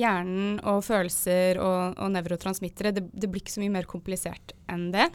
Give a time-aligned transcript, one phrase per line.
[0.00, 4.90] hjernen og følelser og, og nevrotransmittere, det, det, blir ikke så mye mer komplisert enn
[4.94, 5.08] det.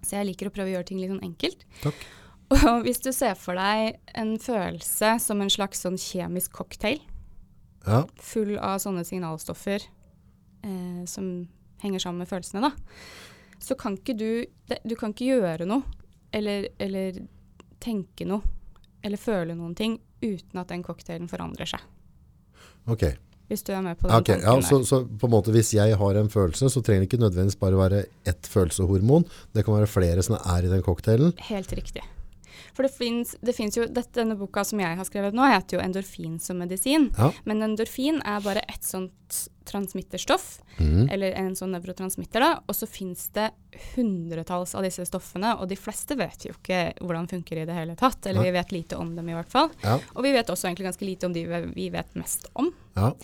[0.00, 1.64] Så jeg liker å prøve å gjøre ting litt sånn enkelt.
[1.84, 2.04] Takk.
[2.56, 6.98] Og hvis du ser for deg en følelse som en slags sånn kjemisk cocktail,
[7.86, 8.04] ja.
[8.20, 11.30] full av sånne signalstoffer eh, som
[11.80, 12.72] henger sammen med følelsene, da,
[13.60, 14.30] så kan ikke du
[14.88, 15.84] Du kan ikke gjøre noe
[16.32, 17.18] eller, eller
[17.82, 18.40] tenke noe
[19.04, 21.84] eller føle noen ting uten at den cocktailen forandrer seg.
[22.90, 23.04] Ok.
[23.50, 25.96] Hvis du er med på den okay, ja, så, så, på en måte hvis jeg
[25.98, 29.26] har en følelse, så trenger det ikke nødvendigvis bare være ett følelseshormon.
[29.50, 31.34] Det kan være flere som er i den cocktailen.
[31.48, 32.04] Helt riktig.
[32.76, 32.92] For det
[33.56, 37.10] fins jo dette, Denne boka som jeg har skrevet nå, heter jo 'Endorfin som medisin'.
[37.16, 37.30] Ja.
[37.44, 41.08] Men endorfin er bare ett sånt transmitterstoff, mm.
[41.12, 42.42] eller en sånn nevrotransmitter.
[42.42, 43.50] da, Og så fins det
[43.94, 47.94] hundretalls av disse stoffene, og de fleste vet jo ikke hvordan funker i det hele
[47.98, 48.26] tatt.
[48.26, 48.50] Eller ja.
[48.50, 49.70] vi vet lite om dem, i hvert fall.
[49.84, 50.00] Ja.
[50.16, 52.72] Og vi vet også egentlig ganske lite om de vi vet mest om.
[52.98, 53.14] Ja.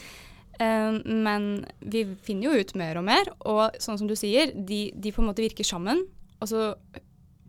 [0.56, 4.86] Uh, men vi finner jo ut mer og mer, og sånn som du sier, de,
[4.94, 6.06] de på en måte virker sammen.
[6.40, 6.70] Og så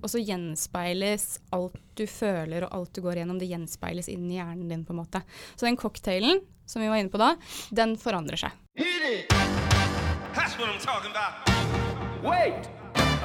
[0.01, 4.37] og så gjenspeiles alt du føler og alt du går gjennom, det gjenspeiles inn i
[4.37, 4.85] hjernen din.
[4.85, 5.23] på en måte.
[5.55, 7.35] Så den cocktailen som vi var inne på da,
[7.71, 8.51] den forandrer seg.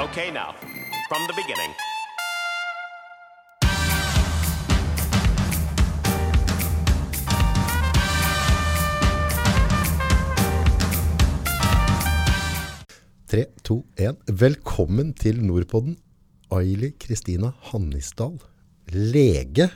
[0.03, 0.55] Okay, now,
[1.09, 1.73] from the beginning.
[13.29, 14.17] Tre, to, én.
[14.29, 15.97] Velkommen til Nordpodden
[16.53, 18.37] Aili Kristina Hannisdal,
[18.93, 19.71] lege,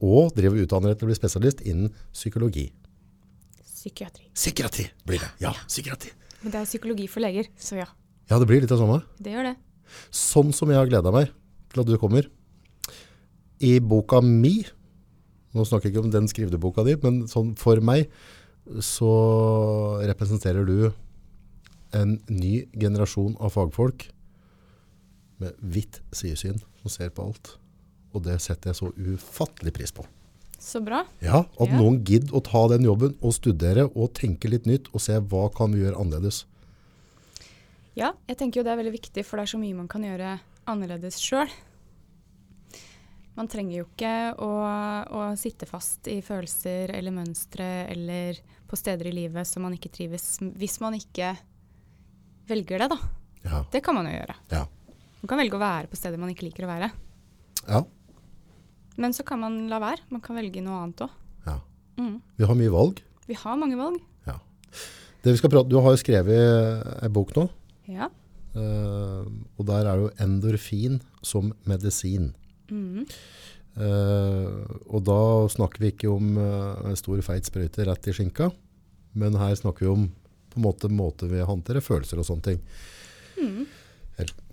[0.00, 2.70] og driver utdanner til å bli spesialist innen psykologi.
[3.60, 4.26] Psykiatri.
[4.36, 5.30] Psykiatri blir det.
[5.44, 6.12] Ja, psykiatri.
[6.40, 7.88] Men det er psykologi for leger, så ja.
[8.30, 9.00] Ja, det blir litt av samme.
[9.20, 9.56] Det gjør det.
[10.14, 11.32] Sånn som jeg har gleda meg
[11.70, 12.28] til at du kommer.
[13.60, 14.60] I boka mi,
[15.52, 18.08] nå snakker jeg ikke om den skriveboka di, men sånn for meg,
[18.84, 19.10] så
[20.06, 20.90] representerer du
[21.96, 24.06] en ny generasjon av fagfolk
[25.40, 27.54] med hvitt sidesyn som ser på alt.
[28.14, 30.06] Og det setter jeg så ufattelig pris på.
[30.60, 31.04] Så bra.
[31.24, 31.78] Ja, At ja.
[31.78, 35.46] noen gidder å ta den jobben og studere og tenke litt nytt og se hva
[35.56, 36.44] kan vi gjøre annerledes.
[37.96, 40.04] Ja, jeg tenker jo det er veldig viktig, for det er så mye man kan
[40.04, 40.36] gjøre
[40.68, 41.48] annerledes sjøl.
[43.38, 44.50] Man trenger jo ikke å,
[45.16, 49.92] å, sitte fast i følelser eller mønstre eller på steder i livet som man ikke
[49.94, 50.26] trives,
[50.60, 51.32] hvis man ikke
[52.50, 52.98] velger det, da.
[53.46, 53.62] Ja.
[53.72, 54.36] Det kan man jo gjøre.
[54.52, 54.66] Ja.
[55.20, 56.90] Man kan velge å være på steder man ikke liker å være.
[57.66, 57.82] Ja.
[59.00, 60.06] Men så kan man la være.
[60.12, 61.18] Man kan velge noe annet òg.
[61.46, 61.58] Ja.
[62.00, 62.14] Mm.
[62.38, 63.02] Vi har mye valg.
[63.28, 64.00] Vi har mange valg.
[64.28, 64.38] Ja.
[65.20, 67.46] Det vi skal prate, du har jo skrevet ei bok nå.
[67.90, 68.08] Ja.
[68.56, 69.28] Uh,
[69.60, 72.32] og der er jo endorfin som medisin.
[72.72, 73.04] Mm.
[73.76, 75.20] Uh, og da
[75.52, 78.48] snakker vi ikke om uh, stor feit sprøyte rett i skinka,
[79.20, 80.08] men her snakker vi om
[80.50, 82.64] på en måte måte vi håndterer følelser og sånne ting.
[83.38, 83.68] Mm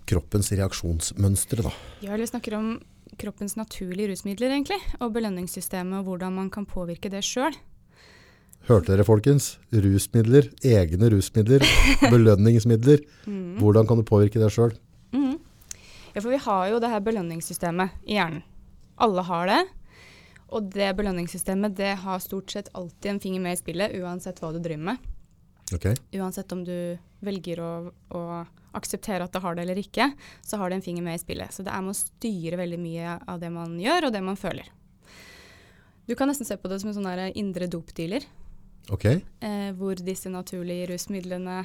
[0.08, 1.64] kroppens reaksjonsmønstre.
[1.66, 1.72] Da.
[2.04, 2.70] Ja, eller snakker om
[3.18, 4.78] kroppens naturlige rusmidler, egentlig.
[5.00, 7.56] Og belønningssystemet, og hvordan man kan påvirke det sjøl.
[8.68, 9.54] Hørte dere, folkens?
[9.72, 11.64] Rusmidler, egne rusmidler,
[12.12, 13.04] belønningsmidler.
[13.24, 13.56] Mm.
[13.62, 14.74] Hvordan kan du påvirke det sjøl?
[15.14, 15.38] Mm.
[16.12, 18.44] Ja, for vi har jo det her belønningssystemet i hjernen.
[18.98, 19.60] Alle har det.
[20.48, 24.52] Og det belønningssystemet det har stort sett alltid en finger med i spillet, uansett hva
[24.54, 25.08] du driver med.
[25.76, 25.96] Okay.
[26.16, 27.72] Uansett om du velger å,
[28.14, 28.22] å
[28.78, 30.10] akseptere at det har det eller ikke,
[30.44, 31.54] så har det en finger med i spillet.
[31.54, 34.38] Så det er med å styre veldig mye av det man gjør, og det man
[34.38, 34.68] føler.
[36.08, 38.24] Du kan nesten se på det som en sånn indre dopdealer.
[38.88, 39.20] Okay.
[39.44, 41.58] Eh, hvor disse naturlige rusmidlene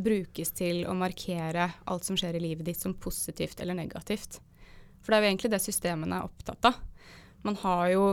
[0.00, 4.38] brukes til å markere alt som skjer i livet ditt som positivt eller negativt.
[5.00, 6.78] For det er jo egentlig det systemene er opptatt av.
[7.44, 8.06] Man har jo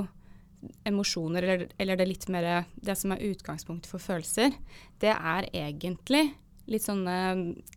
[0.88, 4.56] emosjoner, eller, eller det litt mer Det som er utgangspunktet for følelser,
[5.00, 6.34] det er egentlig
[6.68, 7.18] litt sånne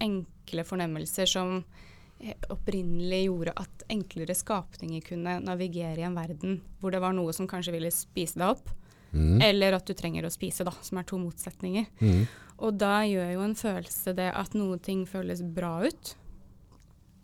[0.02, 1.60] enkle fornemmelser som
[2.52, 7.48] opprinnelig gjorde at enklere skapninger kunne navigere i en verden hvor det var noe som
[7.48, 8.68] kanskje ville spise deg opp,
[9.12, 9.40] mm.
[9.46, 11.88] eller at du trenger å spise, da, som er to motsetninger.
[12.00, 12.24] Mm.
[12.60, 16.14] Og da gjør jo en følelse det at noen ting føles bra ut.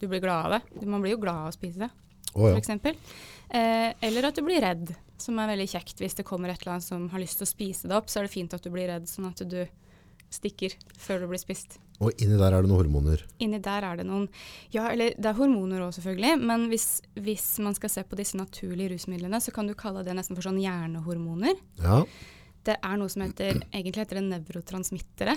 [0.01, 0.87] Du blir glad av det.
[0.89, 1.91] Man blir jo glad av å spise det,
[2.33, 2.57] oh, ja.
[2.57, 3.13] f.eks.
[3.47, 6.77] Eh, eller at du blir redd, som er veldig kjekt hvis det kommer et eller
[6.77, 8.09] annet som har lyst til å spise deg opp.
[8.13, 9.61] Så er det fint at du blir redd, sånn at du
[10.33, 11.79] stikker før du blir spist.
[12.03, 13.23] Og inni der er det noen hormoner?
[13.41, 14.27] Inni der er det noen
[14.75, 16.35] Ja, eller det er hormoner òg, selvfølgelig.
[16.43, 20.17] Men hvis, hvis, man skal se på disse naturlige rusmidlene, så kan du kalle det
[20.17, 21.57] nesten for sånn hjernehormoner.
[21.81, 22.03] Ja.
[22.67, 25.37] Det er noe som heter Egentlig heter det nevrotransmittere.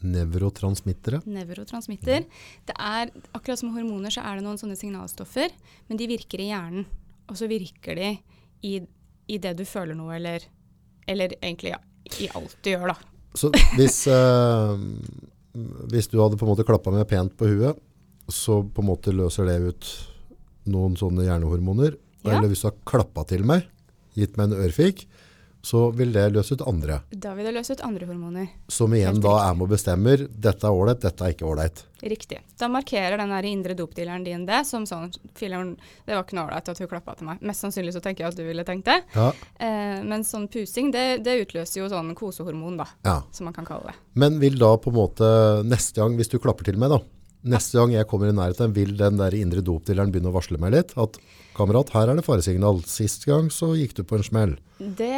[0.00, 1.20] Nevrotransmittere?
[1.28, 2.24] Nevrotransmitter.
[2.64, 5.52] Det er, akkurat som hormoner så er det noen sånne signalstoffer,
[5.90, 6.88] men de virker i hjernen.
[7.28, 8.14] Og så virker de
[8.66, 8.78] i,
[9.28, 10.48] i det du føler noe, eller,
[11.04, 11.82] eller egentlig ja,
[12.24, 14.84] i alt du gjør, da Så hvis, eh,
[15.92, 17.80] hvis du hadde på en måte klappa meg pent på huet,
[18.30, 19.90] så på en måte løser det ut
[20.70, 21.96] noen sånne hjernehormoner.
[22.22, 22.36] Ja.
[22.36, 23.66] Eller hvis du har klappa til meg,
[24.18, 25.06] gitt meg en ørfik,
[25.62, 27.00] så vil det løse ut andre.
[27.12, 28.48] Da vil det løse ut andre hormoner.
[28.68, 29.48] Som igjen Helt da riktig.
[29.50, 31.82] er med og bestemmer dette er ålreit, dette er ikke ålreit.
[32.00, 32.38] Riktig.
[32.58, 35.74] Da markerer den indre dopdealeren din det som sånn Filler'n,
[36.06, 37.42] det var ikke noe ålreit at hun klappa til meg.
[37.44, 39.00] Mest sannsynlig så tenker jeg at du ville tenkt det.
[39.14, 39.30] Ja,
[39.60, 43.18] Eh, men sånn pusing, det, det utløser jo sånn kosehormon, da, ja.
[43.34, 43.96] som man kan kalle det.
[44.16, 45.28] Men vil da på en måte
[45.68, 47.00] neste gang, hvis du klapper til meg da,
[47.44, 50.74] neste gang jeg kommer i nærheten, vil den der indre dopdealeren begynne å varsle meg
[50.74, 50.96] litt?
[51.00, 51.18] At
[51.56, 52.82] kamerat, her er det faresignal.
[52.88, 54.52] Sist gang så gikk du på en smell.
[54.80, 55.12] Det,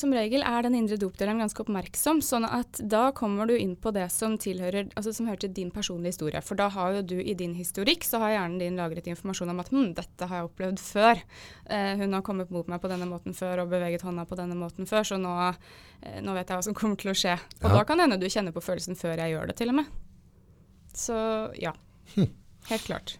[0.00, 3.92] som regel er den indre dopdealeren ganske oppmerksom, sånn at da kommer du inn på
[3.92, 6.40] det som tilhører, altså som hører til din personlige historie.
[6.44, 9.60] For da har jo du i din historikk, så har hjernen din lagret informasjon om
[9.60, 11.20] at hm, dette har jeg opplevd før.
[11.68, 14.56] Eh, hun har kommet mot meg på denne måten før og beveget hånda på denne
[14.56, 15.34] måten før, så nå,
[16.00, 17.36] eh, nå vet jeg hva som kommer til å skje.
[17.60, 17.76] Og Ja.
[17.76, 19.92] da kan det hende du kjenner på følelsen før jeg gjør det, til og med.
[20.96, 21.16] Så
[21.60, 21.74] ja.
[22.14, 23.18] Helt klart.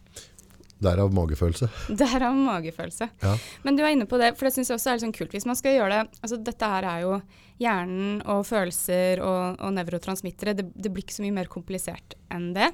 [0.84, 1.68] Derav magefølelse.
[1.96, 3.08] Derav magefølelse.
[3.22, 3.34] Ja.
[3.62, 5.34] Men du er inne på det, for det syns jeg også er litt sånn kult.
[5.36, 7.18] Hvis man skal gjøre det altså Dette her er jo
[7.62, 10.56] hjernen og følelser og, og nevrotransmittere.
[10.58, 12.72] Det, det blir ikke så mye mer komplisert enn det.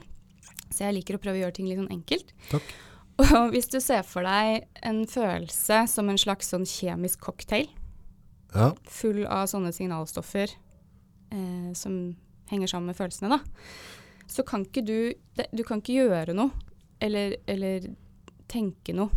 [0.70, 2.32] Så jeg liker å prøve å gjøre ting litt sånn enkelt.
[2.50, 2.72] Takk.
[3.20, 7.68] Og hvis du ser for deg en følelse som en slags sånn kjemisk cocktail,
[8.54, 12.00] Ja, full av sånne signalstoffer eh, som
[12.50, 13.38] henger sammen med følelsene, da,
[14.30, 14.98] så kan ikke du
[15.56, 16.50] Du kan ikke gjøre noe
[17.00, 17.86] eller, eller
[18.50, 19.10] tenke noe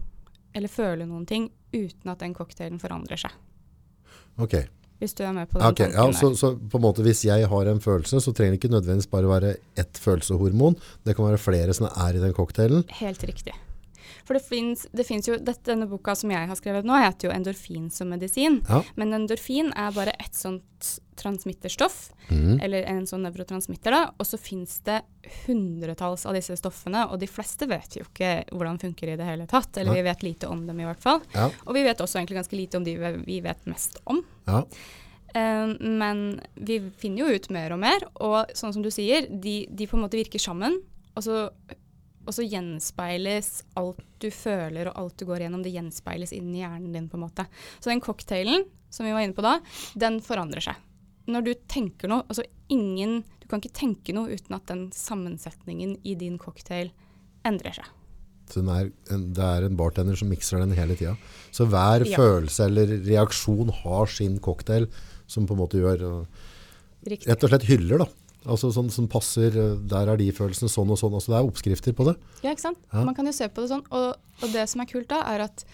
[0.54, 3.34] eller føle noen ting uten at den cocktailen forandrer seg.
[4.38, 4.56] ok.
[5.02, 7.48] Hvis du er med på den okay, ja, så, så på en måte hvis jeg
[7.50, 10.78] har en følelse, så trenger det ikke nødvendigvis bare være ett følelseshormon.
[11.04, 12.86] Det kan være flere som er i den cocktailen.
[13.02, 13.58] Helt riktig.
[14.24, 17.34] For det fins, finnes jo dette, Denne boka som jeg har skrevet nå, heter jo
[17.34, 18.62] 'Endorfin som medisin'.
[18.70, 18.84] Ja.
[18.96, 22.60] Men endorfin er bare ett sånt transmitterstoff, mm.
[22.64, 24.02] eller en sånn nevrotransmitter, da.
[24.18, 25.02] Og så fins det
[25.46, 29.48] hundretalls av disse stoffene, og de fleste vet jo ikke hvordan funker i det hele
[29.48, 29.78] tatt.
[29.78, 30.02] Eller ja.
[30.02, 31.22] vi vet lite om dem, i hvert fall.
[31.36, 34.24] Ja, Og vi vet også egentlig ganske lite om de vi vet mest om.
[34.48, 34.66] ja.
[35.34, 39.64] Eh, men vi finner jo ut mer og mer, og sånn som du sier, de,
[39.70, 40.78] de på en måte virker sammen.
[41.18, 41.48] Og så,
[42.26, 46.62] og så gjenspeiles alt du føler og alt du går gjennom, det gjenspeiles inn i
[46.64, 47.10] hjernen din.
[47.10, 47.46] på en måte.
[47.80, 49.58] Så den cocktailen som vi var inne på da,
[50.00, 50.76] den forandrer seg.
[51.28, 55.98] Når du tenker noe, altså ingen, Du kan ikke tenke noe uten at den sammensetningen
[56.08, 56.92] i din cocktail
[57.46, 57.86] endrer seg.
[58.50, 61.18] Så den er en, det er en bartender som mikser den hele tida.
[61.52, 62.18] Så hver Ja.
[62.18, 64.88] følelse eller reaksjon har sin cocktail
[65.28, 66.26] som på en måte gjør
[67.06, 67.28] Riktig.
[67.28, 68.06] Rett og slett hyller, da.
[68.44, 71.16] Altså sånn som passer uh, Der er de følelsene sånn og sånn.
[71.16, 72.18] Altså det er oppskrifter på det.
[72.44, 72.82] Ja, ikke sant?
[72.92, 73.04] Ja.
[73.08, 73.86] Man kan jo se på det sånn.
[73.96, 74.10] Og,
[74.42, 75.66] og det som er kult da, er at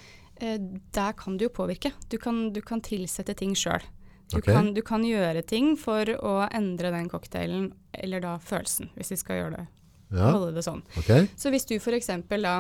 [0.42, 0.60] eh,
[0.96, 1.94] der kan du jo påvirke.
[2.12, 3.86] Du kan, du kan tilsette ting sjøl.
[4.30, 4.54] Du, okay.
[4.54, 9.18] kan, du kan gjøre ting for å endre den cocktailen, eller da følelsen, hvis vi
[9.18, 9.64] skal gjøre det,
[10.14, 10.84] Ja, holde det sånn.
[11.02, 11.26] Okay.
[11.34, 12.12] Så hvis du f.eks.
[12.30, 12.60] da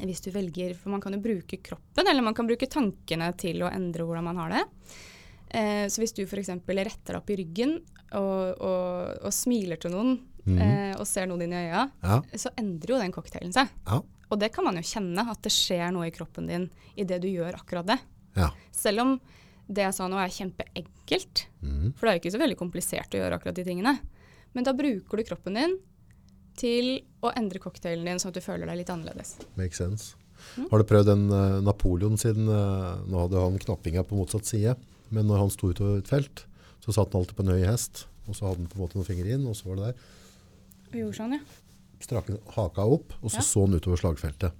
[0.00, 3.60] hvis du velger, for Man kan jo bruke kroppen, eller man kan bruke tankene til
[3.60, 4.62] å endre hvordan man har det.
[5.52, 6.48] Eh, så hvis du f.eks.
[6.48, 7.76] retter deg opp i ryggen
[8.16, 10.16] og, og, og smiler til noen,
[10.46, 10.56] mm.
[10.56, 13.70] eh, og ser noen inn i øya, Ja, så endrer jo den cocktailen seg.
[13.88, 14.00] ja,
[14.30, 16.66] Og det kan man jo kjenne, at det skjer noe i kroppen din
[16.96, 18.00] i det du gjør akkurat det.
[18.38, 18.50] ja.
[18.72, 19.14] Selv om
[19.72, 21.92] det jeg sa nå er kjempeenkelt, mm.
[21.96, 23.94] for det er jo ikke så veldig komplisert å gjøre akkurat de tingene.
[24.52, 25.76] Men da bruker du kroppen din
[26.58, 29.38] til å endre cocktailen din sånn at du føler deg litt annerledes.
[29.56, 30.18] Makes sense.
[30.56, 30.66] Mm.
[30.72, 34.74] Har du prøvd en uh, Napoleon siden uh, Nå hadde han knappinga på motsatt side,
[35.12, 36.44] men når han sto utover et felt,
[36.82, 38.98] så satt han alltid på en høy hest, og så hadde han på en måte
[38.98, 40.08] noen fingre inn, og så var det der.
[41.02, 41.44] Gjorde sånn, ja.
[42.02, 43.46] Strakk haka opp, og så Ja.
[43.46, 44.52] så han utover slagfeltet.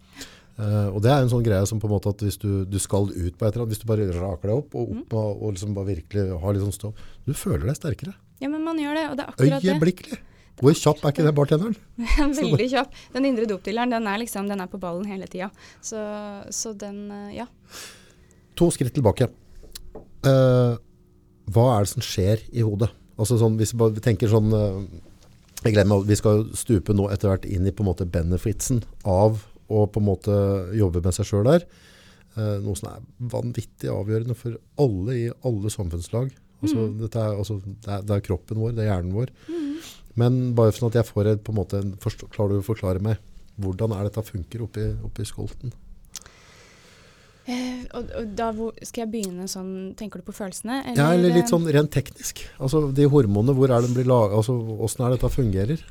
[0.59, 2.77] Uh, og det er en sånn greie som på en måte at hvis du, du
[2.79, 5.05] skal ut på et eller annet, hvis du bare raker deg opp og Mm.
[5.11, 8.13] og, og liksom bare virkelig har litt sånn stopp, du føler deg sterkere.
[8.39, 9.73] Ja, men man gjør det, og det er akkurat det.
[9.73, 10.19] Øyeblikkelig.
[10.61, 11.77] Hvor kjapp er ikke det bartenderen?
[12.43, 12.93] Veldig kjapp.
[13.15, 15.49] Den indre dopdealeren, den er liksom, den er på ballen hele tida.
[15.81, 15.99] Så,
[16.53, 17.47] så den, eh, ja.
[18.61, 19.31] To skritt tilbake.
[20.29, 20.75] Eh,
[21.53, 22.91] hva er det som skjer i hodet?
[23.21, 24.83] Altså sånn, hvis vi tenker sånn uh,
[25.63, 28.81] jeg gleder meg, Vi skal stupe nå etter hvert inn i på en måte benefitsen
[29.07, 30.37] av å på en måte
[30.79, 31.67] jobbe med seg sjøl der.
[32.37, 36.33] Uh, noe som er vanvittig avgjørende for alle i alle samfunnslag.
[36.63, 39.35] Altså, dette er, altså, det, er, det er kroppen vår, det er hjernen vår.
[40.19, 41.95] Men bare sånn at jeg får et, på en måte, en
[42.31, 43.19] klarer du å forklare meg
[43.63, 45.75] hvordan er dette funker oppi, oppi skolten?
[47.51, 48.53] Eh, og, og da
[48.87, 50.77] skal jeg begynne sånn Tenker du på følelsene?
[50.95, 52.45] Ja, eller litt sånn rent teknisk.
[52.63, 55.83] Altså de hormonene, hvor er de blir laget, altså hvordan er det dette fungerer?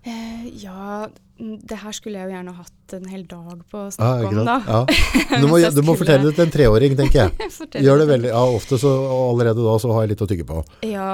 [0.00, 4.30] Eh, ja, det her skulle jeg jo gjerne hatt en hel dag på å snakke
[4.30, 4.54] ikke om, da.
[4.64, 4.80] Ja.
[5.42, 7.50] Du, må, du må fortelle det til en treåring, tenker jeg.
[7.84, 10.46] Gjør det veldig, ja, ofte så, og allerede da så har jeg litt å tygge
[10.48, 10.62] på.
[10.88, 11.10] Ja,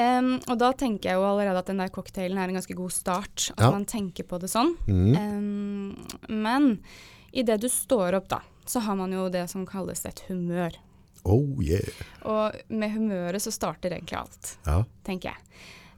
[0.00, 2.96] um, og da tenker jeg jo allerede at den der cocktailen er en ganske god
[2.96, 3.50] start.
[3.58, 3.70] At Ja.
[3.76, 4.72] man tenker på det sånn.
[4.88, 5.12] Mm.
[5.20, 6.70] Um, men
[7.32, 10.76] idet du står opp, da, så har man jo det som kalles et humør.
[11.24, 11.84] Oh yeah.
[12.24, 14.84] Og med humøret så starter egentlig alt, Ja.
[15.04, 15.36] tenker jeg.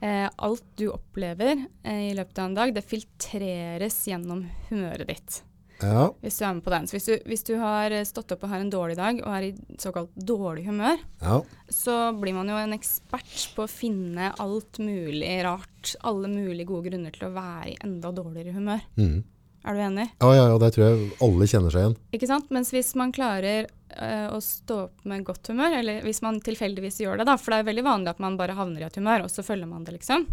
[0.03, 5.43] Eh, alt du opplever eh, i løpet av en dag, det filtreres gjennom humøret ditt.
[5.83, 6.09] ja.
[6.23, 6.85] Hvis du er med på den.
[6.87, 9.47] Så hvis du, hvis du har stått opp og har en dårlig dag og er
[9.49, 11.41] i såkalt dårlig humør, Ja.
[11.71, 16.91] så blir man jo en ekspert på å finne alt mulig rart, alle mulige gode
[16.91, 18.81] grunner til å være i enda dårligere humør.
[18.97, 19.23] Mhm.
[19.63, 20.09] Er du enig?
[20.19, 21.95] Ja, ja, ja, det tror jeg alle kjenner seg igjen.
[22.17, 22.49] Ikke sant?
[22.55, 26.99] Mens hvis man klarer eh, å stå opp med godt humør, eller hvis man tilfeldigvis
[27.05, 29.27] gjør det, da, for det er veldig vanlig at man bare havner i et humør,
[29.27, 30.27] og så følger man det, liksom.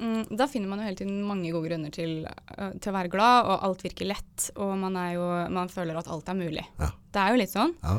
[0.00, 3.12] Mm, da finner man jo hele tiden mange gode grunner til, eh, til å være
[3.12, 6.64] glad, og alt virker lett, og man, er jo, man føler at alt er mulig.
[6.80, 6.88] Ja.
[7.12, 7.74] Det er jo litt sånn.
[7.84, 7.98] Ja.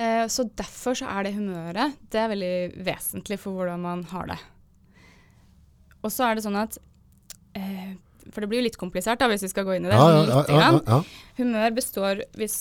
[0.00, 4.30] Eh, så derfor så er det humøret det er veldig vesentlig for hvordan man har
[4.30, 4.38] det.
[6.00, 6.78] Og så er det sånn at
[7.58, 7.98] eh,
[8.32, 9.96] For det blir jo litt komplisert da, hvis vi skal gå inn i det.
[9.96, 11.02] Ja, ja, ja, ja, ja.
[11.38, 12.58] Humør består, hvis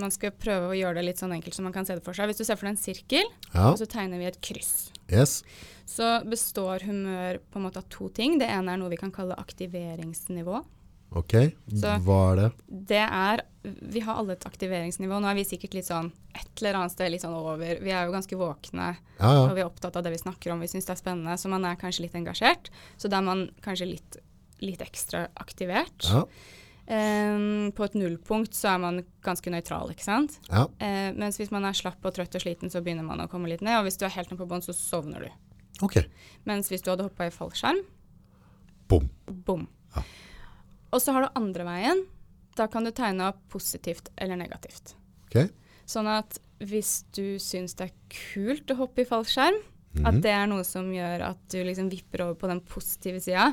[0.00, 2.14] man skal prøve å gjøre det litt sånn enkelt som man kan se det for
[2.16, 3.66] seg Hvis du ser for deg en sirkel, ja.
[3.70, 5.42] og så tegner vi et kryss, Yes.
[5.84, 8.38] så består humør på en måte av to ting.
[8.40, 10.62] Det ene er noe vi kan kalle aktiveringsnivå.
[11.14, 11.32] Ok.
[11.68, 12.52] Så- Hva er det?
[12.88, 13.40] Det er
[13.92, 15.20] Vi har alle et aktiveringsnivå.
[15.20, 17.78] Nå er vi sikkert litt sånn et eller annet sted litt sånn over.
[17.80, 20.58] Vi er jo ganske våkne, Ja, og vi er opptatt av det vi snakker om.
[20.60, 22.70] Vi syns det er spennende, så man er kanskje litt engasjert.
[22.98, 24.16] Så da er man kanskje litt,
[24.62, 26.06] litt ekstra aktivert.
[26.08, 26.24] Ja.
[26.92, 30.34] Um, på et nullpunkt så er man ganske nøytral, ikke sant.
[30.50, 30.64] ja.
[30.82, 33.48] Uh, mens hvis man er slapp og trøtt og sliten, så begynner man å komme
[33.52, 33.78] litt ned.
[33.80, 35.30] Og hvis du er helt ned på bånn, så sovner du.
[35.86, 36.00] Ok.
[36.48, 37.80] Mens hvis du hadde hoppa i fallskjerm,
[38.90, 39.06] Bom.
[39.46, 39.62] bom.
[39.96, 40.02] Ja.
[40.92, 42.02] Og så har du andre veien.
[42.58, 44.92] Da kan du tegne opp positivt eller negativt.
[45.30, 45.46] Ok.
[45.88, 49.56] Sånn at hvis du syns det er kult å hoppe i fallskjerm,
[49.92, 50.06] Mhm.
[50.08, 53.52] at det er noe som gjør at du liksom vipper over på den positive sida,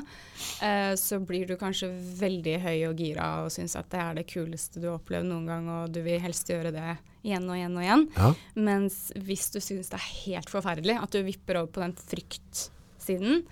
[0.62, 4.26] eh, så blir du kanskje veldig høy og gira og syns at det er det
[4.26, 7.76] kuleste du har opplevd noen gang, og du vil helst gjøre det igjen og igjen
[7.76, 8.06] og igjen.
[8.16, 8.30] Ja.
[8.56, 13.44] Mens hvis du syns det er helt forferdelig at du vipper over på den fryktsiden,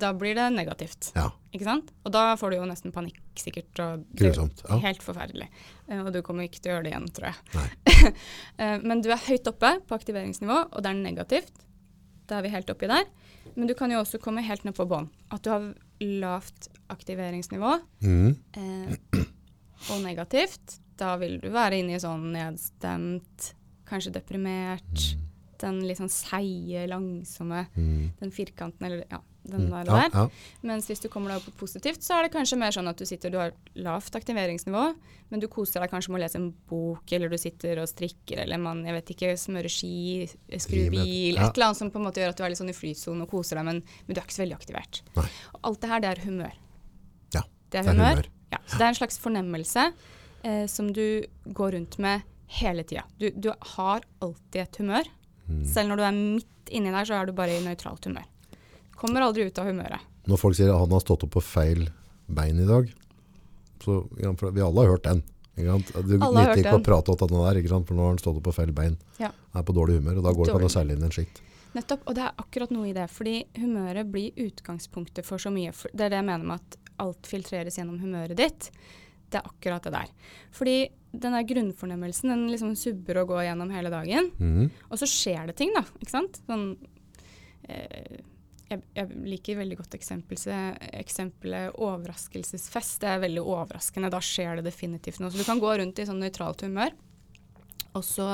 [0.00, 1.10] da blir det negativt.
[1.16, 1.26] Ja.
[1.50, 1.90] Ikke sant?
[2.06, 3.72] Og da får du jo nesten panikk, sikkert.
[3.82, 4.62] Og Grusomt.
[4.68, 4.78] Ja.
[4.84, 5.48] Helt forferdelig.
[5.88, 7.40] Eh, og du kommer ikke til å gjøre det igjen, tror jeg.
[8.60, 11.64] Eh, Men du er høyt oppe på aktiveringsnivå, og det er negativt.
[12.30, 13.08] Da er vi helt oppi der.
[13.56, 15.10] Men du kan jo også komme helt ned på bånn.
[15.34, 15.66] At du har
[16.00, 18.30] lavt aktiveringsnivå mm.
[18.56, 19.24] eh,
[19.90, 20.78] og negativt.
[21.00, 23.50] Da vil du være inne i sånn nedstemt,
[23.88, 25.10] kanskje deprimert.
[25.60, 28.06] Den litt sånn seige, langsomme, mm.
[28.20, 29.88] den firkanten, eller ja, den der.
[29.88, 30.24] Ja, ja.
[30.66, 33.00] Mens hvis du kommer deg opp på positivt, så er det kanskje mer sånn at
[33.00, 34.84] du sitter, du har lavt aktiveringsnivå,
[35.30, 38.42] men du koser deg kanskje med å lese en bok, eller du sitter og strikker,
[38.44, 40.26] eller man, jeg vet ikke, smører ski,
[40.56, 41.46] skrur bil, ja.
[41.48, 43.26] et eller annet som på en måte gjør at du er litt sånn i flytsonen
[43.26, 45.02] og koser deg, men, men du er ikke så veldig aktivert.
[45.16, 45.28] Nei.
[45.54, 46.58] Og alt det her, det er humør.
[47.36, 48.20] Ja, Det er det er humør.
[48.20, 48.34] humør.
[48.50, 49.86] Ja, så det er en slags fornemmelse
[50.42, 51.06] eh, som du
[51.46, 52.26] går rundt med
[52.60, 53.04] hele tida.
[53.18, 55.10] Du, du har alltid et humør.
[55.50, 55.64] Mm.
[55.68, 58.28] Selv når du er midt inni der, så er du bare i nøytralt humør.
[59.00, 60.06] Kommer aldri ut av humøret.
[60.30, 61.86] Når folk sier at han har stått opp på feil
[62.30, 62.90] bein i dag,
[63.82, 65.22] så ja, vi alle har hørt den.
[65.56, 65.92] Ikke sant?
[66.06, 68.56] Du nytter ikke å prate om denne der, for nå har han stått opp på
[68.56, 68.98] feil bein.
[69.20, 69.32] Ja.
[69.56, 71.40] Er på dårlig humør, og da går det ikke an å seile inn en skitt.
[71.74, 73.06] Nettopp, og det er akkurat noe i det.
[73.12, 75.74] Fordi humøret blir utgangspunktet for så mye.
[75.92, 78.70] Det er det jeg mener med at alt filtreres gjennom humøret ditt.
[79.30, 80.10] Det er akkurat det der.
[80.56, 80.76] Fordi
[81.10, 84.30] den der grunnfornemmelsen, den liksom subber og går gjennom hele dagen.
[84.38, 84.68] Mm.
[84.90, 85.82] Og så skjer det ting, da.
[85.98, 86.38] Ikke sant?
[86.46, 86.66] Sånn
[87.68, 88.20] eh,
[88.70, 93.00] jeg, jeg liker veldig godt eksempelet overraskelsesfest.
[93.02, 94.10] Det er veldig overraskende.
[94.12, 95.32] Da skjer det definitivt noe.
[95.34, 96.94] Så du kan gå rundt i sånn nøytralt humør,
[97.98, 98.28] og så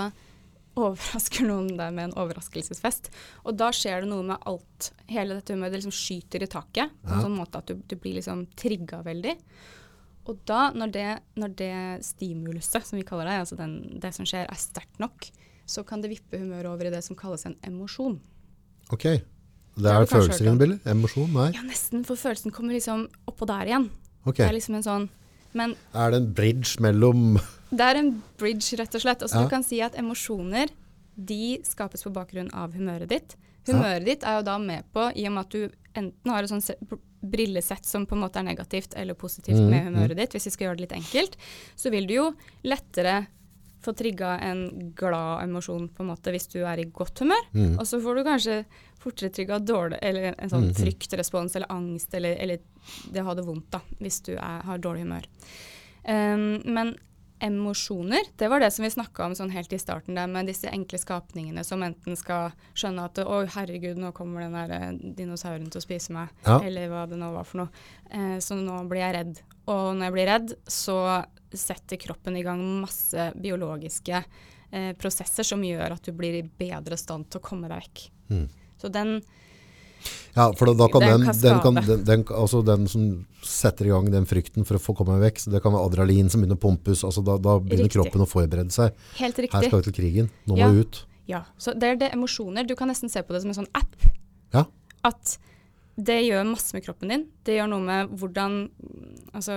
[0.76, 3.09] overrasker noen deg med en overraskelsesfest.
[3.49, 4.91] Og da skjer det noe med alt.
[5.09, 7.23] Hele dette humøret det liksom skyter i taket på en Ja.
[7.25, 9.38] sånn måte at du, du blir liksom trigga veldig.
[10.26, 11.73] Og da, når det, når det
[12.06, 15.28] stimuluset, som vi kaller det, altså den, det som skjer, er sterkt nok,
[15.66, 18.18] så kan det vippe humøret over i det som kalles en emosjon.
[18.95, 19.06] Ok.
[19.76, 20.87] Det er følelser inne i bildet?
[20.88, 21.30] Emosjon?
[21.35, 21.50] Nei.
[21.54, 23.88] Ja, nesten, for følelsen kommer liksom oppå der igjen.
[24.25, 24.38] Ok.
[24.40, 25.09] Det er liksom en sånn
[25.56, 27.38] Men Er det en bridge mellom
[27.78, 29.23] det er en bridge, rett og slett.
[29.25, 29.47] Altså, Ja.
[29.47, 30.68] Du kan si at emosjoner
[31.16, 33.37] de skapes på bakgrunn av humøret ditt.
[33.66, 36.50] Humøret ditt er jo da med på, i og med at du enten har et
[36.52, 39.71] sånt br- brillesett som på en måte er negativt eller positivt mm.
[39.71, 41.38] med humøret ditt, hvis vi skal gjøre det litt enkelt,
[41.76, 42.26] så vil du jo
[42.66, 43.25] lettere
[43.87, 47.49] få trigga en glad emosjon på en måte hvis du er i godt humør.
[47.52, 47.76] Mm.
[47.78, 48.59] Og så får du kanskje
[48.99, 52.64] fortere trigga dårlig, eller en sånn fryktrespons eller angst eller, eller
[53.12, 55.28] det å ha det vondt da, hvis du er, har dårlig humør.
[56.06, 56.97] Um, men
[57.40, 60.71] emosjoner, det var det som vi snakka om sånn helt i starten der, med disse
[60.73, 65.69] enkle skapningene som enten skal skjønne at å herregud, nå kommer den der eh, dinosauren
[65.71, 66.59] til å spise meg, Ja.
[66.64, 67.85] eller hva det nå var for noe.
[68.11, 69.40] Eh, så nå blir jeg redd.
[69.69, 70.99] Og når jeg blir redd, så
[71.57, 74.19] setter kroppen i gang masse biologiske
[74.73, 78.07] eh, prosesser som gjør at du blir i bedre stand til å komme deg vekk.
[78.31, 78.47] Mm.
[78.81, 79.19] Så den
[80.37, 83.05] Ja, for da, kan den, den, kan, den, den, altså den som
[83.43, 86.29] setter i gang den frykten for å få komme vekk, så det kan være adrenalin
[86.29, 87.97] som begynner å pumpes, altså da, da begynner Riktig.
[88.03, 88.93] kroppen å forberede seg.
[89.17, 90.69] Helt Her skal vi til krigen, nå Ja.
[90.69, 91.05] må vi ut.
[91.26, 91.45] Ja.
[91.59, 92.67] Så det er det emosjoner.
[92.69, 93.97] Du kan nesten se på det som en sånn app.
[94.55, 94.67] Ja.
[95.03, 95.38] At
[95.97, 97.25] det gjør masse med kroppen din.
[97.43, 98.69] Det gjør noe med hvordan
[99.33, 99.57] altså,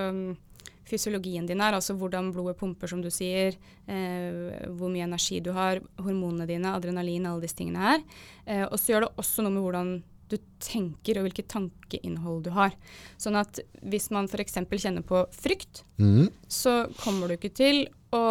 [0.89, 3.53] fysiologien din er, altså hvordan blodet pumper, som du sier,
[3.86, 8.00] eh, hvor mye energi du har, hormonene dine, adrenalin, alle disse tingene her.
[8.48, 9.91] Eh, og så gjør det også noe med hvordan
[10.29, 12.75] du tenker og hvilket tankeinnhold du har.
[13.21, 14.59] Sånn at hvis man f.eks.
[14.69, 16.29] kjenner på frykt, mm.
[16.48, 18.24] så kommer du ikke til å,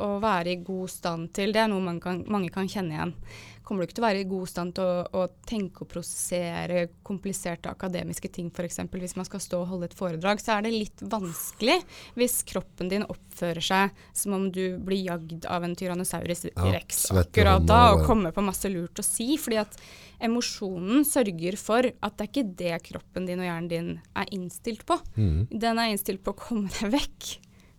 [0.00, 3.16] å være i god stand til Det er noe man kan, mange kan kjenne igjen.
[3.62, 6.80] Kommer du ikke til å være i god stand til å, å tenke og prosessere
[7.06, 8.80] kompliserte akademiske ting, f.eks.
[8.90, 11.78] hvis man skal stå og holde et foredrag, så er det litt vanskelig
[12.18, 17.64] hvis kroppen din oppfører seg som om du blir jagd av en tyrannosaurus rex akkurat
[17.68, 19.36] da, og kommer på masse lurt å si.
[19.40, 19.78] fordi at
[20.22, 24.84] emosjonen sørger for at det er ikke det kroppen din og hjernen din er innstilt
[24.88, 24.98] på.
[25.14, 25.46] Mm.
[25.50, 27.32] Den er innstilt på å komme deg vekk.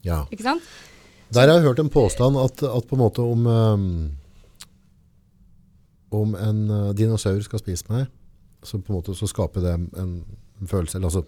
[0.03, 0.23] Ja.
[0.31, 0.73] Ikke sant?
[1.33, 3.85] Der har jeg hørt en påstand at, at på en måte om, um,
[6.13, 8.05] om en uh, dinosaur skal spise meg,
[8.63, 11.23] så på en måte så skaper det en, en følelse, eller altså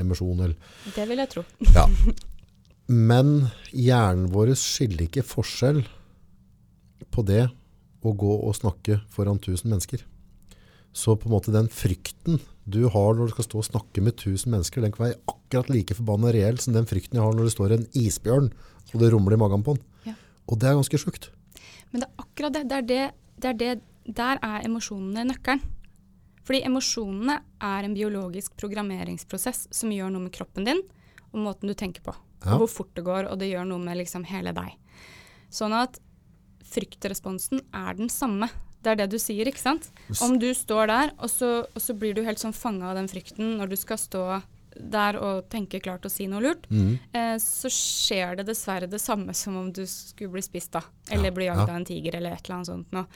[0.00, 0.40] emosjon.
[0.46, 0.56] Eller,
[0.96, 1.44] Det vil jeg tro.
[1.76, 1.84] ja.
[2.92, 3.34] Men
[3.70, 5.82] hjernen vår skiller ikke forskjell
[7.12, 7.44] på det
[8.02, 10.02] å gå og snakke foran tusen mennesker.
[10.92, 14.16] Så på en måte den frykten du har når du skal stå og snakke med
[14.20, 17.48] tusen mennesker, den kan være akkurat like forbanna reell som den frykten jeg har når
[17.48, 18.50] det står en isbjørn
[18.92, 19.84] og det rumler i magen på den.
[20.06, 20.14] Ja.
[20.46, 21.30] Og det er ganske sjukt.
[21.90, 22.64] Men det er akkurat det.
[22.68, 23.04] Det er det,
[23.38, 25.62] det, er det Der er emosjonene nøkkelen.
[26.42, 30.82] Fordi emosjonene er en biologisk programmeringsprosess som gjør noe med kroppen din
[31.32, 32.14] og måten du tenker på.
[32.42, 32.56] Ja.
[32.56, 34.74] Og hvor fort det går, og det gjør noe med liksom hele deg.
[35.54, 36.00] Sånn at
[36.72, 38.48] fryktresponsen er den samme.
[38.82, 39.90] Det er det du sier, ikke sant?
[40.22, 43.10] Om du står der, og så, og så blir du helt sånn fanga av den
[43.10, 44.24] frykten når du skal stå
[44.72, 46.92] der og tenke klart og si noe lurt, mm.
[47.12, 50.82] eh, så skjer det dessverre det samme som om du skulle bli spist, da.
[51.10, 51.56] Eller Ja, bli ja.
[51.60, 53.06] av en tiger, eller et eller annet sånt noe.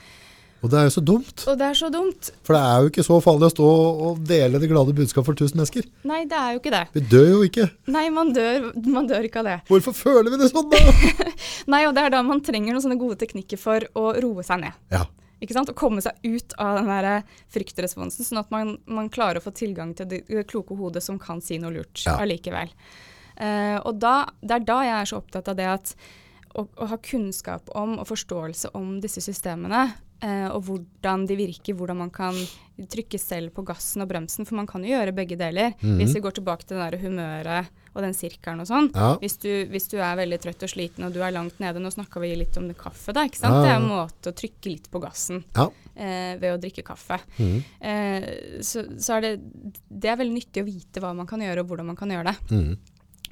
[0.64, 1.42] Og det er jo så dumt.
[1.50, 2.30] Og det er så dumt.
[2.46, 3.66] For det er jo ikke så farlig å stå
[4.06, 5.84] og dele det glade budskap for tusen mennesker.
[6.08, 6.80] Nei, det er jo ikke det.
[6.96, 7.66] Vi dør jo ikke.
[7.92, 9.58] Nei, man dør, man dør ikke av det.
[9.68, 10.80] Hvorfor føler vi det sånn da?
[11.72, 14.64] Nei, og det er da man trenger noen sånne gode teknikker for å roe seg
[14.64, 14.80] ned.
[14.94, 15.04] Ja.
[15.42, 15.68] Ikke sant?
[15.68, 17.22] Å komme seg ut av den der
[17.52, 21.42] fryktresponsen, sånn at man, man klarer å få tilgang til det, kloke hodet som kan
[21.44, 22.16] si noe lurt Ja.
[22.22, 22.72] allikevel.
[23.36, 25.92] Uh, og da, det er da jeg er så opptatt av det at
[26.56, 29.90] å, å ha kunnskap om og forståelse om disse systemene,
[30.24, 32.36] uh, og hvordan de virker, hvordan man kan
[32.80, 35.74] trykke selv på gassen og bremsen, for man kan jo gjøre begge deler.
[35.82, 35.98] Mhm.
[36.00, 38.90] Hvis vi går tilbake til det der humøret og den sirkelen og sånn.
[38.92, 39.14] Ja.
[39.22, 41.88] Hvis, du, hvis du er veldig trøtt og sliten og du er langt nede, nå
[41.94, 43.56] snakka vi litt om det kaffe, da, ikke sant?
[43.56, 45.70] Ja, Det er en måte å trykke litt på gassen Ja.
[45.96, 47.18] eh, ved å drikke kaffe.
[47.40, 47.56] Mm.
[47.80, 48.28] Eh,
[48.60, 49.32] så så er det,
[49.88, 52.34] det er veldig nyttig å vite hva man kan gjøre og hvordan man kan gjøre
[52.34, 52.36] det.
[52.52, 52.76] Mm.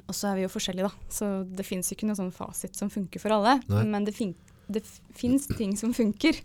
[0.09, 1.13] Og så er vi jo forskjellige, da.
[1.13, 3.59] Så det fins ikke noen sånn fasit som funker for alle.
[3.69, 3.85] Nei.
[3.89, 4.35] Men det, fin
[4.69, 4.83] det
[5.17, 6.41] fins ting som funker.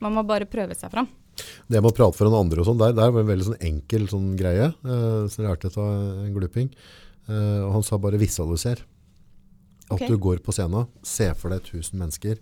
[0.00, 1.08] Man må bare prøve seg fram.
[1.68, 3.62] Det med å prate for noen andre og sånn, der, der var en veldig sånn
[3.64, 6.68] enkel sånn greie, eh, jeg lærte av en gluping.
[7.28, 8.82] Eh, og han sa bare visualiser.
[9.88, 10.08] At okay.
[10.08, 12.38] du går på scenen, se for deg 1000 mennesker,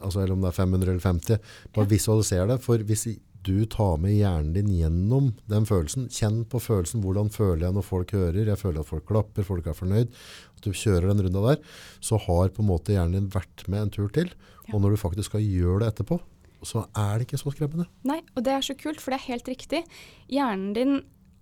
[0.00, 3.06] altså eller om det er 500 eller 50, bare visualiser det, for hvis
[3.46, 7.86] du tar med hjernen din gjennom den følelsen, kjenn på følelsen, hvordan føler jeg når
[7.86, 10.10] folk hører, jeg føler at folk klapper, folk er fornøyd,
[10.56, 11.62] at du kjører den runda der,
[12.04, 14.34] så har på en måte hjernen din vært med en tur til,
[14.66, 14.74] Ja.
[14.74, 16.20] og når du faktisk skal gjøre det etterpå,
[16.62, 17.86] så er det ikke så skremmende.
[18.04, 19.84] Nei, og det er så kult, for det er helt riktig.
[20.28, 21.00] Hjernen din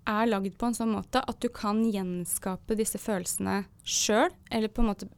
[0.09, 4.83] er lagd på en sånn måte at du kan gjenskape disse følelsene sjøl, eller på
[4.85, 5.09] en måte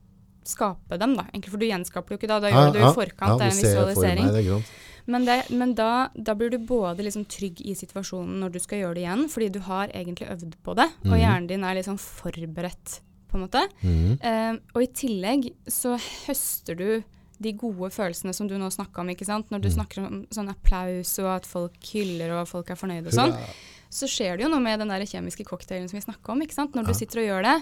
[0.45, 1.27] skape dem, da.
[1.31, 3.47] Egentlig, for du gjenskaper det jo ikke da, da gjør du det i forkant, det
[3.47, 4.25] er en visualisering.
[4.33, 4.63] meg det.
[5.11, 8.79] Men, det, men da, da blir du både liksom trygg i situasjonen når du skal
[8.83, 11.21] gjøre det igjen, fordi du har egentlig øvd på det, og Mhm.
[11.21, 13.01] hjernen din er liksom forberedt,
[13.31, 13.63] på en måte.
[13.83, 14.19] Mhm.
[14.23, 17.03] Uh, og i tillegg så høster du
[17.41, 19.49] de gode følelsene som du nå snakka om, ikke sant.
[19.51, 19.75] Når du Mm.
[19.79, 23.33] snakker om sånn applaus og at folk hyller og folk er fornøyde og sånn.
[23.91, 26.55] Så skjer det jo noe med den der kjemiske cocktailen som vi snakka om, ikke
[26.55, 26.75] sant.
[26.79, 27.57] Når du sitter og gjør det,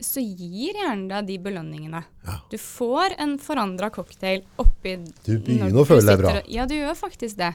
[0.00, 2.00] så gir hjernen deg de belønningene.
[2.26, 2.38] Ja.
[2.50, 6.32] Du får en forandra cocktail oppi Du begynner å føle deg bra.
[6.40, 7.54] og- Ja, du gjør faktisk det.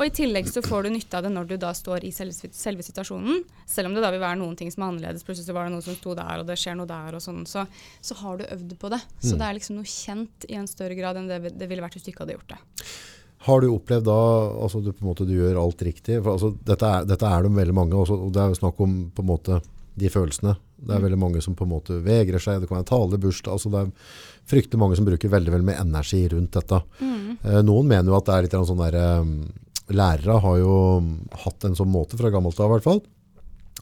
[0.00, 2.32] Og i tillegg så får du nytte av det når du da står i selve,
[2.32, 3.44] selve situasjonen.
[3.68, 5.72] Selv om det da vil være noen ting som er annerledes, plutselig så var det
[5.74, 7.66] noe som sto der, og det skjer noe der, og sånn, så,
[8.00, 9.02] så har du øvd på det.
[9.20, 9.38] Så Mm.
[9.38, 12.02] det er liksom noe kjent i en større grad enn det, det ville vært hvis
[12.04, 12.58] du ikke hadde gjort det.
[13.46, 14.20] Har du opplevd da
[14.66, 16.18] altså du, på en måte, du gjør alt riktig?
[16.20, 18.82] For, altså, dette, er, dette er det veldig mange, også, og det er jo snakk
[18.84, 19.60] om på en måte,
[20.00, 20.54] de følelsene.
[20.80, 23.56] Det er veldig mange som på en måte vegrer seg, det kan være tale, bursdag.
[23.56, 24.12] Altså, det er
[24.48, 26.78] fryktelig mange som bruker veldig, veldig mye energi rundt dette.
[27.44, 29.34] Eh, noen mener jo at det er litt sånn derre eh,
[29.90, 30.74] Lærere har jo
[31.42, 33.00] hatt en sånn måte fra gammelt av i hvert fall,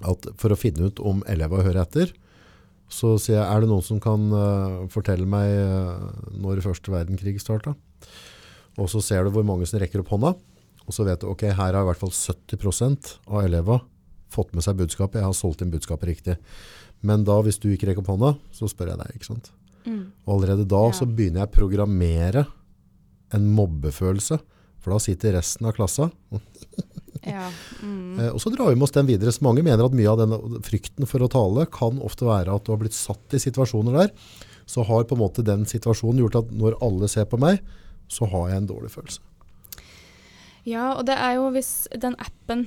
[0.09, 2.15] at for å finne ut om elever hører etter,
[2.89, 7.37] så sier jeg, er det noen som kan uh, fortelle meg uh, når første verdenskrig
[7.43, 7.75] starta?
[8.79, 10.35] Og så ser du hvor mange som rekker opp hånda,
[10.89, 13.83] og så vet du, ok, her har i hvert fall 70% av elevene
[14.33, 16.35] fått med seg budskapet, jeg har solgt inn budskapet riktig.
[17.01, 19.51] Men da, hvis du ikke rekker opp hånda, så spør jeg deg, ikke sant?
[19.89, 20.93] Og allerede da Ja.
[20.93, 22.43] så begynner jeg å programmere
[23.33, 24.37] en mobbefølelse,
[24.79, 26.11] for da sitter resten av klassa,
[27.29, 27.49] Ja.
[27.83, 28.21] Mm.
[28.21, 29.33] Eh, og så drar vi med oss den videre.
[29.35, 32.65] Så mange mener at mye av den frykten for å tale kan ofte være at
[32.65, 34.13] du har blitt satt i situasjoner der.
[34.71, 37.59] Så har på en måte den situasjonen gjort at når alle ser på meg,
[38.09, 39.21] så har jeg en dårlig følelse.
[40.69, 42.67] Ja, og det er jo hvis den appen,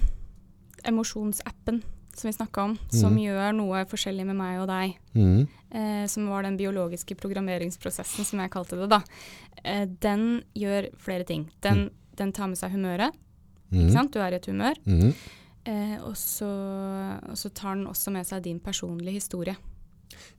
[0.88, 1.84] emosjonsappen
[2.15, 3.19] som vi snakka om, som mm.
[3.23, 5.41] gjør noe forskjellig med meg og deg, mm.
[5.77, 9.01] eh, som var den biologiske programmeringsprosessen som jeg kalte det, da,
[9.63, 11.47] eh, den gjør flere ting.
[11.63, 11.88] Den,
[12.19, 13.15] den tar med seg humøret,
[13.71, 13.93] ikke Mhm.
[13.95, 14.12] sant?
[14.12, 14.75] Du er i et humør.
[14.86, 15.13] Mhm.
[15.63, 16.49] Eh, og, så,
[17.30, 19.56] og så tar den også med seg din personlige historie.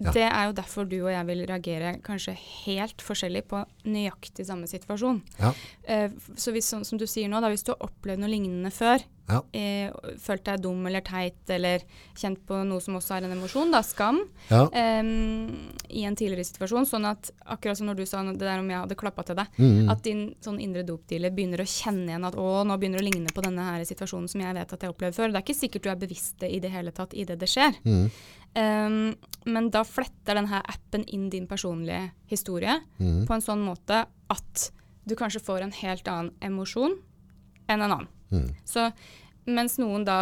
[0.03, 0.13] Ja.
[0.15, 2.35] Det er jo derfor du og jeg vil reagere kanskje
[2.67, 5.23] helt forskjellig på nøyaktig samme situasjon.
[5.41, 5.53] Ja.
[5.85, 8.73] Eh, så hvis, som, som du sier nå, da, hvis du har opplevd noe lignende
[8.75, 9.39] før, Ja.
[9.55, 11.81] eh, følt deg dum eller teit, eller
[12.19, 14.19] kjent på noe som også er en emosjon, da, skam,
[14.51, 14.65] Ja.
[14.75, 18.69] em, i en tidligere situasjon, sånn at akkurat som når du sa det der om
[18.69, 19.89] jeg hadde klappa til deg, mm.
[19.95, 23.11] at din sånn indre dopdealer begynner å kjenne igjen at å, nå begynner det å
[23.13, 25.33] ligne på denne her situasjonen som jeg vet at jeg har opplevd før.
[25.33, 27.79] Det er ikke sikkert du er bevisst det i det hele tatt idet det skjer.
[27.87, 28.11] Mm.
[28.53, 33.25] Um, men da fletter denne appen inn din personlige historie mm.
[33.29, 34.69] på en sånn måte at
[35.05, 36.95] du kanskje får en helt annen emosjon
[37.67, 38.09] enn en annen.
[38.31, 38.49] Mm.
[38.65, 38.89] Så
[39.51, 40.21] mens noen da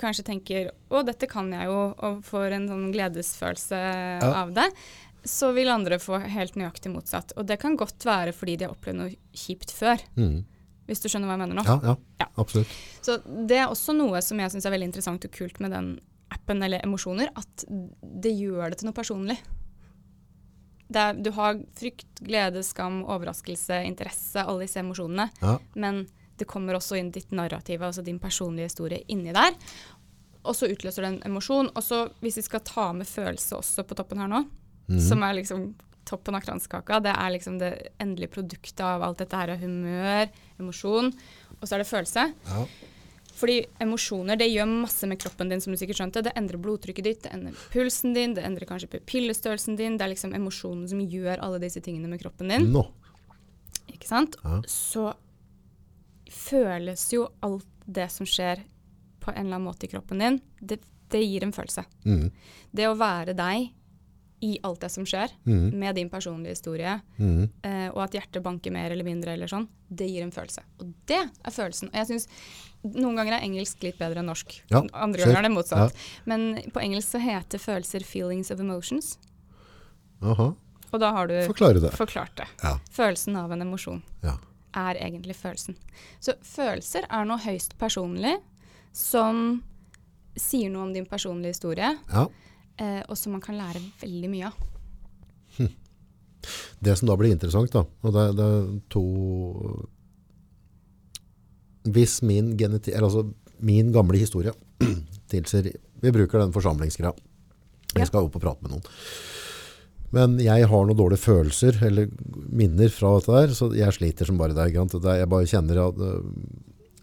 [0.00, 3.78] kanskje tenker å, dette kan jeg jo, og får en sånn gledesfølelse
[4.28, 4.66] av det,
[5.26, 7.32] så vil andre få helt nøyaktig motsatt.
[7.40, 10.44] Og det kan godt være fordi de har opplevd noe kjipt før, Mm.
[10.86, 11.64] hvis du skjønner hva jeg mener nå.
[11.66, 12.26] Ja, ja, Ja.
[12.36, 12.68] absolutt.
[13.02, 16.00] Så det er også noe som jeg syns er veldig interessant og kult med den
[16.46, 19.36] appen eller emosjoner, at det gjør det til noe personlig.
[20.94, 25.28] Er, du har frykt, glede, skam, overraskelse, interesse, alle disse emosjonene.
[25.42, 25.56] Ja.
[25.74, 26.04] Men
[26.38, 29.56] det kommer også inn ditt narrativ, altså din personlige historie, inni der.
[30.46, 31.72] Og så utløser det en emosjon.
[31.74, 34.44] Og så, hvis vi skal ta med følelse også på toppen her nå,
[34.86, 35.00] mm.
[35.02, 35.72] som er liksom
[36.06, 40.28] toppen av kransekaka, det er liksom det endelige produktet av alt dette her er humør,
[40.60, 41.10] emosjon,
[41.56, 42.28] og så er det følelse.
[42.46, 42.66] Ja.
[43.36, 46.22] Fordi emosjoner det gjør masse med kroppen din, som du sikkert skjønte.
[46.24, 49.98] Det endrer blodtrykket ditt, det endrer pulsen din, det endrer kanskje pupillestørrelsen din.
[49.98, 52.70] Det er liksom emosjonen som gjør alle disse tingene med kroppen din.
[52.72, 52.86] Nå.
[53.92, 54.38] Ikke sant?
[54.42, 54.62] Ja.
[54.70, 55.10] Så
[56.32, 58.64] føles jo alt det som skjer
[59.22, 61.84] på en eller annen måte i kroppen din, det, det gir en følelse.
[62.06, 62.30] Mm.
[62.76, 63.72] Det å være deg
[64.44, 65.70] i alt det som skjer, mm.
[65.78, 67.42] med din personlige historie, mm.
[67.66, 70.62] eh, og at hjertet banker mer eller mindre, eller sånn, det gir en følelse.
[70.82, 71.90] Og det er følelsen.
[71.92, 72.28] Og jeg synes
[72.94, 74.54] noen ganger er engelsk litt bedre enn norsk.
[74.70, 75.96] Ja, Andre ganger er det motsatt.
[76.24, 79.16] Men på engelsk så heter følelser 'feelings of emotions'.
[80.22, 80.54] Aha.
[80.92, 81.46] Og da har du det.
[81.92, 82.46] forklart det.
[82.62, 82.78] Ja.
[82.90, 84.36] Følelsen av en emosjon Ja.
[84.74, 85.76] er egentlig følelsen.
[86.20, 88.36] Så følelser er noe høyst personlig
[88.92, 89.62] som
[90.36, 92.26] sier noe om din personlige historie, ja.
[92.78, 94.52] eh, og som man kan lære veldig mye av.
[96.80, 99.02] Det som da blir interessant, da, og det, det er to
[101.92, 103.26] Hvis min, geneti eller altså
[103.64, 104.52] min gamle historie
[105.32, 105.70] tilsier
[106.02, 107.14] Vi bruker den forsamlingsgreia.
[107.96, 108.04] Ja.
[108.04, 108.84] Skal opp og prate med noen.
[110.14, 112.10] Men jeg har noen dårlige følelser eller
[112.52, 114.68] minner fra dette der, så jeg sliter som bare det.
[114.76, 116.20] Jeg bare kjenner at øh,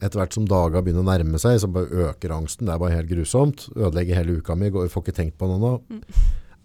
[0.04, 2.68] etter hvert som dager begynner å nærme seg, så bare øker angsten.
[2.70, 3.66] Det er bare helt grusomt.
[3.76, 4.70] Ødelegger hele uka mi.
[4.74, 6.08] går- Får ikke tenkt på noe annet.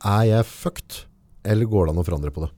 [0.06, 1.00] Er jeg fucked,
[1.44, 2.52] eller går det an å forandre på det?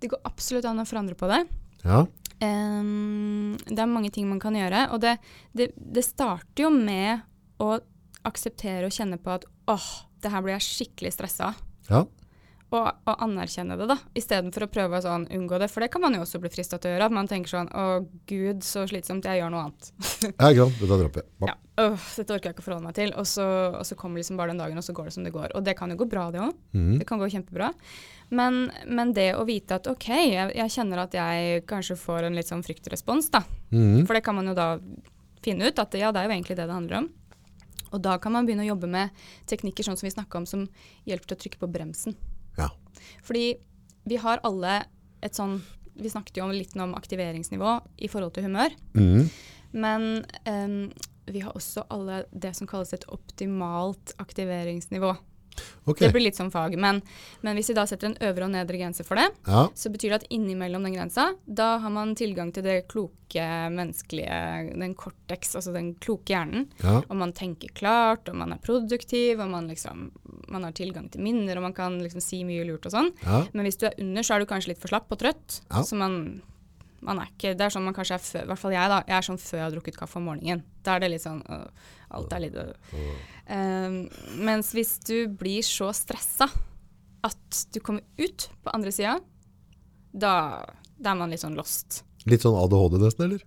[0.00, 1.42] Det går absolutt an å forandre på det.
[1.84, 2.06] Ja.
[2.40, 5.16] Ehm, det er mange ting man kan gjøre, og det,
[5.56, 7.26] det, det starter jo med
[7.60, 7.74] å
[8.28, 11.60] akseptere og kjenne på at åh, det her blir jeg skikkelig stressa av.
[11.90, 12.04] Ja.
[12.70, 12.80] Å,
[13.10, 15.68] å anerkjenne det, da, istedenfor å prøve å sånn unngå det.
[15.72, 17.08] For det kan man jo også bli frista til å gjøre.
[17.10, 17.86] At man tenker sånn Å,
[18.30, 19.90] gud, så slitsomt, jeg gjør noe annet.
[20.40, 20.78] Ja, ikke sant?
[20.80, 21.50] Dette dropper jeg.
[21.50, 23.12] ja, øh, dette orker jeg ikke å forholde meg til.
[23.18, 23.46] Og så,
[23.80, 25.54] og så kommer liksom bare den dagen, og så går det som det går.
[25.58, 26.56] Og det kan jo gå bra, det òg.
[26.76, 26.96] Mm.
[27.02, 27.70] Det kan gå kjempebra.
[28.30, 32.38] Men, men det å vite at OK, jeg, jeg kjenner at jeg kanskje får en
[32.38, 33.42] litt sånn fryktrespons, da.
[33.74, 34.04] Mm.
[34.04, 34.76] For det kan man jo da
[35.42, 37.10] finne ut at ja, det er jo egentlig det det handler om.
[37.90, 40.68] Og da kan man begynne å jobbe med teknikker sånn som vi snakka om, som
[41.08, 42.14] hjelper til å trykke på bremsen.
[43.26, 43.44] Fordi
[44.08, 44.80] vi har alle
[45.20, 45.60] et sånn
[46.00, 48.72] Vi snakket jo litt om aktiveringsnivå i forhold til humør.
[48.96, 49.26] Mm.
[49.76, 50.04] Men
[50.48, 50.86] um,
[51.28, 55.10] vi har også alle det som kalles et optimalt aktiveringsnivå.
[55.86, 55.98] Ok.
[56.04, 56.76] Det blir litt som fag.
[56.78, 57.00] Men,
[57.42, 59.66] men hvis vi da setter en øvre og nedre grense for det, Ja.
[59.74, 63.16] så betyr det at innimellom den grensa, da har man tilgang til det kloke
[63.74, 66.68] menneskelige, den cortex, altså den kloke hjernen.
[66.82, 67.00] Ja.
[67.08, 70.10] Og man tenker klart, og man er produktiv, og man liksom
[70.50, 73.12] man har tilgang til minner, og man kan liksom si mye lurt og sånn.
[73.22, 73.44] Ja.
[73.54, 75.60] Men hvis du er under, så er du kanskje litt for slapp og trøtt.
[75.86, 76.42] Så man,
[77.06, 78.98] man er ikke Det er sånn man kanskje er før I hvert fall jeg, da.
[79.06, 80.64] Jeg er sånn før jeg har drukket kaffe om morgenen.
[80.82, 81.68] Da er det litt sånn øh,
[82.10, 82.72] Alt er litt øh.
[83.50, 83.96] Um,
[84.46, 86.48] mens hvis du blir så stressa
[87.26, 89.18] at du kommer ut på andre sida,
[90.12, 90.34] da,
[90.98, 92.02] da er man litt sånn lost.
[92.30, 93.44] Litt sånn ADHD nesten, eller?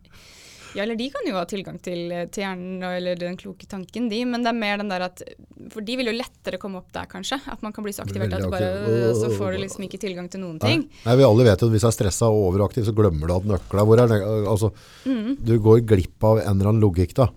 [0.74, 4.24] Ja, eller de kan jo ha tilgang til, til hjernen eller den kloke tanken, de.
[4.26, 5.22] Men det er mer den der at
[5.70, 7.38] For de vil jo lettere komme opp der, kanskje.
[7.46, 8.96] At man kan bli så aktivert at du bare aktiv.
[9.04, 10.72] øh, Så får du liksom ikke tilgang til noen Nei.
[10.72, 10.82] ting.
[11.06, 13.36] Nei, vi alle vet jo at hvis du er stressa og overaktiv, så glemmer du
[13.38, 14.16] at nøkla hvor er
[14.50, 14.72] Altså,
[15.06, 15.38] Mm.
[15.46, 17.30] du går glipp av en eller annen logikk, da.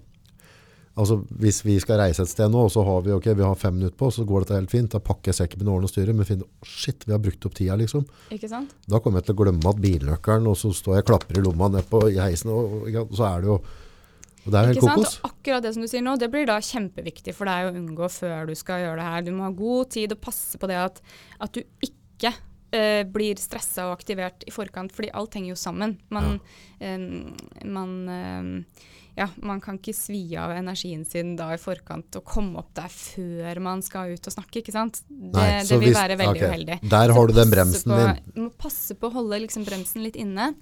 [0.97, 3.59] Altså, hvis vi skal reise et sted nå, og så har vi, ok, vi har
[3.61, 4.89] fem minutter på, så går dette helt fint.
[4.95, 7.45] Da pakker jeg sekken min ordner og styrer, men finner, oh, shit, vi har brukt
[7.45, 8.07] opp tida, liksom.
[8.33, 8.73] Ikke sant?
[8.89, 11.45] Da kommer jeg til å glemme at bilnøkkelen, og så står jeg og klapper i
[11.45, 13.59] lomma ned på i heisen, og, og, og så er det jo
[14.47, 15.17] og det er helt kokos.
[15.19, 18.09] Og akkurat det som du sier nå, det blir da kjempeviktig for deg å unngå
[18.15, 19.25] før du skal gjøre det her.
[19.27, 21.01] Du må ha god tid og passe på det at,
[21.43, 22.31] at du ikke
[22.71, 25.97] eh, blir stressa og aktivert i forkant, fordi alt henger jo sammen.
[26.15, 26.39] Man,
[26.79, 27.09] eh,
[27.67, 32.61] man, eh, ja, man kan ikke svi av energien sin da i forkant og komme
[32.61, 35.01] opp der før man skal ut og snakke, ikke sant?
[35.09, 36.51] Det, Nei, det vil hvis- være veldig okay.
[36.53, 36.79] uheldig.
[36.93, 38.45] Der Så du den bremsen på, din.
[38.45, 40.55] Må passe på å holde liksom bremsen litt inne.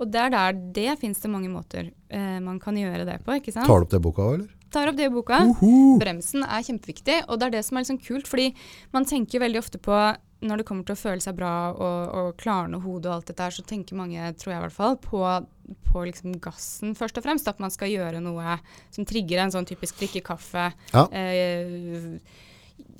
[0.00, 3.36] Og det er der det fins det mange måter eh, man kan gjøre det på,
[3.36, 3.66] ikke sant?
[3.66, 4.48] Tar du opp det boka, eller?
[4.70, 5.38] tar opp det i boka.
[6.00, 8.28] Bremsen er kjempeviktig, og det er det som er sånn kult.
[8.28, 8.54] fordi
[8.92, 9.96] man tenker veldig ofte på
[10.40, 13.42] når det kommer til å føle seg bra og, og klarne hodet og alt dette
[13.42, 15.22] her, så tenker mange, tror jeg i hvert fall, på,
[15.90, 17.48] på liksom gassen først og fremst.
[17.50, 18.58] At man skal gjøre noe
[18.94, 20.68] som trigger en sånn typisk drikke kaffe.
[20.94, 21.08] Ja.
[21.10, 22.20] Eh,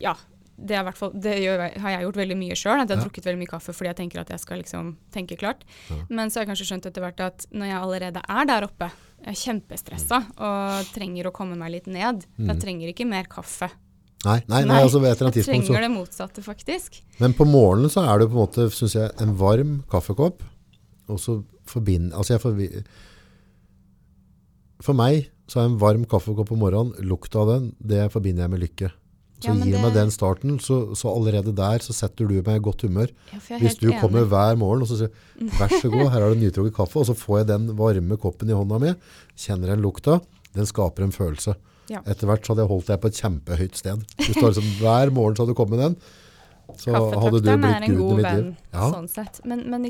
[0.02, 0.16] ja.
[0.58, 2.80] Det, er i hvert fall, det gjør, har jeg gjort veldig mye sjøl.
[2.82, 3.06] At jeg har Ja.
[3.06, 5.62] drukket veldig mye kaffe fordi jeg tenker at jeg skal liksom tenke klart.
[5.88, 6.00] Ja.
[6.08, 8.88] Men så har jeg kanskje skjønt etter hvert at når jeg allerede er der oppe,
[9.22, 12.48] jeg er kjempestressa og trenger å komme meg litt ned, Mm.
[12.50, 13.70] jeg trenger ikke mer kaffe.
[14.26, 16.96] Nei, nei, nei, altså ved et eller annet jeg tidspunkt så trenger det motsatte, faktisk.
[17.20, 20.42] Men på morgenen så er det på en måte, synes jeg, en varm kaffekopp,
[21.08, 21.36] og så
[21.70, 22.66] forbind, altså jeg forbi,
[24.82, 28.52] for meg så er en varm kaffekopp på morgenen, lukta av den, det forbinder jeg
[28.52, 28.90] med lykke.
[29.38, 32.56] Så Ja, gir det- meg den starten, så, så allerede der så setter du meg
[32.58, 33.06] i godt humør.
[33.32, 34.00] Ja, jeg Hvis du enig.
[34.00, 35.10] kommer hver morgen og så sier,
[35.60, 38.50] vær så god, her har du nytrukket kaffe, og så får jeg den varme koppen
[38.50, 38.94] i hånda mi,
[39.38, 40.20] kjenner den lukta,
[40.54, 41.54] den skaper en følelse.
[41.88, 42.02] Ja.
[42.04, 44.06] Etter hvert så hadde jeg holdt deg på et kjempehøyt sted.
[44.28, 45.98] Liksom, hver morgen så hadde du kommet med den,
[46.76, 48.48] så hadde du blitt guden i mitt liv.
[48.74, 49.40] Ja, sånn sett.
[49.48, 49.86] Men, men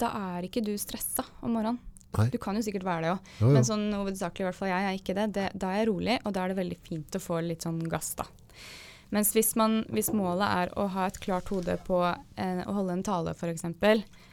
[0.00, 1.80] da er ikke du stressa om morgenen.
[2.12, 2.26] Nei.
[2.28, 4.96] Du kan jo sikkert være det òg, men sånn hovedsakelig i hvert fall jeg er
[4.98, 5.26] ikke det.
[5.32, 5.46] det.
[5.56, 8.12] Da er jeg rolig, og da er det veldig fint å få litt sånn gass,
[8.18, 8.26] da.
[9.12, 12.96] Mens hvis, man, hvis målet er å ha et klart hode på eh, å holde
[12.96, 13.64] en tale, f.eks.,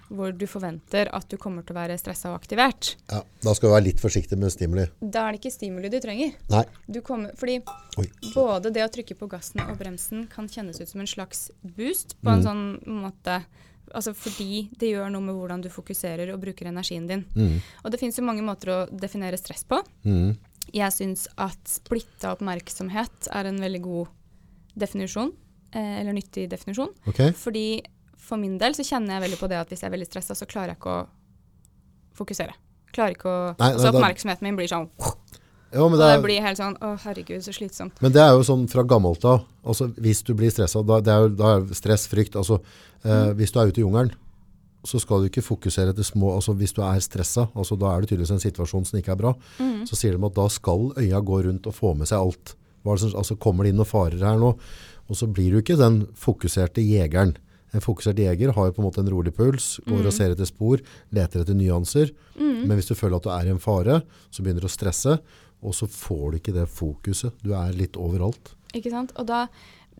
[0.10, 3.70] hvor du forventer at du kommer til å være stressa og aktivert, Ja, da skal
[3.70, 4.88] du være litt forsiktig med stimuli.
[5.00, 6.34] da er det ikke stimuli du trenger.
[6.50, 6.64] Nei.
[6.90, 7.60] Du kommer, fordi
[7.98, 8.08] Oi.
[8.34, 12.16] både det å trykke på gassen og bremsen kan kjennes ut som en slags boost
[12.24, 12.46] på en Mm.
[12.46, 13.46] sånn måte
[13.92, 17.26] Altså fordi det gjør noe med hvordan du fokuserer og bruker energien din.
[17.34, 17.60] Mm.
[17.84, 19.82] Og det fins jo mange måter å definere stress på.
[20.06, 20.38] Mm.
[20.72, 24.08] Jeg syns at splitta oppmerksomhet er en veldig god
[24.78, 25.32] definisjon.
[25.74, 26.90] Eh, eller nyttig definisjon.
[27.08, 27.32] Okay.
[27.32, 27.82] Fordi
[28.30, 30.38] for min del så kjenner jeg veldig på det at hvis jeg er veldig stressa,
[30.38, 31.08] så klarer jeg ikke å
[32.20, 32.54] fokusere.
[32.96, 34.88] Klarer ikke å Nei, nei, Så oppmerksomheten min blir sånn
[35.70, 38.00] Jo, det, det er, blir helt sånn Å, herregud, så slitsomt.
[38.02, 39.44] men det er jo sånn fra gammelt av.
[39.62, 42.38] Altså, hvis du blir stresset, da, det er jo, da er stress, frykt.
[42.40, 42.58] Altså,
[43.04, 44.16] eh, hvis du er ute i jungelen,
[44.88, 48.02] så skal du ikke fokusere etter små altså Hvis du er stressa, altså, da er
[48.02, 49.84] det tydeligvis en situasjon som ikke er bra, Mm.
[49.86, 52.56] så sier de at da skal øya gå rundt og få med seg alt.
[52.82, 54.56] Det altså, kommer det inn noen farer her nå?
[55.10, 57.36] Og så blir du ikke den fokuserte jegeren.
[57.74, 60.48] En fokusert jeger har jo på en måte en rolig puls, går og ser etter
[60.50, 60.82] spor,
[61.14, 62.14] leter etter nyanser.
[62.40, 64.02] Men hvis du føler at du er i en fare,
[64.34, 65.20] så begynner du å stresse,
[65.62, 67.36] og så får du ikke det fokuset.
[67.44, 68.56] Du er litt overalt.
[68.74, 69.14] Ikke sant?
[69.20, 69.44] Og da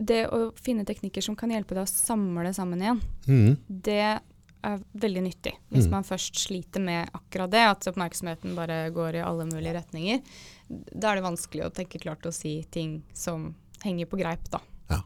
[0.00, 3.56] det å finne teknikker som kan hjelpe deg å samle sammen igjen, mm.
[3.68, 5.52] det er veldig nyttig.
[5.72, 5.90] Hvis Mm.
[5.90, 10.20] man først sliter med akkurat det, at oppmerksomheten bare går i alle mulige retninger,
[10.68, 13.54] da er det vanskelig å tenke klart å si ting som
[13.84, 14.60] henger på greip, da.
[14.90, 15.02] Ja.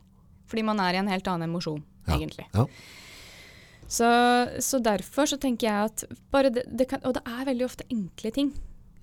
[0.46, 2.18] Fordi man er i en helt annen emosjon, Ja.
[2.18, 2.46] egentlig.
[2.52, 2.66] Ja.
[3.88, 4.08] Så,
[4.64, 6.04] så derfor så tenker jeg at
[6.54, 8.54] det, det kan Og det er veldig ofte enkle ting.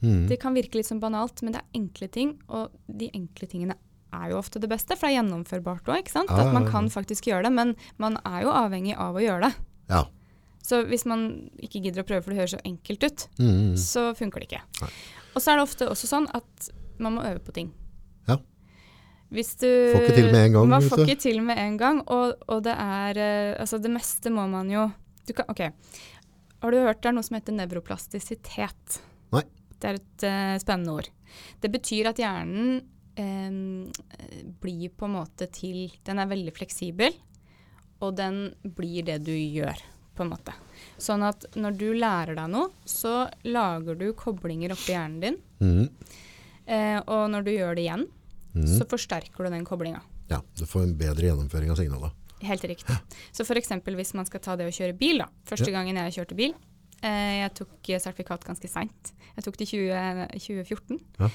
[0.02, 0.26] Mm.
[0.28, 3.78] Det kan virke litt som banalt, men det er enkle ting, og de enkle tingene
[4.12, 6.10] er jo ofte det beste, for det er gjennomførbart òg?
[6.12, 9.48] Ja, At man kan faktisk gjøre det, men man er jo avhengig av å gjøre
[9.48, 9.68] det.
[9.94, 10.02] Ja.
[10.66, 13.78] Så hvis man ikke gidder å prøve, for det høres så enkelt ut, mm.
[13.80, 14.64] så funker det ikke.
[14.82, 14.92] Nei.
[15.32, 17.72] Og så er det ofte også sånn at man må øve på ting.
[18.28, 18.38] Ja.
[19.32, 22.02] Hvis du Får ikke til med en gang, Man får ikke til med en gang,
[22.12, 24.90] og, og det er eh, Altså, det meste må man jo
[25.28, 25.62] du kan, OK.
[26.62, 28.98] Har du hørt det er noe som heter nevroplastisitet?
[29.34, 29.44] Nei.
[29.78, 31.10] Det er et uh, spennende ord.
[31.62, 32.82] Det betyr at hjernen
[33.16, 33.54] eh,
[34.62, 37.16] blir på en måte til Den er veldig fleksibel,
[38.02, 39.80] og den blir det du gjør,
[40.18, 40.54] på en måte.
[41.02, 45.40] Sånn at når du lærer deg noe, så lager du koblinger oppi hjernen din.
[45.62, 45.86] Mm.
[46.66, 48.06] Eh, og når du gjør det igjen,
[48.54, 48.68] Mhm.
[48.78, 50.02] så forsterker du den koblinga.
[50.30, 52.12] Ja, du får en bedre gjennomføring av signalet.
[52.42, 52.98] Helt riktig.
[53.32, 53.70] Så f.eks.
[53.86, 55.28] hvis man skal ta det å kjøre bil, da.
[55.46, 55.78] Første Ja.
[55.80, 56.54] gangen jeg kjørte bil.
[57.04, 59.12] Eh, jeg tok eh, sertifikat ganske seint.
[59.36, 61.00] Jeg tok det i 20, 2014.
[61.20, 61.30] Ja.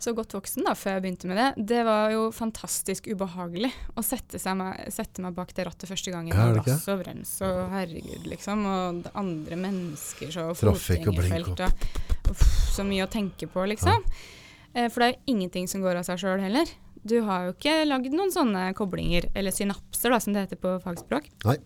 [0.00, 1.66] Så godt voksen da, før jeg begynte med det.
[1.66, 6.32] Det var jo fantastisk ubehagelig å sette, meg, sette meg bak det rattet første gangen.
[6.32, 8.64] Ja, er og gass og brems og herregud, liksom.
[8.64, 13.92] Og det andre mennesker og fotgjengerfelt og uff, Så mye å tenke på, liksom.
[13.92, 14.39] Eh,
[14.72, 16.70] for det er jo ingenting som går av seg sjøl heller.
[17.02, 20.76] Du har jo ikke lagd noen sånne koblinger, eller synapser, da, som det heter på
[20.84, 21.30] fagspråk.
[21.48, 21.56] Nei.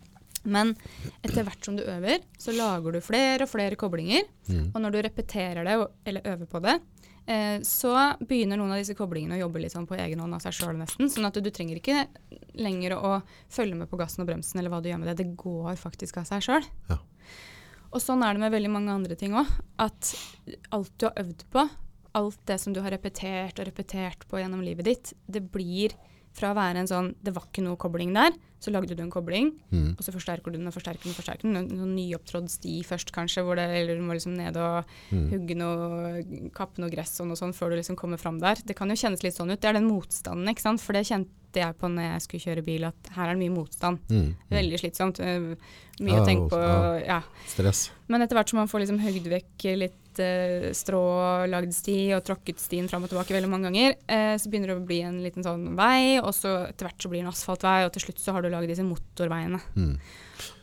[0.44, 0.74] Men
[1.24, 4.26] etter hvert som du øver, så lager du flere og flere koblinger.
[4.46, 4.68] Mm.
[4.74, 6.74] Og når du repeterer det, eller øver på det,
[7.26, 10.44] eh, så begynner noen av disse koblingene å jobbe litt sånn på egen hånd av
[10.44, 11.08] seg sjøl nesten.
[11.10, 12.04] Sånn at du, du trenger ikke
[12.60, 13.16] lenger å
[13.52, 15.18] følge med på gassen og bremsen eller hva du gjør med det.
[15.24, 16.68] Det går faktisk av seg sjøl.
[16.92, 17.00] Ja.
[17.94, 19.48] Og sånn er det med veldig mange andre ting òg.
[19.80, 20.12] At
[20.74, 21.64] alt du har øvd på,
[22.14, 25.94] alt det som du har repetert og repetert på gjennom livet ditt, det blir
[26.34, 28.34] fra å være en sånn Det var ikke noe kobling der.
[28.64, 29.90] Så lagde du en kobling, mm.
[29.98, 31.12] og så forsterker du den og forsterker den.
[31.12, 31.58] og forsterker den.
[31.60, 35.26] En sånn nyopptrådd sti først, kanskje, hvor det, eller du må liksom ned og mm.
[35.34, 36.22] hugge noe,
[36.56, 38.62] kappe noe gress og noe sånt før du liksom kommer fram der.
[38.64, 39.60] Det kan jo kjennes litt sånn ut.
[39.60, 40.80] Det er den motstanden, ikke sant.
[40.80, 43.56] For det kjente jeg på når jeg skulle kjøre bil, at her er det mye
[43.58, 44.00] motstand.
[44.08, 44.30] Mm.
[44.56, 45.20] Veldig slitsomt.
[45.20, 45.52] øh,
[46.00, 46.62] Mye Ja, å tenke på.
[46.64, 47.04] ja.
[47.04, 47.20] Ja.
[47.52, 47.84] Stress.
[48.08, 51.00] Men etter hvert som man får liksom høgd vekk litt eh, strå,
[51.50, 54.76] lagd sti og tråkket stien fram og tilbake veldig mange ganger, eh, så begynner det
[54.78, 57.78] å bli en liten sånn vei, og så etter hvert så blir det en asfaltvei,
[57.86, 59.60] og til slutt så har du laget disse motorveiene.
[59.74, 59.96] Mm.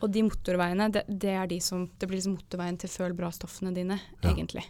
[0.02, 3.74] Og de motorveiene, det, det er de som Det blir liksom motorveien til føl bra-stoffene
[3.76, 4.32] dine, Ja.
[4.34, 4.66] egentlig.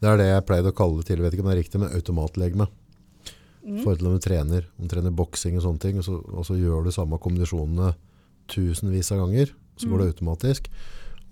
[0.00, 1.80] Det er det jeg pleide å kalle det til, vet ikke om det er riktig,
[1.80, 2.68] men automatlegeme.
[3.68, 3.82] Mm.
[3.82, 6.46] Forhold til om du trener, om du trener boksing og sånne ting, og så, og
[6.46, 7.92] så gjør du samme kombinasjonene
[8.48, 10.70] tusenvis av ganger, så går det automatisk.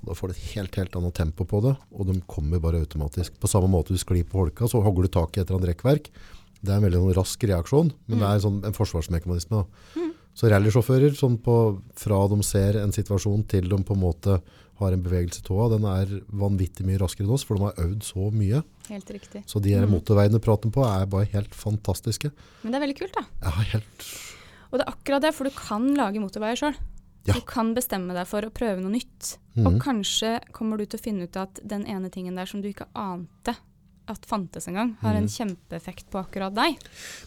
[0.06, 3.38] Da får du et helt, helt annet tempo på det, og de kommer bare automatisk.
[3.42, 5.72] På samme måte du sklir på holka, så hogger du tak i et eller annet
[5.74, 6.10] rekkverk.
[6.62, 9.64] Det er en veldig sånn rask reaksjon, men det er sånn en forsvarsmekanisme.
[9.64, 10.06] Da.
[10.36, 11.56] Så rallysjåfører, sånn på,
[11.96, 14.38] fra de ser en situasjon til de på en måte
[14.76, 17.78] har en bevegelse i tåa, den er vanvittig mye raskere enn oss, for de har
[17.80, 18.60] øvd så mye.
[18.90, 19.40] Helt riktig.
[19.48, 22.28] Så de her motorveiene du prater på er bare helt fantastiske.
[22.62, 23.24] Men det er veldig kult, da.
[23.46, 24.10] Ja, helt...
[24.66, 26.76] Og det er akkurat det, for du kan lage motorveier sjøl.
[27.26, 27.36] Ja.
[27.36, 29.36] Du kan bestemme deg for å prøve noe nytt.
[29.56, 29.66] Mm.
[29.68, 32.70] Og kanskje kommer du til å finne ut at den ene tingen der som du
[32.70, 33.56] ikke ante
[34.06, 35.18] at fantes engang, har mm.
[35.18, 36.76] en kjempeeffekt på akkurat deg.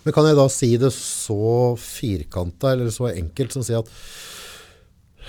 [0.06, 3.92] Men kan jeg da si det så firkanta eller så enkelt som å si at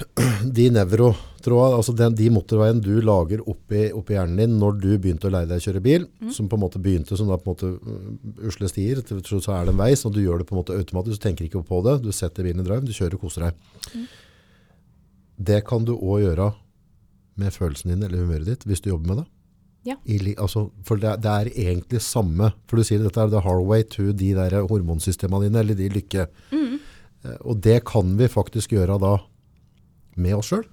[0.56, 5.28] de nevrotrådene, altså den, de motorveiene du lager oppi, oppi hjernen din når du begynte
[5.28, 7.56] å lære deg å kjøre bil, som på en måte begynte som da på en
[7.56, 10.48] måte uh, usle stier, til slutt så er det en vei, så du gjør det
[10.48, 12.94] på en måte automatisk, du tenker ikke på det, du setter bilen i drive, du
[12.96, 14.08] kjører og koser deg.
[15.40, 16.48] Det kan du også gjøre
[17.40, 19.26] med følelsen din eller humøret ditt, hvis du jobber med det.
[19.88, 19.94] Ja.
[20.04, 23.64] I, altså, for det, det er egentlig samme, for du sier dette er the hard
[23.64, 26.26] way to de der hormonsystemene dine, eller de lykke.
[26.52, 26.74] Mm.
[27.48, 29.14] Og det kan vi faktisk gjøre da
[30.20, 30.68] med oss selv,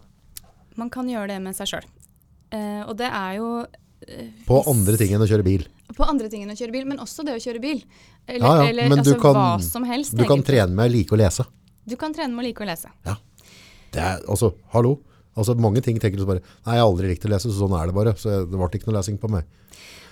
[0.78, 1.86] Man kan gjøre det med seg sjøl.
[2.54, 3.48] Eh, og det er jo
[4.06, 5.64] eh, på andre ting enn å kjøre bil.
[5.98, 7.80] På andre ting enn å kjøre bil, men også det å kjøre bil.
[8.28, 10.14] Eller, Ja, ja, eller altså, kan- hva som helst.
[10.14, 11.48] Du kan trene med å like å lese.
[11.88, 12.92] Du kan trene med å like å lese.
[13.98, 14.98] Det er, altså, hallo.
[15.38, 17.76] Altså, mange ting tenker du bare, nei, jeg har aldri likt å lese, så sånn
[17.78, 18.14] er det bare.
[18.18, 19.50] Så det ble ikke noe lesing på meg.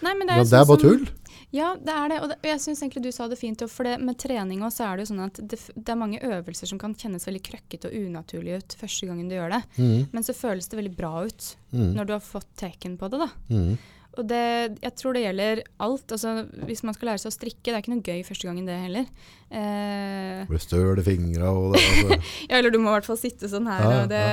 [0.05, 1.07] Nei, men det er, men det er sånn bare tull.
[1.55, 2.19] Ja, det er det.
[2.19, 3.61] Og det, og jeg syns egentlig du sa det fint.
[3.71, 6.19] For det, med trening også, så er det jo sånn at det, det er mange
[6.19, 9.61] øvelser som kan kjennes veldig krøkkete og unaturlige ut første gangen du gjør det.
[9.77, 9.99] Mm.
[10.11, 11.91] Men så føles det veldig bra ut mm.
[11.95, 13.21] når du har fått teken på det.
[13.25, 13.29] da.
[13.53, 13.75] mhm.
[14.17, 14.41] Og det,
[14.83, 16.13] jeg tror det gjelder alt.
[16.15, 16.33] Altså,
[16.69, 18.77] hvis man skal lære seg å strikke, det er ikke noe gøy første gangen det
[18.79, 19.07] heller.
[19.49, 22.19] Eh, Det blir støl i fingra og det, altså.
[22.49, 23.85] ja, eller du må i hvert fall sitte sånn her.
[23.85, 24.23] Ja, det,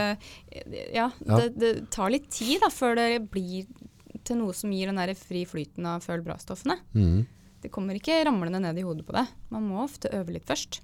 [0.95, 1.39] ja, Ja.
[1.43, 3.67] Det, det tar litt tid da, før det blir
[4.23, 6.79] til noe som gir den der fri flyten av føl bra-stoffene.
[6.95, 7.25] Mm.
[7.63, 9.27] Det kommer ikke ramlende ned i hodet på det.
[9.55, 10.81] Man må ofte øve litt først.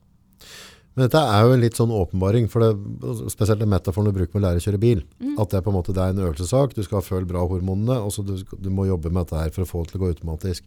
[0.98, 4.34] Men dette er jo en litt sånn åpenbaring, for det, spesielt den metaforen du bruker
[4.34, 5.04] med å lære å kjøre bil.
[5.22, 5.36] Mm.
[5.38, 8.00] At det er på en måte det er en øvelsessak, du skal føle bra hormonene,
[8.02, 10.02] og så du, du må jobbe med dette her for å få det til å
[10.02, 10.66] gå automatisk.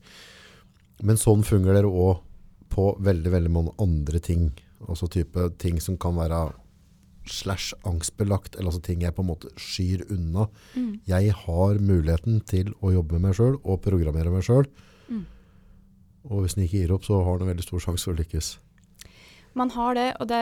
[1.03, 2.21] Men sånn fungerer det også
[2.71, 4.47] på veldig, veldig mange andre ting.
[4.87, 6.45] Altså type ting som kan være
[7.27, 10.47] slash angstbelagt, eller altså ting jeg på en måte skyr unna.
[10.79, 10.93] Mm.
[11.11, 14.71] Jeg har muligheten til å jobbe med meg selv og programmere meg selv.
[15.11, 15.25] Mm.
[16.31, 18.55] Og hvis den ikke gir opp, så har en veldig stor sjanse for å lykkes.
[19.57, 20.41] Man har det, og det,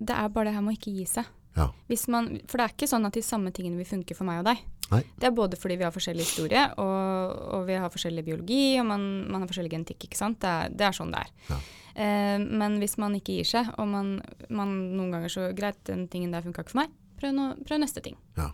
[0.00, 1.28] det er bare det her med å ikke gi seg.
[1.56, 1.68] Ja.
[2.08, 4.48] Man, for det er ikke sånn at de samme tingene vil funke for meg og
[4.48, 4.62] deg.
[4.92, 5.02] Nei.
[5.20, 8.88] Det er både fordi vi har forskjellig historie, og, og vi har forskjellig biologi, og
[8.88, 10.08] man, man har forskjellig genetikk.
[10.08, 10.40] ikke sant?
[10.42, 11.30] Det er, det er sånn det er.
[11.48, 11.60] Ja.
[11.92, 14.18] Eh, men hvis man ikke gir seg, og man,
[14.48, 16.92] man noen ganger så Greit, den tingen der funka ikke for meg.
[17.20, 18.18] Prøv, no, prøv neste ting.
[18.36, 18.50] Ja.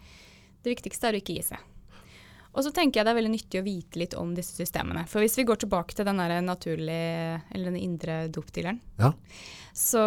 [0.62, 1.66] Det viktigste er å ikke gi seg.
[2.56, 5.04] Og så tenker jeg det er veldig nyttig å vite litt om disse systemene.
[5.10, 9.12] For hvis vi går tilbake til den naturlige, eller den indre dopdealeren, Ja.
[9.72, 10.02] så,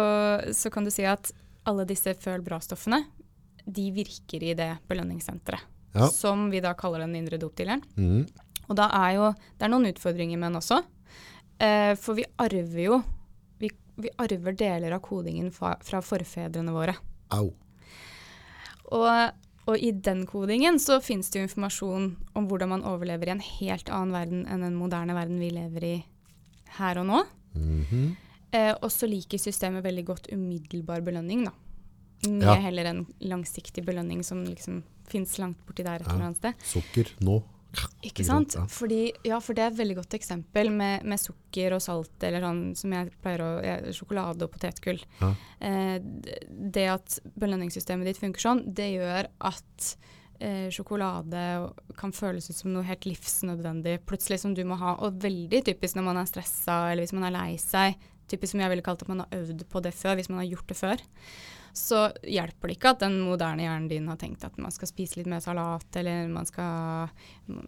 [0.52, 1.30] så kan du si at
[1.64, 3.04] alle disse føl bra-stoffene,
[3.64, 5.62] de virker i det belønningssenteret.
[5.94, 6.08] Ja.
[6.08, 7.82] Som vi da kaller den indre dopdealeren.
[7.96, 8.26] Mm.
[8.68, 9.26] Og da er jo
[9.58, 10.78] Det er noen utfordringer med den også.
[11.60, 13.02] Eh, for vi arver jo
[13.60, 13.68] vi,
[14.00, 16.94] vi arver deler av kodingen fra, fra forfedrene våre.
[17.36, 17.52] Au.
[18.92, 19.32] Og,
[19.66, 23.44] og i den kodingen så finnes det jo informasjon om hvordan man overlever i en
[23.60, 25.94] helt annen verden enn den moderne verden vi lever i
[26.78, 27.22] her og nå.
[27.54, 28.16] Mhm.
[28.52, 31.52] Eh, og så liker systemet veldig godt umiddelbar belønning, da.
[32.28, 32.54] Mye Ja.
[32.60, 36.54] heller enn langsiktig belønning som liksom fins langt borti der et eller annet sted.
[36.62, 37.42] Sukker nå.
[38.04, 38.54] Ikke sant?
[38.72, 42.44] Fordi, ja, for det er et veldig godt eksempel med, med sukker og salt, eller
[42.44, 43.50] sånn som jeg pleier å
[43.96, 45.00] Sjokolade og potetgull.
[45.22, 45.30] Ja.
[45.64, 45.96] Eh,
[46.76, 49.92] det at belønningssystemet ditt funker sånn, det gjør at
[50.42, 51.44] eh, sjokolade
[51.98, 54.96] kan føles ut som noe helt livsnødvendig plutselig som du må ha.
[55.00, 57.96] Og veldig typisk når man er stressa eller hvis man er lei seg.
[58.30, 60.50] Typisk som jeg ville kalt at man har øvd på det før, hvis man har
[60.50, 61.08] gjort det før.
[61.72, 65.16] Så hjelper det ikke at den moderne hjernen din har tenkt at man skal spise
[65.18, 67.08] litt mer salat, eller man skal
[67.48, 67.62] mm,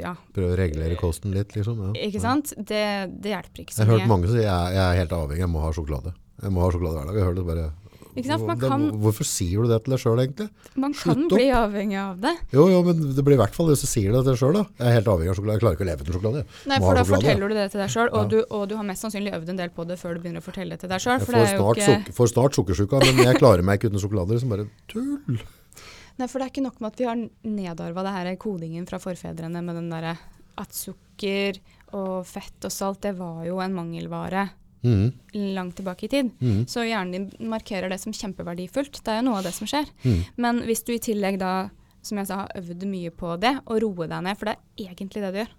[0.00, 1.84] Ja, Prøve å regulere kosten litt, liksom.
[1.86, 1.92] Ja.
[2.08, 2.54] ikke sant?
[2.58, 2.84] Det,
[3.14, 3.86] det hjelper ikke så mye.
[3.86, 6.14] Jeg har hørt mange si jeg, jeg er helt avhengig, jeg må ha sjokolade.
[6.42, 7.20] Jeg må ha sjokolade hver dag.
[7.20, 7.68] Jeg hører det bare...
[8.16, 10.48] Kan- Hvorfor sier du det til deg sjøl, egentlig?
[10.74, 11.36] Man kan Slutt opp.
[11.36, 12.32] bli avhengig av det.
[12.52, 14.54] Jo, jo, men det blir i hvert fall hvis du sier det til deg sjøl,
[14.56, 14.62] da.
[14.80, 15.56] Jeg er helt avhengig av sjokolade.
[15.56, 16.44] Jeg klarer ikke å leve uten sjokolade.
[16.66, 18.42] Nei, for da sjokolade, forteller du det til deg sjøl, og, Ja.
[18.50, 20.70] og du har mest sannsynlig øvd en del på det før du begynner å fortelle
[20.70, 21.18] det til deg sjøl.
[21.20, 24.32] Jeg får snart, ikke får snart sukkersjuka, men jeg klarer meg ikke uten sjokolade.
[24.32, 25.38] Liksom bare tull.
[26.18, 28.96] Nei, for det er ikke nok med at vi har nedarva det her kodingen fra
[28.98, 30.16] forfedrene med den derre
[30.56, 31.58] at sukker
[31.92, 34.48] og fett og salt, det var jo en mangelvare
[34.82, 35.12] Mhm,
[35.54, 36.30] langt tilbake i tid.
[36.40, 36.66] Mm.
[36.68, 39.00] Så hjernen din markerer det som kjempeverdifullt.
[39.02, 39.88] Det er jo noe av det som skjer.
[40.04, 40.20] Mm.
[40.36, 41.68] Men hvis du i tillegg da,
[42.02, 44.90] som jeg sa, har øvd mye på det, og roer deg ned, for det er
[44.92, 45.54] egentlig det du gjør.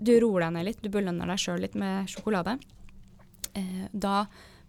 [0.00, 2.56] Du roer deg ned litt, du belønner deg sjøl litt med sjokolade.
[3.54, 4.24] Eh, da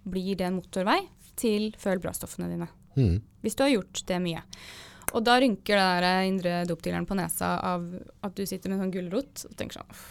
[0.05, 0.99] blir det en motorvei
[1.39, 2.67] til føl bra-stoffene dine.
[2.95, 3.21] Mhm.
[3.41, 4.43] Hvis du har gjort det mye.
[5.15, 7.85] Og da rynker det der indre dopdealeren på nesa av
[8.25, 10.01] at du sitter med en sånn gulrot og tenker sånn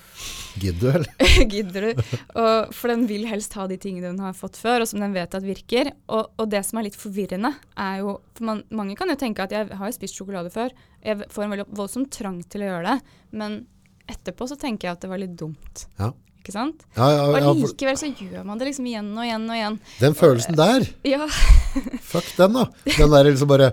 [0.62, 1.32] Gidder du, eller?
[1.52, 2.02] Gidder du?
[2.38, 5.12] Og, for den vil helst ha de tingene den har fått før, og som den
[5.16, 5.90] vet at virker.
[6.06, 9.44] Og, og det som er litt forvirrende, er jo For man, mange kan jo tenke
[9.44, 10.72] at jeg har jo spist sjokolade før.
[11.04, 13.16] Jeg får en veldig voldsom trang til å gjøre det.
[13.34, 13.64] Men
[14.10, 15.88] etterpå så tenker jeg at det var litt dumt.
[15.98, 16.12] Ja.
[16.44, 16.82] Ikke sant?
[16.92, 19.76] Ja, ja, ja, og likevel så gjør man det liksom igjen og igjen og igjen.
[19.96, 21.24] den følelsen der, Ja,
[22.12, 22.66] fuck den da.
[22.84, 23.70] Den der liksom bare,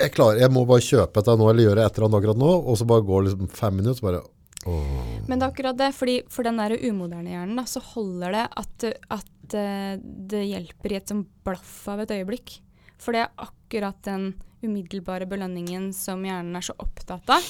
[0.00, 2.52] jeg, klarer, jeg må bare kjøpe dette nå, eller gjøre et eller annet akkurat nå,
[2.60, 4.22] og så bare går liksom fem minutter, så bare,
[4.70, 5.00] åh.
[5.28, 8.44] Men det er akkurat det, fordi for den der umoderne hjernen da, så holder det
[8.62, 8.86] at,
[9.18, 12.58] at eh, det hjelper i et sånn blaff av et øyeblikk.
[13.00, 14.32] For det er akkurat den
[14.62, 17.44] umiddelbare belønningen som hjernen er så opptatt av.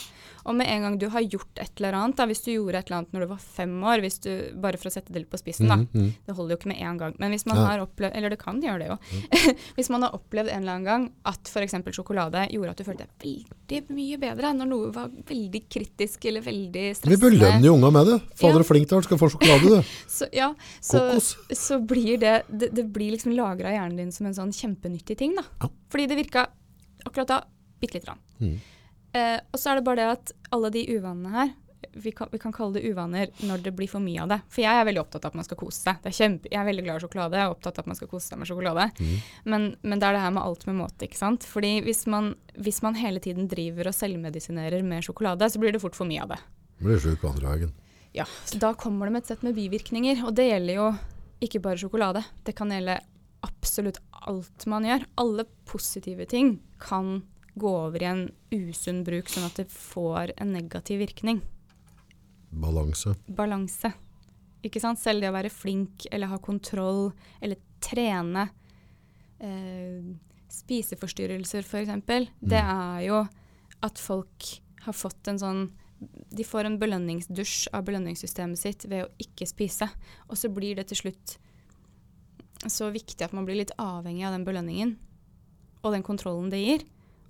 [0.48, 2.86] Og med en gang du har gjort et eller annet, da, hvis du gjorde et
[2.88, 4.30] eller annet når du var fem år, hvis du,
[4.62, 6.12] bare for å sette det litt på spissen, da, Mm, mm.
[6.26, 7.14] det holder jo ikke med en gang.
[7.18, 7.66] Men hvis man Ja.
[7.66, 8.96] har opplevd, eller det kan gjøre det jo,
[9.76, 11.74] hvis man har opplevd en eller annen gang at f.eks.
[11.92, 16.40] sjokolade gjorde at du følte deg veldig mye bedre når noe var veldig kritisk eller
[16.42, 18.18] veldig stressende Vi belønner jo unga med det.
[18.40, 18.68] Fader, Ja.
[18.70, 19.82] flink du er, du skal få sjokolade, du.
[20.08, 21.36] Så, ja, så, Kokos.
[21.52, 25.16] så blir det Det, det blir liksom lagra i hjernen din som en sånn kjempenyttig
[25.18, 25.42] ting, da.
[25.60, 25.68] Ja.
[25.90, 26.46] Fordi det virka
[27.04, 27.40] akkurat da
[27.80, 28.22] bitte lite grann.
[28.38, 28.60] Mm.
[29.12, 31.52] Eh, og så er det bare det at alle de uvanene her
[31.92, 34.38] vi kan, vi kan kalle det uvaner når det blir for mye av det.
[34.52, 35.98] For jeg er veldig opptatt av at man skal kose seg.
[36.02, 37.38] Det er kjempe, jeg er veldig glad i sjokolade.
[37.38, 38.86] Jeg er opptatt av at man skal kose seg med sjokolade.
[39.00, 39.14] Mm.
[39.52, 41.46] Men, men det er det her med alt med måte, ikke sant.
[41.48, 45.82] Fordi hvis man, hvis man hele tiden driver og selvmedisinerer med sjokolade, så blir det
[45.82, 46.40] fort for mye av det.
[46.80, 47.72] Blir sjuk andre dagen.
[48.16, 50.22] Ja, så da kommer det med et sett med bivirkninger.
[50.28, 50.90] Og det gjelder jo
[51.42, 52.24] ikke bare sjokolade.
[52.46, 53.00] Det kan gjelde
[53.46, 55.06] absolutt alt man gjør.
[55.20, 57.22] Alle positive ting kan
[57.60, 58.22] gå over i en
[58.54, 61.42] usunn bruk, sånn at det får en negativ virkning.
[62.50, 63.14] Balanse.
[63.26, 63.92] Balanse.
[64.66, 65.00] Ikke sant?
[65.00, 67.10] Selv det å være flink eller ha kontroll
[67.40, 68.48] eller trene.
[69.40, 70.00] Eh,
[70.50, 72.32] spiseforstyrrelser, f.eks.
[72.40, 73.22] Det er jo
[73.80, 74.50] at folk
[74.84, 75.68] har fått en sånn
[76.32, 79.90] de får en belønningsdusj av belønningssystemet sitt ved å ikke spise.
[80.32, 81.34] Og så blir det til slutt
[82.68, 84.96] så viktig at man blir litt avhengig av den belønningen
[85.80, 86.84] og den kontrollen det gir.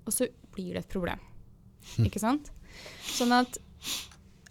[0.07, 1.21] Og så blir det et problem.
[2.03, 2.51] Ikke sant?
[3.07, 3.61] Sånn at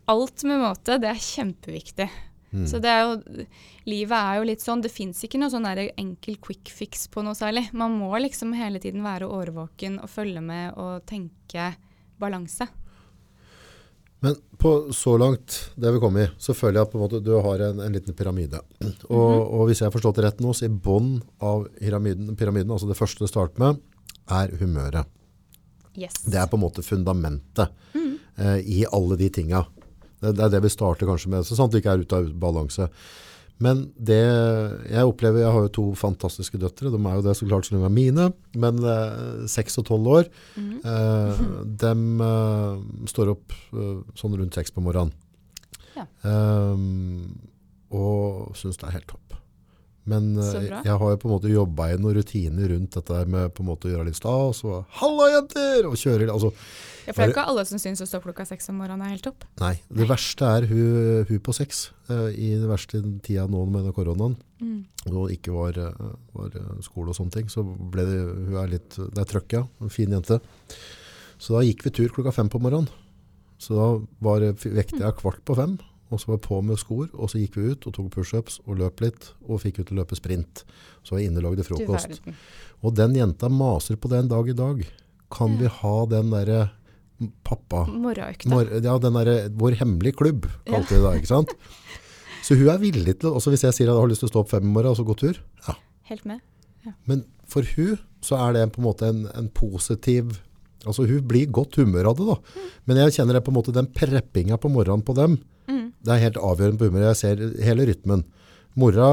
[0.10, 2.08] alt med måte, det er kjempeviktig.
[2.50, 2.66] Mm.
[2.66, 3.44] Så det er jo,
[3.86, 7.38] livet er jo litt sånn, det fins ikke noe sånn enkel quick fix på noe
[7.38, 7.68] særlig.
[7.78, 11.74] Man må liksom hele tiden være årvåken og følge med og tenke
[12.20, 12.66] balanse.
[14.20, 17.62] Men på så langt det vi kom i, så føler jeg at måte du har
[17.70, 18.60] en, en liten pyramide.
[19.08, 22.74] Og, og hvis jeg har forstått det rett nå, så i bånn av pyramiden, pyramiden,
[22.76, 23.80] altså det første du starter med,
[24.30, 25.08] er humøret.
[25.96, 26.20] Yes.
[26.28, 29.64] Det er på en måte fundamentet eh, i alle de tinga.
[30.20, 32.28] Det, det er det vi starter kanskje med, så sant vi ikke er ute av
[32.44, 32.90] balanse.
[33.60, 34.20] Men det
[34.88, 37.76] jeg opplever, jeg har jo to fantastiske døtre, de er jo det så klart som
[37.76, 40.30] de er mine, men eh, 6 og 12 år,
[40.60, 41.42] eh,
[41.84, 41.92] de
[42.30, 45.12] eh, står opp eh, sånn rundt 6 på morgenen.
[45.98, 46.08] Ja.
[46.24, 46.86] Eh,
[48.00, 49.36] og synes det er helt topp.
[50.08, 53.24] Men eh, Så jeg har jo på en måte jobba i noen rutiner rundt dette
[53.30, 57.14] med på en måte å gjøre litt stas, og «Halla jenter!» og kjøre, altså Ja,
[57.14, 59.26] for det er ikke alle som syns å stå klokka seks om morgenen er helt
[59.26, 59.46] topp.
[59.62, 63.90] Nei, det verste er hun, hun på seks, uh, i den verste tida nå med
[63.98, 64.38] koronaen.
[65.08, 68.18] Og ikke var, eh, var skole og sånne ting, så ble det,
[68.50, 70.42] hun er litt, det er trøkk, ja, en fin jente.
[71.40, 72.90] Så da gikk vi tur klokka fem på morgenen.
[73.60, 73.88] Så da
[74.24, 75.78] var, vekta kvart på fem,
[76.10, 78.58] og så var jeg på med skor, og så gikk vi ut og tok pushups
[78.66, 80.64] og løp litt, og fikk ut til å løpe sprint.
[81.06, 82.22] Så var jeg inne og lagde frokost.
[82.82, 84.82] Og den jenta maser på det en dag i dag.
[85.30, 86.72] Kan vi ha den derre
[87.44, 88.50] pappa Morgenøkta.
[88.52, 91.56] Mor ja, den der, vår hemmelige klubb, kalte vi det da, ikke sant?
[92.46, 94.32] Så hun er villig til, også hvis jeg sier at jeg har lyst til å
[94.32, 95.76] stå opp fem i morgen og så gå tur, ja.
[96.10, 96.40] Helt med.
[97.06, 100.40] Men for hun så er det på en måte en, en positiv,
[100.86, 102.38] altså hun blir godt humør av det da.
[102.90, 105.38] Men jeg kjenner det på en måte, den preppinga på morgenen på dem,
[106.06, 107.12] det er helt avgjørende på humøret.
[107.12, 108.24] Jeg ser hele rytmen.
[108.80, 109.08] Mora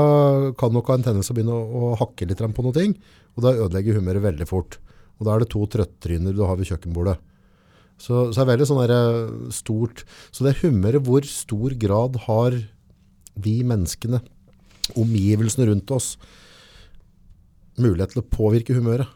[0.58, 2.90] kan nok ha en tendens til å begynne å, å hakke litt på noe
[3.36, 4.78] og da ødelegger humøret veldig fort.
[5.18, 7.16] Og da er det to trøttryner du har ved kjøkkenbordet.
[7.96, 9.20] Så, så er det veldig sånn eh,
[9.56, 10.04] stort.
[10.32, 12.56] Så det humøret, hvor stor grad har
[13.36, 14.22] vi menneskene,
[14.96, 16.14] omgivelsene rundt oss,
[17.76, 19.08] mulighet til å påvirke humøret?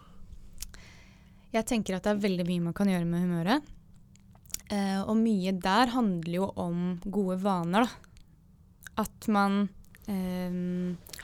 [1.50, 3.70] Jeg tenker at det er veldig mye man kan gjøre med humøret.
[4.70, 7.90] Eh, og mye der handler jo om gode vaner, da.
[9.00, 9.64] At man
[10.10, 10.56] eh,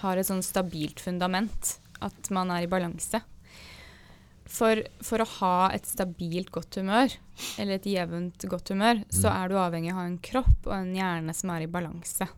[0.03, 1.77] har et sånn stabilt fundament.
[2.05, 3.23] At man er i balanse.
[4.47, 7.11] For, for å ha et stabilt godt humør,
[7.59, 10.75] eller et jevnt godt humør, så er du avhengig av å ha en kropp og
[10.77, 12.29] en hjerne som er i balanse.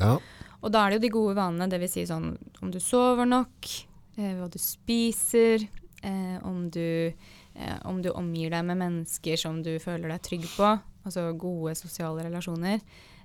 [0.00, 0.16] Ja,
[0.62, 1.94] Og da er det jo de gode vanene, dvs.
[1.94, 2.32] Si sånn
[2.62, 3.70] om du sover nok,
[4.16, 5.68] eh, hva du spiser,
[6.02, 7.12] eh, om, du,
[7.54, 10.70] eh, om du omgir deg med mennesker som du føler deg trygg på,
[11.06, 12.80] altså gode sosiale relasjoner,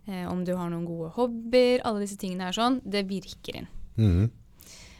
[0.07, 3.71] eh, om du har noen gode hobbyer, alle disse tingene er sånn, det virker inn.
[3.97, 4.30] Mhm.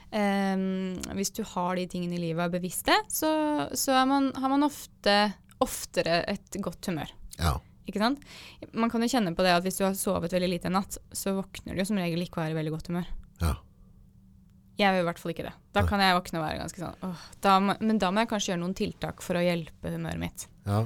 [0.08, 3.30] Eh, hvis du har de tingene i livet og er bevisst det, så,
[3.76, 5.18] så er man, har man ofte,
[5.60, 7.12] oftere et godt humør.
[7.40, 7.58] ja.
[7.88, 8.20] Ikke sant?
[8.76, 10.98] Man kan jo kjenne på det at hvis du har sovet veldig lite en natt,
[11.16, 13.08] så våkner du som regel ikke og være i veldig godt humør.
[13.40, 13.54] ja.
[14.78, 15.54] Jeg vil i hvert fall ikke det.
[15.74, 18.30] Da kan jeg våkne og være ganske sånn åh, da må, Men da må jeg
[18.30, 20.48] kanskje gjøre noen tiltak for å hjelpe humøret mitt.
[20.68, 20.84] ja.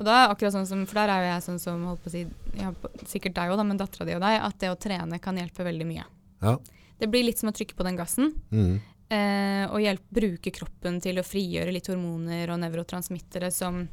[0.00, 2.08] Og da er akkurat sånn som, For der er jo jeg sånn som holdt på
[2.08, 2.22] å si
[2.56, 2.70] ja,
[3.04, 4.38] Sikkert deg òg, men dattera di og deg.
[4.46, 6.04] At det å trene kan hjelpe veldig mye.
[6.42, 6.54] ja.
[7.00, 8.34] Det blir litt som å trykke på den gassen.
[8.52, 8.74] Mm.
[9.08, 13.88] Eh, og hjelpe, bruke kroppen til å frigjøre litt hormoner og nevrotransmittere som,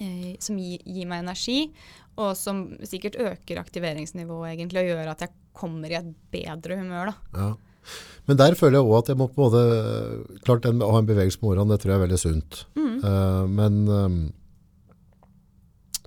[0.00, 1.70] eh, som gi, gir meg energi,
[2.18, 7.12] og som sikkert øker aktiveringsnivået egentlig, og gjør at jeg kommer i et bedre humør.
[7.14, 7.14] da.
[7.38, 7.56] Ja.
[8.26, 9.60] Men der føler jeg også at jeg må på måte,
[10.46, 12.64] klart den å ha en bevegelse på morgenen, det tror jeg er veldig sunt.
[13.06, 14.18] Eh, men um,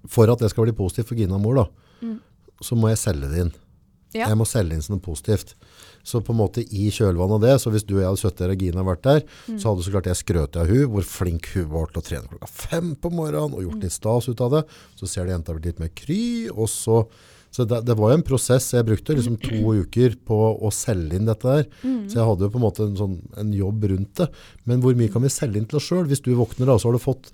[0.10, 1.66] for at det skal bli positivt for Gina mor da,
[2.64, 3.54] så må jeg selge det inn.
[4.16, 4.26] Ja.
[4.32, 5.54] Jeg må selge inn som noe positivt.
[6.08, 8.42] Så på en måte i kjølvannet av det, så hvis du og jeg hadde sittet
[8.42, 9.20] der og Gina vært der,
[9.62, 12.32] så hadde så klart jeg skrøt av hun, hvor flink hun var til å trene
[12.32, 14.64] klokka fem på morgenen, og gjort litt stas ut av det.
[14.98, 17.04] Så ser det jenta blitt litt mer kry, og så...
[17.54, 18.68] Så det, det var jo en prosess.
[18.76, 21.66] Jeg brukte liksom to uker på å selge inn dette der.
[22.12, 24.30] Så jeg hadde jo på en måte en, sånn, en jobb rundt det.
[24.70, 26.12] Men hvor mye kan vi selge inn til oss selv?
[26.12, 27.32] Hvis du våkner da, så har du fått...